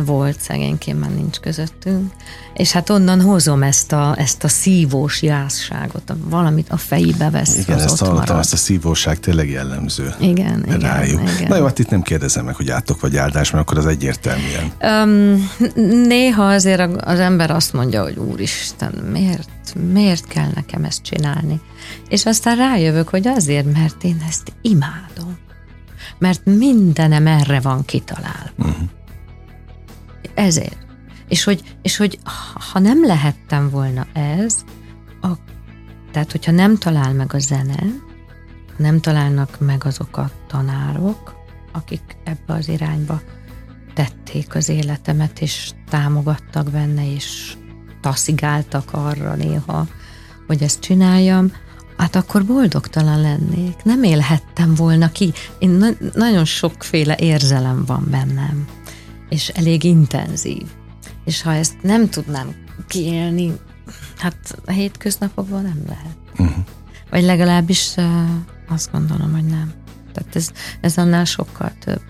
volt, 0.06 0.40
szegényként 0.40 1.00
már 1.00 1.10
nincs 1.10 1.38
közöttünk, 1.38 2.12
és 2.54 2.72
hát 2.72 2.90
onnan 2.90 3.22
hozom 3.22 3.64
ezt 3.64 3.92
a, 3.92 4.16
ezt 4.18 4.44
a 4.44 4.48
szívós 4.48 5.22
jásságot, 5.22 6.14
valamit 6.30 6.70
a 6.70 6.78
fejébe 6.78 7.30
vesz. 7.30 7.58
Igen, 7.58 7.80
ezt 7.80 8.00
hallottam, 8.00 8.38
ezt 8.38 8.54
a 8.54 8.58
szívóság 8.58 9.20
tényleg 9.20 9.50
jellemző 9.50 10.14
igen, 10.20 10.62
rájuk. 10.62 11.22
Igen, 11.22 11.36
igen. 11.36 11.48
Na 11.48 11.56
jó, 11.56 11.66
hát 11.66 11.80
itt 11.80 11.90
nem 11.90 12.02
kérdezem 12.02 12.46
meg, 12.46 12.56
hogy 12.56 12.70
átok 12.70 13.02
vagy 13.02 13.18
áldás, 13.18 13.52
mert 13.52 13.64
akkor 13.64 13.78
az 13.78 13.86
egyértelműen. 13.86 14.72
Um, 14.82 15.50
néha 16.08 16.48
azért 16.48 17.06
az 17.06 17.20
ember 17.20 17.52
azt 17.52 17.74
mondja, 17.74 18.04
hogy 18.04 18.18
úristen, 18.18 18.94
miért, 19.12 19.76
miért 19.92 20.28
kell 20.28 20.50
nekem 20.56 20.84
ezt 20.84 21.02
csinálni? 21.02 21.62
És 22.10 22.26
aztán 22.26 22.58
rájövök, 22.58 23.10
hogy 23.10 23.28
azért, 23.28 23.74
mert 23.74 24.04
én 24.04 24.24
ezt 24.30 24.54
imádom. 24.62 25.38
Mert 26.18 26.46
mindenem 26.46 27.28
erre 27.28 27.60
van 27.60 27.86
kitalálva. 27.86 28.50
Uh-huh. 28.58 28.76
Ezért. 30.36 30.78
És 31.28 31.44
hogy, 31.44 31.76
és 31.82 31.98
hogy 31.98 32.20
ha 32.72 32.80
nem 32.80 33.06
lehettem 33.06 33.70
volna 33.70 34.06
ez, 34.14 34.56
a, 35.22 35.28
tehát 36.12 36.32
hogyha 36.32 36.52
nem 36.52 36.78
talál 36.78 37.14
meg 37.14 37.34
a 37.34 37.40
zene, 37.40 37.84
nem 38.78 39.00
találnak 39.00 39.60
meg 39.60 39.86
azok 39.86 40.18
a 40.18 40.30
tanárok, 40.48 41.36
akik 41.72 42.18
ebbe 42.24 42.54
az 42.54 42.68
irányba 42.68 43.22
tették 43.94 44.56
az 44.56 44.70
életemet, 44.70 45.40
és 45.40 45.72
támogattak 45.90 46.70
benne, 46.70 47.14
és 47.14 47.56
taszigáltak 48.02 48.94
arra 48.94 49.36
néha, 49.36 49.88
hogy 50.48 50.62
ezt 50.62 50.80
csináljam, 50.80 51.52
hát 51.98 52.16
akkor 52.16 52.46
boldogtalan 52.46 53.22
lennék. 53.22 53.84
Nem 53.84 54.04
élhettem 54.04 54.76
volna 54.76 55.12
ki. 55.12 55.34
Én 55.60 55.70
na- 55.70 56.12
nagyon 56.14 56.46
sokféle 56.46 57.16
érzelem 57.20 57.86
van 57.86 58.08
bennem 58.10 58.68
és 59.30 59.50
elég 59.50 59.84
intenzív. 59.84 60.68
És 61.26 61.42
ha 61.42 61.54
ezt 61.54 61.76
nem 61.82 62.10
tudnám 62.10 62.56
kiélni, 62.88 63.52
hát 64.18 64.58
a 64.66 64.72
hétköznapokban 64.72 65.64
nem 65.64 65.84
lehet. 65.88 66.18
Uh-huh. 66.38 66.66
Vagy 67.10 67.24
legalábbis 67.24 67.94
uh, 67.98 68.06
azt 68.68 68.92
gondolom, 68.92 69.32
hogy 69.32 69.46
nem. 69.46 69.74
Tehát 70.14 70.36
ez, 70.36 70.52
ez 70.82 70.98
annál 70.98 71.26
sokkal 71.26 71.72
több. 71.80 72.02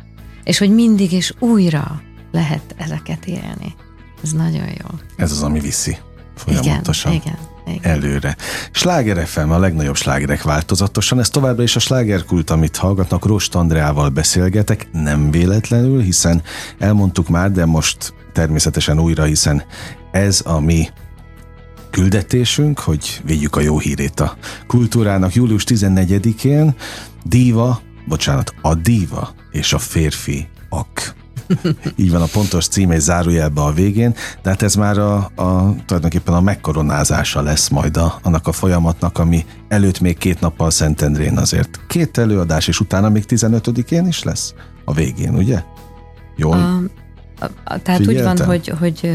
És 0.44 0.58
hogy 0.58 0.74
mindig 0.74 1.12
és 1.12 1.34
újra 1.40 2.02
lehet 2.32 2.76
ezeket 2.78 3.26
élni. 3.26 3.76
Ez 4.24 4.32
nagyon 4.32 4.68
jó. 4.68 5.00
Ez 5.16 5.32
az, 5.32 5.44
ami 5.44 5.60
viszi 5.60 5.98
folyamatosan. 6.36 7.12
Igen, 7.14 7.24
igen. 7.26 7.55
Előre. 7.82 8.36
Sláger 8.72 9.28
FM 9.28 9.50
a 9.50 9.60
legnagyobb 9.60 9.96
slágerek 9.96 10.44
változatosan, 10.44 11.20
ez 11.20 11.30
továbbra 11.30 11.64
is 11.64 11.76
a 11.76 11.80
slágerkult, 11.80 12.50
amit 12.50 12.78
hallgatnak, 12.78 13.26
Rost 13.26 13.56
Andreával 13.56 14.10
beszélgetek, 14.10 14.88
nem 14.92 15.32
véletlenül, 15.32 16.02
hiszen 16.02 16.42
elmondtuk 16.80 17.30
már, 17.30 17.52
de 17.52 17.66
most 17.66 18.14
természetesen 18.34 19.00
újra, 19.00 19.24
hiszen 19.24 19.64
ez 20.12 20.42
a 20.46 20.60
mi 20.60 20.90
küldetésünk, 21.90 22.80
hogy 22.80 23.22
vigyük 23.24 23.56
a 23.56 23.62
jó 23.62 23.80
hírét 23.80 24.20
a 24.20 24.38
kultúrának. 24.68 25.34
Július 25.34 25.64
14-én. 25.68 26.76
Díva, 27.24 27.82
bocsánat, 28.08 28.54
a 28.62 28.76
díva 28.76 29.34
és 29.52 29.74
a 29.74 29.78
férfi 29.78 30.48
ak 30.70 31.16
Így 31.96 32.12
van 32.12 32.22
a 32.22 32.26
pontos 32.26 32.68
cím 32.68 32.92
egy 32.92 33.00
zárójelbe 33.00 33.62
a 33.62 33.72
végén, 33.72 34.16
de 34.42 34.50
hát 34.50 34.62
ez 34.62 34.76
már 34.76 34.98
a, 34.98 35.16
a 35.16 35.76
tulajdonképpen 35.86 36.34
a 36.34 36.42
megkoronázása 36.42 37.42
lesz 37.42 37.70
majd 37.70 37.98
a, 37.98 38.20
annak 38.22 38.48
a 38.48 38.52
folyamatnak, 38.52 39.18
ami 39.18 39.46
előtt 39.68 40.00
még 40.00 40.18
két 40.18 40.40
nappal 40.40 40.72
Szentendrén 40.72 41.38
azért 41.38 41.80
két 41.88 42.18
előadás, 42.18 42.68
és 42.68 42.80
utána 42.80 43.10
még 43.10 43.24
15-én 43.28 44.08
is 44.08 44.24
lesz 44.24 44.54
a 44.86 44.94
végén, 44.94 45.36
ugye? 45.36 45.64
Jól? 46.36 46.54
A, 46.54 46.82
a, 47.46 47.50
a, 47.64 47.82
tehát 47.82 48.06
Figyeltem? 48.06 48.32
úgy 48.32 48.38
van, 48.38 48.48
hogy, 48.48 48.68
hogy 48.80 49.12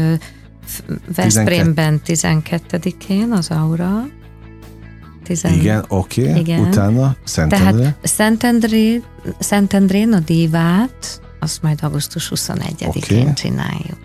Veszprémben 1.15 2.01
12-én 2.05 3.31
az 3.31 3.49
Aura, 3.49 4.03
Tizen... 5.23 5.53
Igen, 5.53 5.85
oké, 5.87 6.29
okay. 6.29 6.39
Igen. 6.39 6.59
utána 6.59 7.15
Szentendre. 7.23 7.71
Tehát 7.71 7.97
Szentendré, 8.01 9.01
Szentendrén 9.39 10.13
a 10.13 10.19
divát, 10.19 11.21
azt 11.43 11.61
majd 11.61 11.79
augusztus 11.81 12.31
21-én 12.35 12.87
okay. 12.87 13.33
csináljuk. 13.33 13.99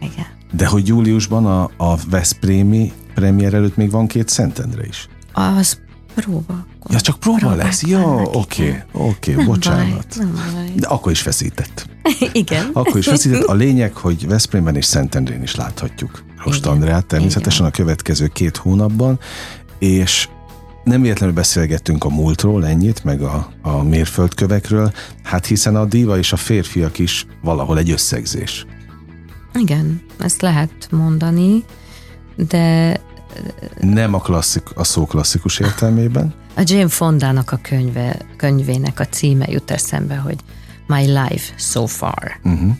Igen. 0.00 0.26
De 0.52 0.66
hogy 0.66 0.86
júliusban 0.86 1.46
a, 1.46 1.70
a 1.76 1.96
Veszprémi 2.10 2.92
premier 3.14 3.54
előtt 3.54 3.76
még 3.76 3.90
van 3.90 4.06
két 4.06 4.28
Szentendre 4.28 4.86
is? 4.86 5.08
Az 5.32 5.78
próba. 6.14 6.66
Ja, 6.90 7.00
csak 7.00 7.18
próba 7.18 7.38
Próbák 7.38 7.62
lesz? 7.62 7.82
Jó, 7.82 8.20
oké, 8.32 8.84
oké, 8.92 9.34
bocsánat. 9.34 10.06
Baj, 10.16 10.24
nem 10.24 10.52
baj. 10.54 10.72
De 10.74 10.86
akkor 10.86 11.12
is 11.12 11.20
feszített. 11.20 11.88
Igen. 12.32 12.70
Akkor 12.72 12.98
is 12.98 13.06
feszített. 13.06 13.42
A 13.42 13.54
lényeg, 13.64 13.94
hogy 13.94 14.26
Veszprémben 14.28 14.76
és 14.76 14.84
Szentendrén 14.84 15.42
is 15.42 15.54
láthatjuk 15.54 16.24
Rost 16.44 16.66
Andrát 16.66 17.06
természetesen 17.06 17.66
Igen. 17.66 17.72
a 17.72 17.76
következő 17.76 18.26
két 18.26 18.56
hónapban, 18.56 19.18
és 19.78 20.28
nem 20.88 21.02
véletlenül 21.02 21.34
beszélgettünk 21.34 22.04
a 22.04 22.08
múltról 22.08 22.66
ennyit, 22.66 23.04
meg 23.04 23.22
a, 23.22 23.52
a 23.62 23.82
mérföldkövekről, 23.82 24.92
hát 25.22 25.46
hiszen 25.46 25.76
a 25.76 25.84
díva 25.84 26.18
és 26.18 26.32
a 26.32 26.36
férfiak 26.36 26.98
is 26.98 27.26
valahol 27.42 27.78
egy 27.78 27.90
összegzés. 27.90 28.66
Igen, 29.54 30.02
ezt 30.20 30.40
lehet 30.40 30.88
mondani, 30.90 31.64
de... 32.36 32.96
Nem 33.80 34.14
a, 34.14 34.18
klasszik, 34.18 34.62
a 34.74 34.84
szó 34.84 35.06
klasszikus 35.06 35.58
értelmében. 35.58 36.34
A 36.56 36.62
Jane 36.64 36.88
Fondának 36.88 37.52
a 37.52 37.58
könyve, 37.62 38.16
könyvének 38.36 39.00
a 39.00 39.04
címe 39.04 39.46
jut 39.48 39.70
eszembe, 39.70 40.16
hogy 40.16 40.38
My 40.86 41.04
Life 41.04 41.52
So 41.56 41.86
Far. 41.86 42.40
Uh-huh. 42.44 42.70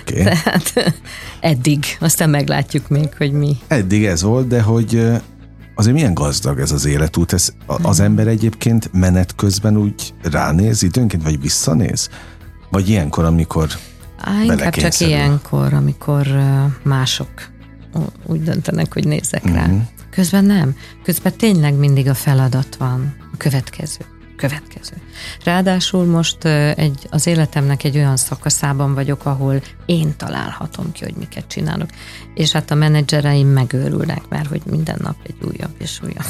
Oké. 0.00 0.20
Okay. 0.20 0.22
Tehát 0.22 0.94
eddig, 1.40 1.84
aztán 2.00 2.30
meglátjuk 2.30 2.88
még, 2.88 3.08
hogy 3.16 3.32
mi. 3.32 3.56
Eddig 3.66 4.04
ez 4.04 4.22
volt, 4.22 4.46
de 4.46 4.62
hogy 4.62 5.20
azért 5.80 5.94
milyen 5.94 6.14
gazdag 6.14 6.58
ez 6.58 6.72
az 6.72 6.84
életút, 6.84 7.32
ez 7.32 7.52
az 7.66 7.96
hmm. 7.96 8.06
ember 8.06 8.26
egyébként 8.26 8.92
menet 8.92 9.34
közben 9.34 9.76
úgy 9.76 10.14
ránéz 10.22 10.82
időnként, 10.82 11.22
vagy 11.22 11.40
visszanéz? 11.40 12.08
Vagy 12.70 12.88
ilyenkor, 12.88 13.24
amikor 13.24 13.68
Á, 14.18 14.42
inkább 14.42 14.74
csak 14.74 15.00
ilyenkor, 15.00 15.72
amikor 15.72 16.26
mások 16.82 17.28
úgy 18.26 18.42
döntenek, 18.42 18.92
hogy 18.92 19.06
nézzek 19.06 19.44
rá. 19.44 19.64
Uh-huh. 19.64 19.80
Közben 20.10 20.44
nem. 20.44 20.76
Közben 21.02 21.32
tényleg 21.36 21.74
mindig 21.74 22.08
a 22.08 22.14
feladat 22.14 22.76
van. 22.76 23.14
A 23.32 23.36
következő 23.36 24.19
következő. 24.40 24.94
Ráadásul 25.44 26.04
most 26.04 26.44
egy, 26.74 27.06
az 27.10 27.26
életemnek 27.26 27.84
egy 27.84 27.96
olyan 27.96 28.16
szakaszában 28.16 28.94
vagyok, 28.94 29.26
ahol 29.26 29.62
én 29.86 30.14
találhatom 30.16 30.92
ki, 30.92 31.04
hogy 31.04 31.14
miket 31.18 31.46
csinálok. 31.46 31.88
És 32.34 32.52
hát 32.52 32.70
a 32.70 32.74
menedzsereim 32.74 33.48
megőrülnek, 33.48 34.28
mert 34.28 34.48
hogy 34.48 34.62
minden 34.64 34.98
nap 35.02 35.16
egy 35.22 35.36
újabb 35.42 35.74
és 35.78 36.00
újabb 36.02 36.26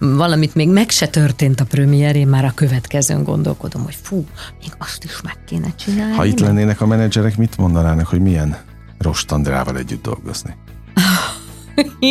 valamit 0.22 0.54
még 0.54 0.68
meg 0.68 0.90
se 0.90 1.06
történt 1.08 1.60
a 1.60 1.64
premier, 1.64 2.16
én 2.16 2.26
már 2.26 2.44
a 2.44 2.52
következőn 2.54 3.22
gondolkodom, 3.22 3.84
hogy 3.84 3.96
fú, 4.02 4.26
még 4.60 4.72
azt 4.78 5.04
is 5.04 5.20
meg 5.20 5.36
kéne 5.46 5.74
csinálni. 5.74 6.14
Ha 6.14 6.24
itt 6.24 6.40
lennének 6.40 6.80
a 6.80 6.86
menedzserek, 6.86 7.36
mit 7.36 7.56
mondanának, 7.56 8.06
hogy 8.06 8.20
milyen 8.20 8.56
Rost 8.98 9.32
Andrával 9.32 9.76
együtt 9.76 10.02
dolgozni? 10.02 10.56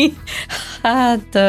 hát 0.82 1.40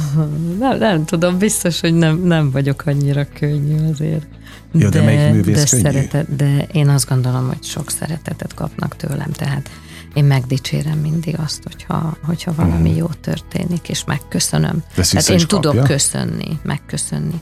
nem, 0.58 0.78
nem 0.78 1.04
tudom, 1.04 1.38
biztos, 1.38 1.80
hogy 1.80 1.94
nem, 1.94 2.22
nem 2.22 2.50
vagyok 2.50 2.82
annyira 2.86 3.26
könnyű 3.38 3.90
azért. 3.90 4.26
Jó, 4.72 4.88
de, 4.88 4.98
de 4.98 5.04
melyik 5.04 5.32
művész 5.32 5.70
de, 5.70 5.76
könnyű? 5.76 5.82
Szeretet, 5.82 6.36
de 6.36 6.66
én 6.72 6.88
azt 6.88 7.08
gondolom, 7.08 7.46
hogy 7.46 7.62
sok 7.62 7.90
szeretetet 7.90 8.54
kapnak 8.54 8.96
tőlem, 8.96 9.30
tehát 9.30 9.70
én 10.14 10.24
megdicsérem 10.24 10.98
mindig 10.98 11.38
azt, 11.38 11.62
hogyha, 11.62 12.16
hogyha 12.22 12.54
valami 12.54 12.80
uh-huh. 12.80 12.96
jó 12.96 13.06
történik, 13.06 13.88
és 13.88 14.04
megköszönöm. 14.04 14.82
De 14.94 15.04
hát 15.12 15.28
én 15.28 15.46
tudok 15.46 15.84
köszönni, 15.84 16.58
megköszönni. 16.62 17.40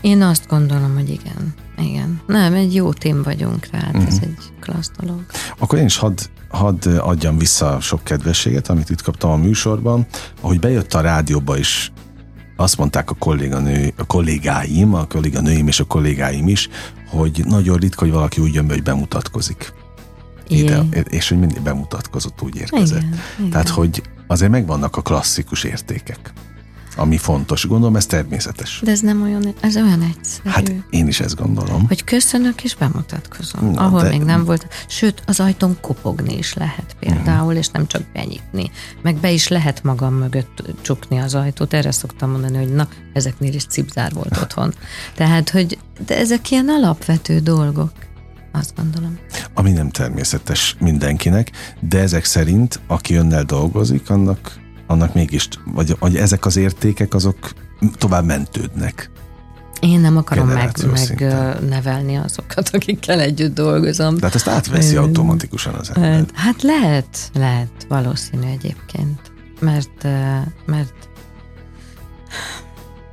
Én 0.00 0.22
azt 0.22 0.46
gondolom, 0.48 0.94
hogy 0.94 1.08
igen. 1.08 1.54
Igen. 1.78 2.20
Nem, 2.26 2.54
egy 2.54 2.74
jó 2.74 2.92
tím 2.92 3.22
vagyunk 3.22 3.68
rá, 3.70 3.86
uh-huh. 3.86 4.06
ez 4.06 4.18
egy 4.22 4.38
klassz 4.60 4.90
dolog. 5.00 5.24
Akkor 5.58 5.78
én 5.78 5.84
is 5.84 5.96
hadd 5.96 6.18
hadd 6.48 6.88
adjam 6.88 7.38
vissza 7.38 7.80
sok 7.80 8.04
kedvességet, 8.04 8.68
amit 8.68 8.90
itt 8.90 9.02
kaptam 9.02 9.30
a 9.30 9.36
műsorban. 9.36 10.06
Ahogy 10.40 10.60
bejött 10.60 10.94
a 10.94 11.00
rádióba 11.00 11.56
is, 11.56 11.92
azt 12.56 12.78
mondták 12.78 13.10
a, 13.10 13.14
kolléganő, 13.14 13.92
a 13.96 14.04
kollégáim, 14.06 14.94
a 14.94 15.06
kolléganőim 15.06 15.68
és 15.68 15.80
a 15.80 15.84
kollégáim 15.84 16.48
is, 16.48 16.68
hogy 17.10 17.42
nagyon 17.46 17.76
ritka, 17.76 18.04
hogy 18.04 18.12
valaki 18.12 18.40
úgy 18.40 18.54
jön 18.54 18.66
be, 18.66 18.72
hogy 18.72 18.82
bemutatkozik. 18.82 19.72
Ide, 20.48 20.84
és 21.08 21.28
hogy 21.28 21.38
mindig 21.38 21.62
bemutatkozott, 21.62 22.42
úgy 22.42 22.56
érkezett. 22.56 23.02
Igen, 23.02 23.50
Tehát, 23.50 23.66
igen. 23.66 23.78
hogy 23.78 24.02
azért 24.26 24.50
megvannak 24.50 24.96
a 24.96 25.02
klasszikus 25.02 25.64
értékek 25.64 26.32
ami 26.98 27.16
fontos. 27.16 27.66
Gondolom 27.66 27.96
ez 27.96 28.06
természetes. 28.06 28.80
De 28.84 28.90
ez 28.90 29.00
nem 29.00 29.22
olyan, 29.22 29.54
ez 29.60 29.76
olyan 29.76 30.02
egyszerű. 30.02 30.48
Hát 30.48 30.72
én 30.90 31.06
is 31.06 31.20
ezt 31.20 31.36
gondolom. 31.36 31.86
Hogy 31.86 32.04
köszönök 32.04 32.64
és 32.64 32.74
bemutatkozom, 32.74 33.70
Na, 33.70 33.80
ahol 33.80 34.02
de... 34.02 34.08
még 34.08 34.22
nem 34.22 34.44
volt. 34.44 34.66
Sőt, 34.88 35.22
az 35.26 35.40
ajtón 35.40 35.78
kopogni 35.80 36.36
is 36.38 36.54
lehet 36.54 36.96
például, 37.00 37.42
uh-huh. 37.42 37.58
és 37.58 37.68
nem 37.68 37.86
csak 37.86 38.02
benyitni. 38.12 38.70
Meg 39.02 39.16
be 39.16 39.30
is 39.30 39.48
lehet 39.48 39.82
magam 39.82 40.14
mögött 40.14 40.62
csukni 40.80 41.18
az 41.18 41.34
ajtót. 41.34 41.74
Erre 41.74 41.90
szoktam 41.90 42.30
mondani, 42.30 42.56
hogy 42.56 42.72
na, 42.72 42.88
ezeknél 43.12 43.54
is 43.54 43.64
cipzár 43.64 44.12
volt 44.12 44.36
otthon. 44.42 44.74
Tehát, 45.14 45.50
hogy 45.50 45.78
de 46.06 46.18
ezek 46.18 46.50
ilyen 46.50 46.68
alapvető 46.68 47.38
dolgok 47.38 47.92
azt 48.52 48.74
gondolom. 48.76 49.18
Ami 49.54 49.72
nem 49.72 49.90
természetes 49.90 50.76
mindenkinek, 50.80 51.50
de 51.80 51.98
ezek 51.98 52.24
szerint, 52.24 52.80
aki 52.86 53.14
önnel 53.14 53.44
dolgozik, 53.44 54.10
annak 54.10 54.66
annak 54.88 55.14
mégis, 55.14 55.48
vagy, 55.64 55.96
vagy 55.98 56.16
ezek 56.16 56.46
az 56.46 56.56
értékek, 56.56 57.14
azok 57.14 57.52
tovább 57.92 58.24
mentődnek. 58.24 59.10
Én 59.80 60.00
nem 60.00 60.16
akarom 60.16 60.48
meg, 60.48 60.72
megnevelni 60.92 62.16
azokat, 62.16 62.68
akikkel 62.74 63.20
együtt 63.20 63.54
dolgozom. 63.54 64.16
Tehát 64.16 64.34
ezt 64.34 64.48
átveszi 64.48 64.92
Én, 64.92 64.98
automatikusan 64.98 65.74
az 65.74 65.90
ember. 65.94 66.12
Hát, 66.12 66.30
hát 66.34 66.62
lehet, 66.62 67.30
lehet, 67.34 67.86
valószínű 67.88 68.46
egyébként. 68.46 69.32
Mert, 69.60 70.02
mert 70.66 71.08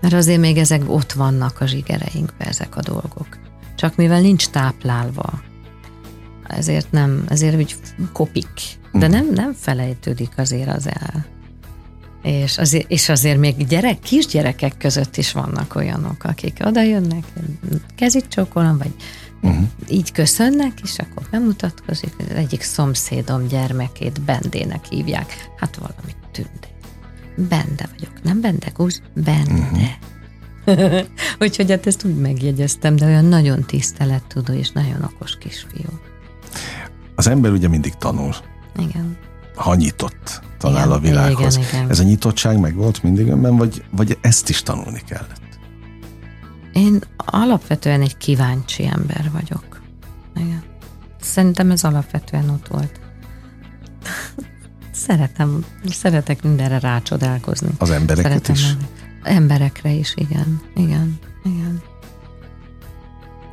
mert 0.02 0.18
azért 0.18 0.40
még 0.40 0.58
ezek 0.58 0.82
ott 0.88 1.12
vannak 1.12 1.62
a 1.62 1.66
zsigereinkben, 1.66 2.48
ezek 2.48 2.78
a 2.78 2.82
dolgok. 2.82 3.28
Csak 3.76 3.96
mivel 3.96 4.22
nincs 4.22 4.48
táplálva, 4.48 5.42
ezért 6.48 6.92
nem, 6.92 7.26
ezért 7.28 7.56
úgy 7.56 7.76
kopik. 8.14 8.80
De 8.92 9.08
mhm. 9.08 9.16
nem, 9.16 9.28
nem 9.34 9.54
felejtődik 9.54 10.32
azért 10.38 10.76
az 10.76 10.88
el. 10.88 11.26
És 12.26 12.58
azért, 12.58 12.92
és 12.92 13.10
azért 13.10 13.38
még 13.38 13.68
gyerek, 13.68 14.00
kisgyerekek 14.00 14.78
között 14.78 15.18
is 15.18 15.32
vannak 15.32 15.76
olyanok, 15.76 16.24
akik 16.24 16.58
oda 16.64 16.82
jönnek, 16.82 17.24
kezit 17.96 18.28
csókolom, 18.28 18.78
vagy 18.78 18.94
uh-huh. 19.42 19.68
így 19.90 20.12
köszönnek, 20.12 20.80
és 20.84 20.98
akkor 21.00 21.28
bemutatkozik. 21.32 22.14
Az 22.18 22.36
egyik 22.36 22.62
szomszédom 22.62 23.48
gyermekét 23.48 24.22
Bendének 24.22 24.86
hívják. 24.86 25.50
Hát 25.58 25.76
valami 25.76 26.16
tünde. 26.32 26.68
Bende 27.50 27.90
vagyok, 27.98 28.24
nem 28.24 28.42
Bende 28.42 28.72
Gúz, 28.76 29.02
Bende. 29.14 29.98
Uh-huh. 30.66 31.00
Úgyhogy 31.48 31.70
hát 31.70 31.88
ezt 31.88 32.06
úgy 32.06 32.16
megjegyeztem, 32.16 32.96
de 32.96 33.06
olyan 33.06 33.26
nagyon 33.26 33.64
tisztelettudó 33.64 34.54
és 34.54 34.72
nagyon 34.72 35.04
okos 35.04 35.38
kisfiú. 35.38 36.00
Az 37.16 37.28
ember 37.28 37.52
ugye 37.52 37.68
mindig 37.68 37.94
tanul. 37.94 38.36
Igen. 38.78 39.18
Ha 39.56 39.76
nyitott 39.76 40.44
talál 40.58 40.86
igen, 40.86 40.98
a 40.98 41.00
világhoz. 41.00 41.56
Igen, 41.56 41.68
igen. 41.70 41.90
Ez 41.90 42.00
a 42.00 42.04
nyitottság 42.04 42.60
meg 42.60 42.76
volt 42.76 43.04
mindig 43.04 43.28
önben, 43.28 43.58
vagy, 43.58 43.84
vagy 43.92 44.18
ezt 44.22 44.50
is 44.50 44.64
tanulni 44.64 45.02
kellett? 45.08 45.44
Én 46.74 47.02
alapvetően 47.16 48.02
egy 48.02 48.18
kíváncsi 48.18 48.86
ember 48.86 49.32
vagyok. 49.34 49.82
Igen. 50.36 50.64
Szerintem 51.22 51.72
ez 51.72 51.84
alapvetően 51.84 52.50
ott 52.50 52.68
volt. 52.68 53.00
Szeretem, 54.92 55.66
szeretek 55.90 56.44
mindenre 56.44 56.80
rácsodálkozni. 56.80 57.70
Az 57.78 57.90
embereket 57.90 58.32
Szeretem 58.32 58.56
is? 58.56 58.76
Emberekre 59.24 59.90
is, 59.90 60.14
igen. 60.16 60.62
Igen, 60.76 61.20
igen. 61.44 61.82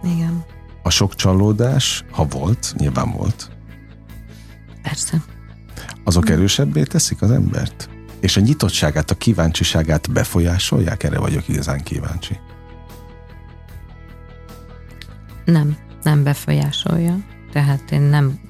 Igen. 0.04 0.44
A 0.82 0.90
sok 0.90 1.14
csalódás, 1.14 2.04
ha 2.10 2.24
volt, 2.24 2.74
nyilván 2.78 3.12
volt. 3.12 3.50
Persze 4.82 5.22
azok 6.04 6.30
erősebbé 6.30 6.82
teszik 6.82 7.22
az 7.22 7.30
embert? 7.30 7.88
És 8.20 8.36
a 8.36 8.40
nyitottságát, 8.40 9.10
a 9.10 9.14
kíváncsiságát 9.14 10.12
befolyásolják? 10.12 11.02
Erre 11.02 11.18
vagyok 11.18 11.48
igazán 11.48 11.82
kíváncsi. 11.82 12.38
Nem. 15.44 15.76
nem 16.02 16.22
befolyásolja. 16.22 17.18
Tehát 17.52 17.90
én 17.90 18.00
nem 18.00 18.40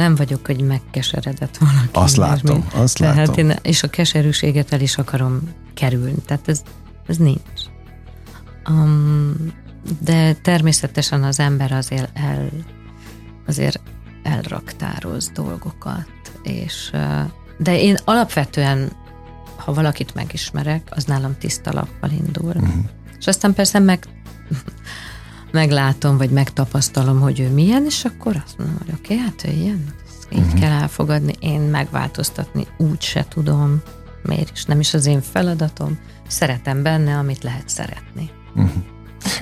nem 0.00 0.14
vagyok, 0.14 0.46
hogy 0.46 0.60
megkeseredett 0.60 1.56
valaki. 1.56 1.88
Azt 1.92 2.16
látom, 2.16 2.66
azt 2.74 2.98
Tehát 2.98 3.16
látom. 3.16 3.48
Én, 3.48 3.56
és 3.62 3.82
a 3.82 3.88
keserűséget 3.88 4.72
el 4.72 4.80
is 4.80 4.98
akarom 4.98 5.40
kerülni. 5.74 6.22
Tehát 6.26 6.48
ez, 6.48 6.62
ez 7.06 7.16
nincs. 7.16 7.60
Um, 8.68 9.34
de 10.00 10.32
természetesen 10.32 11.22
az 11.22 11.38
ember 11.38 11.72
azért, 11.72 12.10
el, 12.18 12.48
azért 13.46 13.80
elraktároz 14.22 15.30
dolgokat, 15.34 16.06
és 16.42 16.90
de 17.58 17.80
én 17.80 17.96
alapvetően, 18.04 18.92
ha 19.56 19.72
valakit 19.72 20.14
megismerek, 20.14 20.88
az 20.90 21.04
nálam 21.04 21.38
tiszta 21.38 21.72
lappal 21.72 22.10
indul. 22.10 22.52
Uh-huh. 22.54 22.84
És 23.18 23.26
aztán 23.26 23.54
persze 23.54 23.78
meg 23.78 24.06
meglátom, 25.52 26.16
vagy 26.16 26.30
megtapasztalom, 26.30 27.20
hogy 27.20 27.40
ő 27.40 27.48
milyen, 27.48 27.84
és 27.84 28.04
akkor 28.04 28.42
azt 28.44 28.58
mondom, 28.58 28.76
hogy 28.78 28.94
oké, 28.94 29.14
okay, 29.14 29.26
hát 29.26 29.44
ő 29.44 29.50
ilyen, 29.50 29.84
így 30.32 30.38
uh-huh. 30.38 30.60
kell 30.60 30.70
elfogadni, 30.70 31.34
én 31.40 31.60
megváltoztatni 31.60 32.66
úgy 32.78 33.02
se 33.02 33.24
tudom, 33.28 33.82
miért 34.22 34.50
is, 34.52 34.64
nem 34.64 34.80
is 34.80 34.94
az 34.94 35.06
én 35.06 35.20
feladatom, 35.20 35.98
szeretem 36.28 36.82
benne, 36.82 37.16
amit 37.16 37.42
lehet 37.42 37.68
szeretni. 37.68 38.30
Uh-huh. 38.54 38.70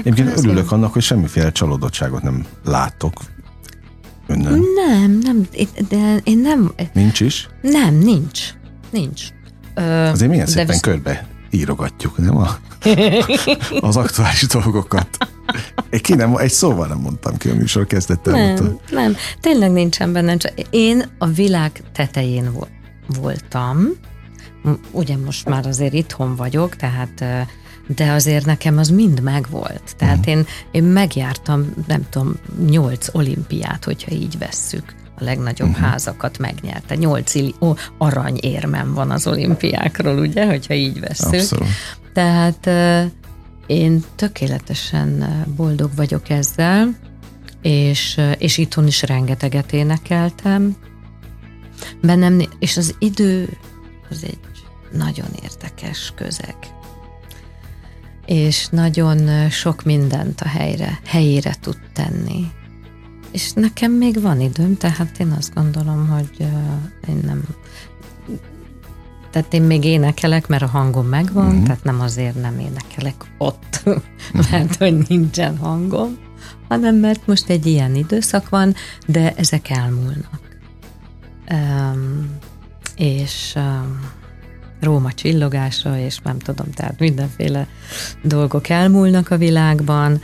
Én 0.02 0.26
örülök 0.26 0.72
annak, 0.72 0.92
hogy 0.92 1.02
semmiféle 1.02 1.52
csalódottságot 1.52 2.22
nem 2.22 2.46
látok 2.64 3.12
önnön. 4.28 4.62
Nem, 4.74 5.18
nem, 5.22 5.48
de 5.88 6.16
én 6.24 6.38
nem... 6.38 6.72
Nincs 6.92 7.20
is? 7.20 7.48
Nem, 7.60 7.94
nincs. 7.94 8.40
Nincs. 8.90 9.22
Ö, 9.74 9.82
Azért 9.82 10.30
milyen 10.30 10.46
szépen 10.46 10.66
visz... 10.66 10.80
körbe 10.80 11.26
írogatjuk, 11.50 12.18
nem 12.18 12.36
a, 12.36 12.58
az 13.80 13.96
aktuális 13.96 14.46
dolgokat. 14.46 15.08
Egy, 15.90 16.00
ki 16.00 16.14
nem, 16.14 16.36
egy 16.36 16.50
szóval 16.50 16.86
nem 16.86 16.98
mondtam 16.98 17.36
ki 17.36 17.48
a 17.48 17.54
műsor 17.54 17.86
kezdettel. 17.86 18.32
Nem, 18.32 18.42
mondta. 18.42 18.78
nem, 18.90 19.16
tényleg 19.40 19.70
nincsen 19.70 20.12
benne. 20.12 20.36
Csak 20.36 20.52
én 20.70 21.04
a 21.18 21.26
világ 21.26 21.82
tetején 21.92 22.50
voltam, 23.20 23.88
ugye 24.90 25.16
most 25.16 25.48
már 25.48 25.66
azért 25.66 25.92
itthon 25.92 26.36
vagyok, 26.36 26.76
tehát 26.76 27.24
de 27.94 28.12
azért 28.12 28.46
nekem 28.46 28.78
az 28.78 28.88
mind 28.88 29.20
megvolt. 29.20 29.96
Tehát 29.96 30.18
uh-huh. 30.18 30.34
én, 30.34 30.46
én 30.70 30.84
megjártam, 30.84 31.74
nem 31.86 32.06
tudom, 32.10 32.34
nyolc 32.66 33.14
olimpiát, 33.14 33.84
hogyha 33.84 34.10
így 34.10 34.38
vesszük. 34.38 34.94
A 35.20 35.24
legnagyobb 35.24 35.68
uh-huh. 35.68 35.84
házakat 35.84 36.38
megnyerte. 36.38 36.94
Nyolc 36.94 37.34
aranyérmem 37.98 38.94
van 38.94 39.10
az 39.10 39.26
olimpiákról, 39.26 40.18
ugye, 40.18 40.46
hogyha 40.46 40.74
így 40.74 41.00
vesszük. 41.00 41.32
Abszolút. 41.32 41.68
Tehát 42.12 42.70
én 43.66 44.04
tökéletesen 44.16 45.44
boldog 45.56 45.90
vagyok 45.96 46.28
ezzel, 46.28 46.98
és, 47.62 48.20
és 48.38 48.58
itthon 48.58 48.86
is 48.86 49.02
rengeteget 49.02 49.72
énekeltem. 49.72 50.76
Bennem, 52.02 52.40
és 52.58 52.76
az 52.76 52.94
idő 52.98 53.56
az 54.10 54.24
egy 54.24 54.38
nagyon 54.92 55.28
érdekes 55.42 56.12
közeg. 56.16 56.56
És 58.28 58.66
nagyon 58.66 59.50
sok 59.50 59.82
mindent 59.82 60.40
a 60.40 60.48
helyre, 60.48 61.00
helyére 61.04 61.54
tud 61.60 61.78
tenni. 61.92 62.46
És 63.30 63.52
nekem 63.52 63.92
még 63.92 64.20
van 64.20 64.40
időm, 64.40 64.76
tehát 64.76 65.18
én 65.18 65.30
azt 65.38 65.54
gondolom, 65.54 66.08
hogy 66.08 66.46
én 67.08 67.20
nem 67.24 67.42
tehát 69.30 69.54
én 69.54 69.62
még 69.62 69.84
énekelek, 69.84 70.46
mert 70.46 70.62
a 70.62 70.66
hangom 70.66 71.06
megvan, 71.06 71.46
uh-huh. 71.46 71.64
tehát 71.64 71.84
nem 71.84 72.00
azért 72.00 72.40
nem 72.40 72.58
énekelek 72.58 73.14
ott, 73.38 73.82
mert 74.50 74.76
hogy 74.76 75.04
nincsen 75.08 75.58
hangom, 75.58 76.18
hanem 76.68 76.96
mert 76.96 77.26
most 77.26 77.48
egy 77.48 77.66
ilyen 77.66 77.94
időszak 77.94 78.48
van, 78.48 78.74
de 79.06 79.34
ezek 79.34 79.70
elmúlnak. 79.70 80.40
Um, 81.50 82.30
és 82.96 83.52
um, 83.56 84.00
Róma 84.80 85.12
csillogása, 85.12 85.98
és 85.98 86.18
nem 86.18 86.38
tudom, 86.38 86.70
tehát 86.70 86.98
mindenféle 86.98 87.66
dolgok 88.22 88.68
elmúlnak 88.68 89.30
a 89.30 89.36
világban, 89.36 90.20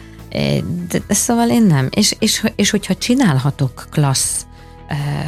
de, 0.89 0.99
de 1.07 1.15
szóval 1.15 1.51
én 1.51 1.63
nem. 1.63 1.89
És, 1.91 2.17
és, 2.19 2.47
és 2.57 2.71
hogyha 2.71 2.95
csinálhatok 2.95 3.87
klassz 3.91 4.47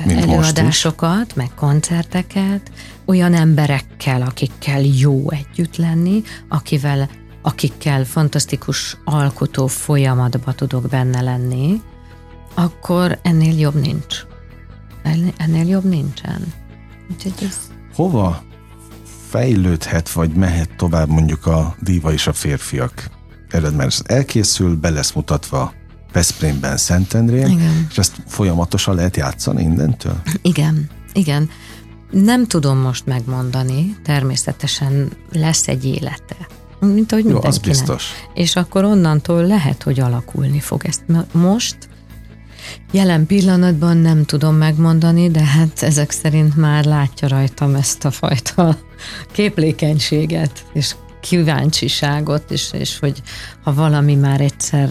mint 0.06 0.20
előadásokat, 0.20 1.36
meg 1.36 1.50
koncerteket, 1.54 2.70
olyan 3.04 3.34
emberekkel, 3.34 4.22
akikkel 4.22 4.80
jó 4.80 5.30
együtt 5.30 5.76
lenni, 5.76 6.22
akivel, 6.48 7.08
akikkel 7.42 8.04
fantasztikus 8.04 8.96
alkotó 9.04 9.66
folyamatba 9.66 10.52
tudok 10.52 10.88
benne 10.88 11.20
lenni, 11.20 11.80
akkor 12.54 13.18
ennél 13.22 13.58
jobb 13.58 13.74
nincs. 13.74 14.24
Ennél 15.36 15.66
jobb 15.66 15.84
nincsen. 15.84 16.52
Úgyhogy 17.10 17.32
ez... 17.48 17.56
Hova 17.94 18.42
fejlődhet, 19.28 20.10
vagy 20.10 20.30
mehet 20.30 20.76
tovább 20.76 21.08
mondjuk 21.08 21.46
a 21.46 21.74
díva 21.80 22.12
és 22.12 22.26
a 22.26 22.32
férfiak 22.32 23.10
ered, 23.48 23.74
mert 23.74 24.02
elkészül, 24.04 24.76
be 24.76 24.90
lesz 24.90 25.12
mutatva 25.12 25.72
Veszprémben, 26.12 26.76
Szentendrén, 26.76 27.48
igen. 27.48 27.86
és 27.90 27.98
ezt 27.98 28.16
folyamatosan 28.26 28.94
lehet 28.94 29.16
játszani 29.16 29.62
innentől? 29.62 30.22
Igen, 30.42 30.90
igen. 31.12 31.50
Nem 32.10 32.46
tudom 32.46 32.78
most 32.78 33.06
megmondani, 33.06 33.96
természetesen 34.04 35.10
lesz 35.32 35.68
egy 35.68 35.84
élete. 35.84 36.36
Mint 36.80 37.12
ahogy 37.12 37.24
Jó, 37.24 37.42
az 37.42 37.58
biztos. 37.58 38.10
És 38.34 38.56
akkor 38.56 38.84
onnantól 38.84 39.46
lehet, 39.46 39.82
hogy 39.82 40.00
alakulni 40.00 40.60
fog 40.60 40.84
ezt. 40.84 41.02
Most 41.32 41.76
Jelen 42.90 43.26
pillanatban 43.26 43.96
nem 43.96 44.24
tudom 44.24 44.54
megmondani, 44.54 45.30
de 45.30 45.44
hát 45.44 45.82
ezek 45.82 46.10
szerint 46.10 46.56
már 46.56 46.84
látja 46.84 47.28
rajtam 47.28 47.74
ezt 47.74 48.04
a 48.04 48.10
fajta 48.10 48.78
képlékenységet, 49.32 50.64
és 50.72 50.94
kíváncsiságot, 51.20 52.50
és, 52.50 52.70
és 52.72 52.98
hogy 52.98 53.22
ha 53.62 53.74
valami 53.74 54.14
már 54.14 54.40
egyszer 54.40 54.88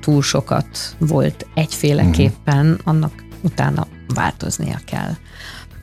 túl 0.00 0.22
sokat 0.22 0.96
volt 0.98 1.46
egyféleképpen, 1.54 2.66
uh-huh. 2.66 2.80
annak 2.84 3.12
utána 3.40 3.86
változnia 4.14 4.80
kell. 4.84 5.10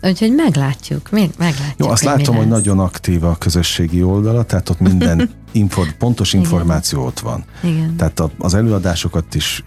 Úgyhogy 0.01 0.33
meglátjuk, 0.35 1.09
még 1.09 1.29
meglátjuk. 1.37 1.79
Jó, 1.79 1.87
azt 1.87 2.03
látom, 2.03 2.35
hogy 2.35 2.47
nagyon 2.47 2.79
aktív 2.79 3.23
a 3.23 3.35
közösségi 3.35 4.03
oldala, 4.03 4.43
tehát 4.43 4.69
ott 4.69 4.79
minden 4.79 5.29
info, 5.51 5.83
pontos 5.97 6.33
információ 6.33 6.99
Igen. 6.99 7.09
ott 7.09 7.19
van. 7.19 7.45
Igen. 7.63 7.95
Tehát 7.95 8.21
az 8.37 8.53
előadásokat 8.53 9.35
is, 9.35 9.63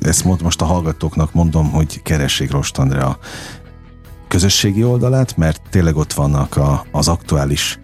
ezt 0.00 0.24
most 0.24 0.60
a 0.60 0.64
hallgatóknak 0.64 1.32
mondom, 1.32 1.70
hogy 1.70 2.02
keressék 2.02 2.50
Rost 2.50 2.78
Andrea 2.78 3.18
közösségi 4.32 4.84
oldalát, 4.84 5.36
mert 5.36 5.60
tényleg 5.70 5.96
ott 5.96 6.12
vannak 6.12 6.56
a, 6.56 6.86
az 6.90 7.08
aktuális 7.08 7.78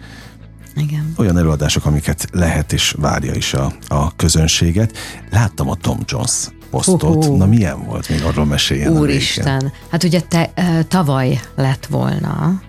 igen. 0.77 1.13
Olyan 1.17 1.39
előadások, 1.39 1.85
amiket 1.85 2.27
lehet 2.33 2.73
és 2.73 2.95
várja 2.99 3.35
is 3.35 3.55
a, 3.55 3.73
a 3.89 4.17
közönséget. 4.17 4.97
Láttam 5.31 5.71
a 5.71 5.75
Tom 5.75 5.99
Jones 6.05 6.49
posztot. 6.71 7.03
Uh-huh. 7.03 7.37
Na 7.37 7.47
milyen 7.47 7.85
volt? 7.85 8.09
Még 8.09 8.23
arról 8.23 8.45
meséljen. 8.45 8.99
Úristen. 8.99 9.73
Hát 9.91 10.05
ugye 10.05 10.21
te, 10.21 10.51
tavaly 10.89 11.41
lett 11.57 11.87
volna. 11.87 12.63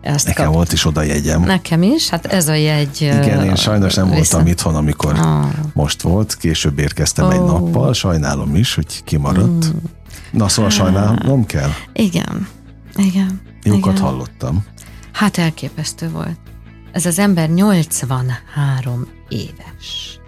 Ezt 0.00 0.26
Nekem 0.26 0.44
kap... 0.44 0.54
volt 0.54 0.72
is 0.72 0.86
oda 0.86 1.02
jegyem. 1.02 1.42
Nekem 1.42 1.82
is, 1.82 2.08
hát 2.08 2.26
ez 2.26 2.48
a 2.48 2.54
jegy... 2.54 3.00
Igen, 3.00 3.44
én 3.44 3.56
sajnos 3.56 3.94
nem 3.94 4.04
viszont... 4.04 4.30
voltam 4.30 4.46
itthon, 4.46 4.74
amikor 4.74 5.12
oh. 5.18 5.46
most 5.72 6.02
volt, 6.02 6.36
később 6.36 6.78
érkeztem 6.78 7.26
oh. 7.26 7.34
egy 7.34 7.40
nappal, 7.40 7.92
sajnálom 7.92 8.56
is, 8.56 8.74
hogy 8.74 9.04
kimaradt. 9.04 9.66
Mm. 9.66 9.78
Na 10.30 10.48
szóval 10.48 10.70
sajnálom 10.70 11.46
kell? 11.46 11.70
Igen, 11.92 12.46
igen. 12.96 13.40
Jókat 13.62 13.92
igen. 13.92 14.06
hallottam. 14.06 14.64
Hát 15.12 15.38
elképesztő 15.38 16.10
volt. 16.10 16.38
Ez 16.92 17.06
az 17.06 17.18
ember 17.18 17.50
83 17.50 19.08
éves. 19.28 20.18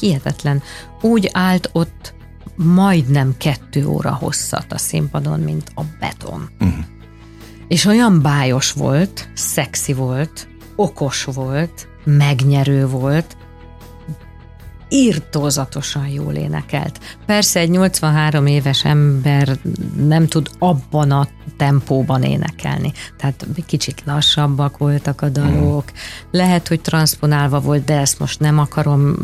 Hihetetlen. 0.00 0.62
Úgy 1.00 1.30
állt 1.32 1.70
ott 1.72 2.14
majdnem 2.56 3.34
kettő 3.38 3.86
óra 3.86 4.14
hosszat 4.14 4.72
a 4.72 4.78
színpadon, 4.78 5.40
mint 5.40 5.72
a 5.74 5.82
beton. 6.00 6.50
Uh-huh. 6.60 6.84
És 7.68 7.84
olyan 7.84 8.22
bájos 8.22 8.72
volt, 8.72 9.28
szexi 9.34 9.92
volt, 9.92 10.48
okos 10.76 11.24
volt, 11.24 11.88
megnyerő 12.04 12.86
volt, 12.86 13.36
írtózatosan 14.88 16.06
jól 16.06 16.34
énekelt. 16.34 17.18
Persze 17.26 17.60
egy 17.60 17.70
83 17.70 18.46
éves 18.46 18.84
ember 18.84 19.58
nem 20.06 20.26
tud 20.26 20.50
abban 20.58 21.10
a 21.10 21.28
tempóban 21.56 22.22
énekelni. 22.22 22.92
Tehát 23.16 23.46
kicsit 23.66 24.02
lassabbak 24.04 24.78
voltak 24.78 25.20
a 25.22 25.28
dalok. 25.28 25.84
Lehet, 26.30 26.68
hogy 26.68 26.80
transponálva 26.80 27.60
volt, 27.60 27.84
de 27.84 27.98
ezt 27.98 28.18
most 28.18 28.40
nem 28.40 28.58
akarom 28.58 29.16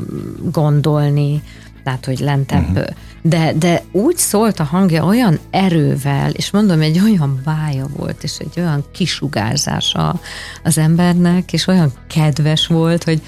gondolni 0.52 1.42
tehát, 1.84 2.04
hogy 2.04 2.18
lentebb, 2.18 2.68
uh-huh. 2.68 2.84
de, 3.22 3.52
de 3.58 3.82
úgy 3.92 4.16
szólt 4.16 4.60
a 4.60 4.64
hangja 4.64 5.04
olyan 5.04 5.38
erővel, 5.50 6.30
és 6.30 6.50
mondom, 6.50 6.80
egy 6.80 7.00
olyan 7.00 7.40
bája 7.44 7.86
volt, 7.96 8.22
és 8.22 8.36
egy 8.38 8.52
olyan 8.56 8.84
kisugárzása 8.92 10.20
az 10.62 10.78
embernek, 10.78 11.52
és 11.52 11.66
olyan 11.66 11.92
kedves 12.06 12.66
volt, 12.66 13.04
hogy 13.04 13.22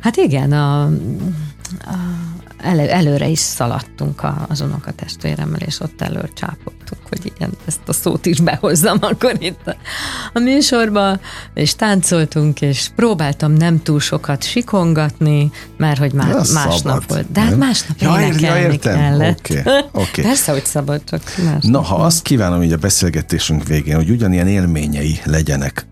hát 0.00 0.16
igen, 0.16 0.52
a 0.52 0.90
elő, 2.58 2.88
előre 2.88 3.28
is 3.28 3.38
szaladtunk 3.38 4.22
a, 4.22 4.46
az 4.48 4.60
unokatestvéremmel, 4.60 5.60
és 5.60 5.80
ott 5.80 6.02
előr 6.02 6.32
csápoltuk, 6.32 6.98
hogy 7.08 7.32
igen, 7.36 7.50
ezt 7.66 7.80
a 7.86 7.92
szót 7.92 8.26
is 8.26 8.40
behozzam 8.40 8.98
akkor 9.00 9.34
itt 9.38 9.66
a, 9.66 9.76
a 10.32 10.38
műsorba, 10.38 11.20
és 11.54 11.74
táncoltunk, 11.74 12.60
és 12.60 12.88
próbáltam 12.96 13.52
nem 13.52 13.82
túl 13.82 14.00
sokat 14.00 14.42
sikongatni, 14.42 15.50
mert 15.76 15.98
hogy 15.98 16.12
már 16.12 16.34
másnap 16.34 16.72
szabad, 16.72 17.04
volt. 17.08 17.32
De 17.32 17.40
hát 17.40 17.56
másnap 17.56 17.96
ja, 18.00 18.20
énekelni 18.20 18.72
ja, 18.72 18.78
kellett. 18.78 19.50
Okay, 19.50 19.82
okay. 19.92 20.24
Persze, 20.24 20.52
hogy 20.52 20.64
szabad, 20.64 21.00
csak 21.04 21.22
másnap. 21.44 21.72
Na, 21.72 21.80
ha 21.80 21.96
azt 21.96 22.22
kívánom 22.22 22.58
hogy 22.58 22.72
a 22.72 22.76
beszélgetésünk 22.76 23.66
végén, 23.66 23.96
hogy 23.96 24.10
ugyanilyen 24.10 24.48
élményei 24.48 25.20
legyenek 25.24 25.86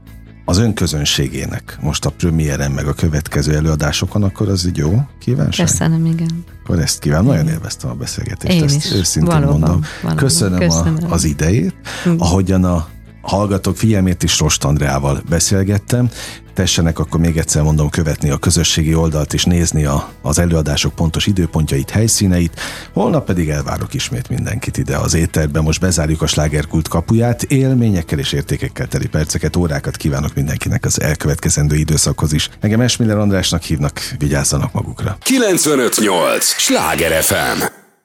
az 0.49 0.59
önközönségének 0.59 1.79
most 1.81 2.05
a 2.05 2.11
premiéren, 2.11 2.71
meg 2.71 2.87
a 2.87 2.93
következő 2.93 3.55
előadásokon, 3.55 4.23
akkor 4.23 4.49
az 4.49 4.67
így 4.67 4.77
jó 4.77 5.01
kívánság? 5.19 5.67
Köszönöm, 5.67 6.07
igen. 6.07 6.45
Akkor 6.63 6.79
ezt 6.79 6.99
kívánom. 6.99 7.27
Nagyon 7.27 7.49
élveztem 7.49 7.91
a 7.91 7.95
beszélgetést, 7.95 8.55
Én 8.55 8.65
ezt 8.65 8.77
is. 8.77 8.93
őszintén 8.93 9.35
valóban, 9.35 9.61
mondom. 9.61 9.81
Valóban. 10.03 10.25
Köszönöm, 10.25 10.59
Köszönöm. 10.59 11.11
A, 11.11 11.13
az 11.13 11.25
idejét. 11.25 11.75
Ahogyan 12.19 12.65
a 12.65 12.87
hallgatók 13.27 13.77
figyelmét 13.77 14.23
is 14.23 14.39
Rost 14.39 14.65
Andrával 14.65 15.23
beszélgettem. 15.29 16.11
Tessenek 16.55 16.99
akkor 16.99 17.21
még 17.21 17.37
egyszer 17.37 17.63
mondom 17.63 17.89
követni 17.89 18.31
a 18.31 18.37
közösségi 18.37 18.95
oldalt 18.95 19.35
és 19.35 19.45
nézni 19.45 19.85
a, 19.85 20.09
az 20.23 20.39
előadások 20.39 20.95
pontos 20.95 21.27
időpontjait, 21.27 21.91
helyszíneit. 21.91 22.61
Holnap 22.93 23.27
pedig 23.27 23.49
elvárok 23.49 23.95
ismét 23.95 24.29
mindenkit 24.29 24.79
ide 24.79 24.97
az 24.97 25.15
éterbe. 25.15 25.61
Most 25.61 25.81
bezárjuk 25.81 26.23
a 26.23 26.27
slágerkult 26.27 26.89
kapuját. 26.89 27.43
Élményekkel 27.43 28.19
és 28.19 28.33
értékekkel 28.33 28.87
teli 28.87 29.07
perceket, 29.07 29.57
órákat 29.57 29.97
kívánok 29.97 30.35
mindenkinek 30.35 30.85
az 30.85 31.01
elkövetkezendő 31.01 31.77
időszakhoz 31.77 32.33
is. 32.33 32.49
Engem 32.61 32.81
Esmiller 32.81 33.19
Andrásnak 33.19 33.63
hívnak, 33.63 34.01
vigyázzanak 34.19 34.73
magukra. 34.73 35.17
958! 35.23 36.45
Sláger 36.45 37.23
FM! 37.23 37.86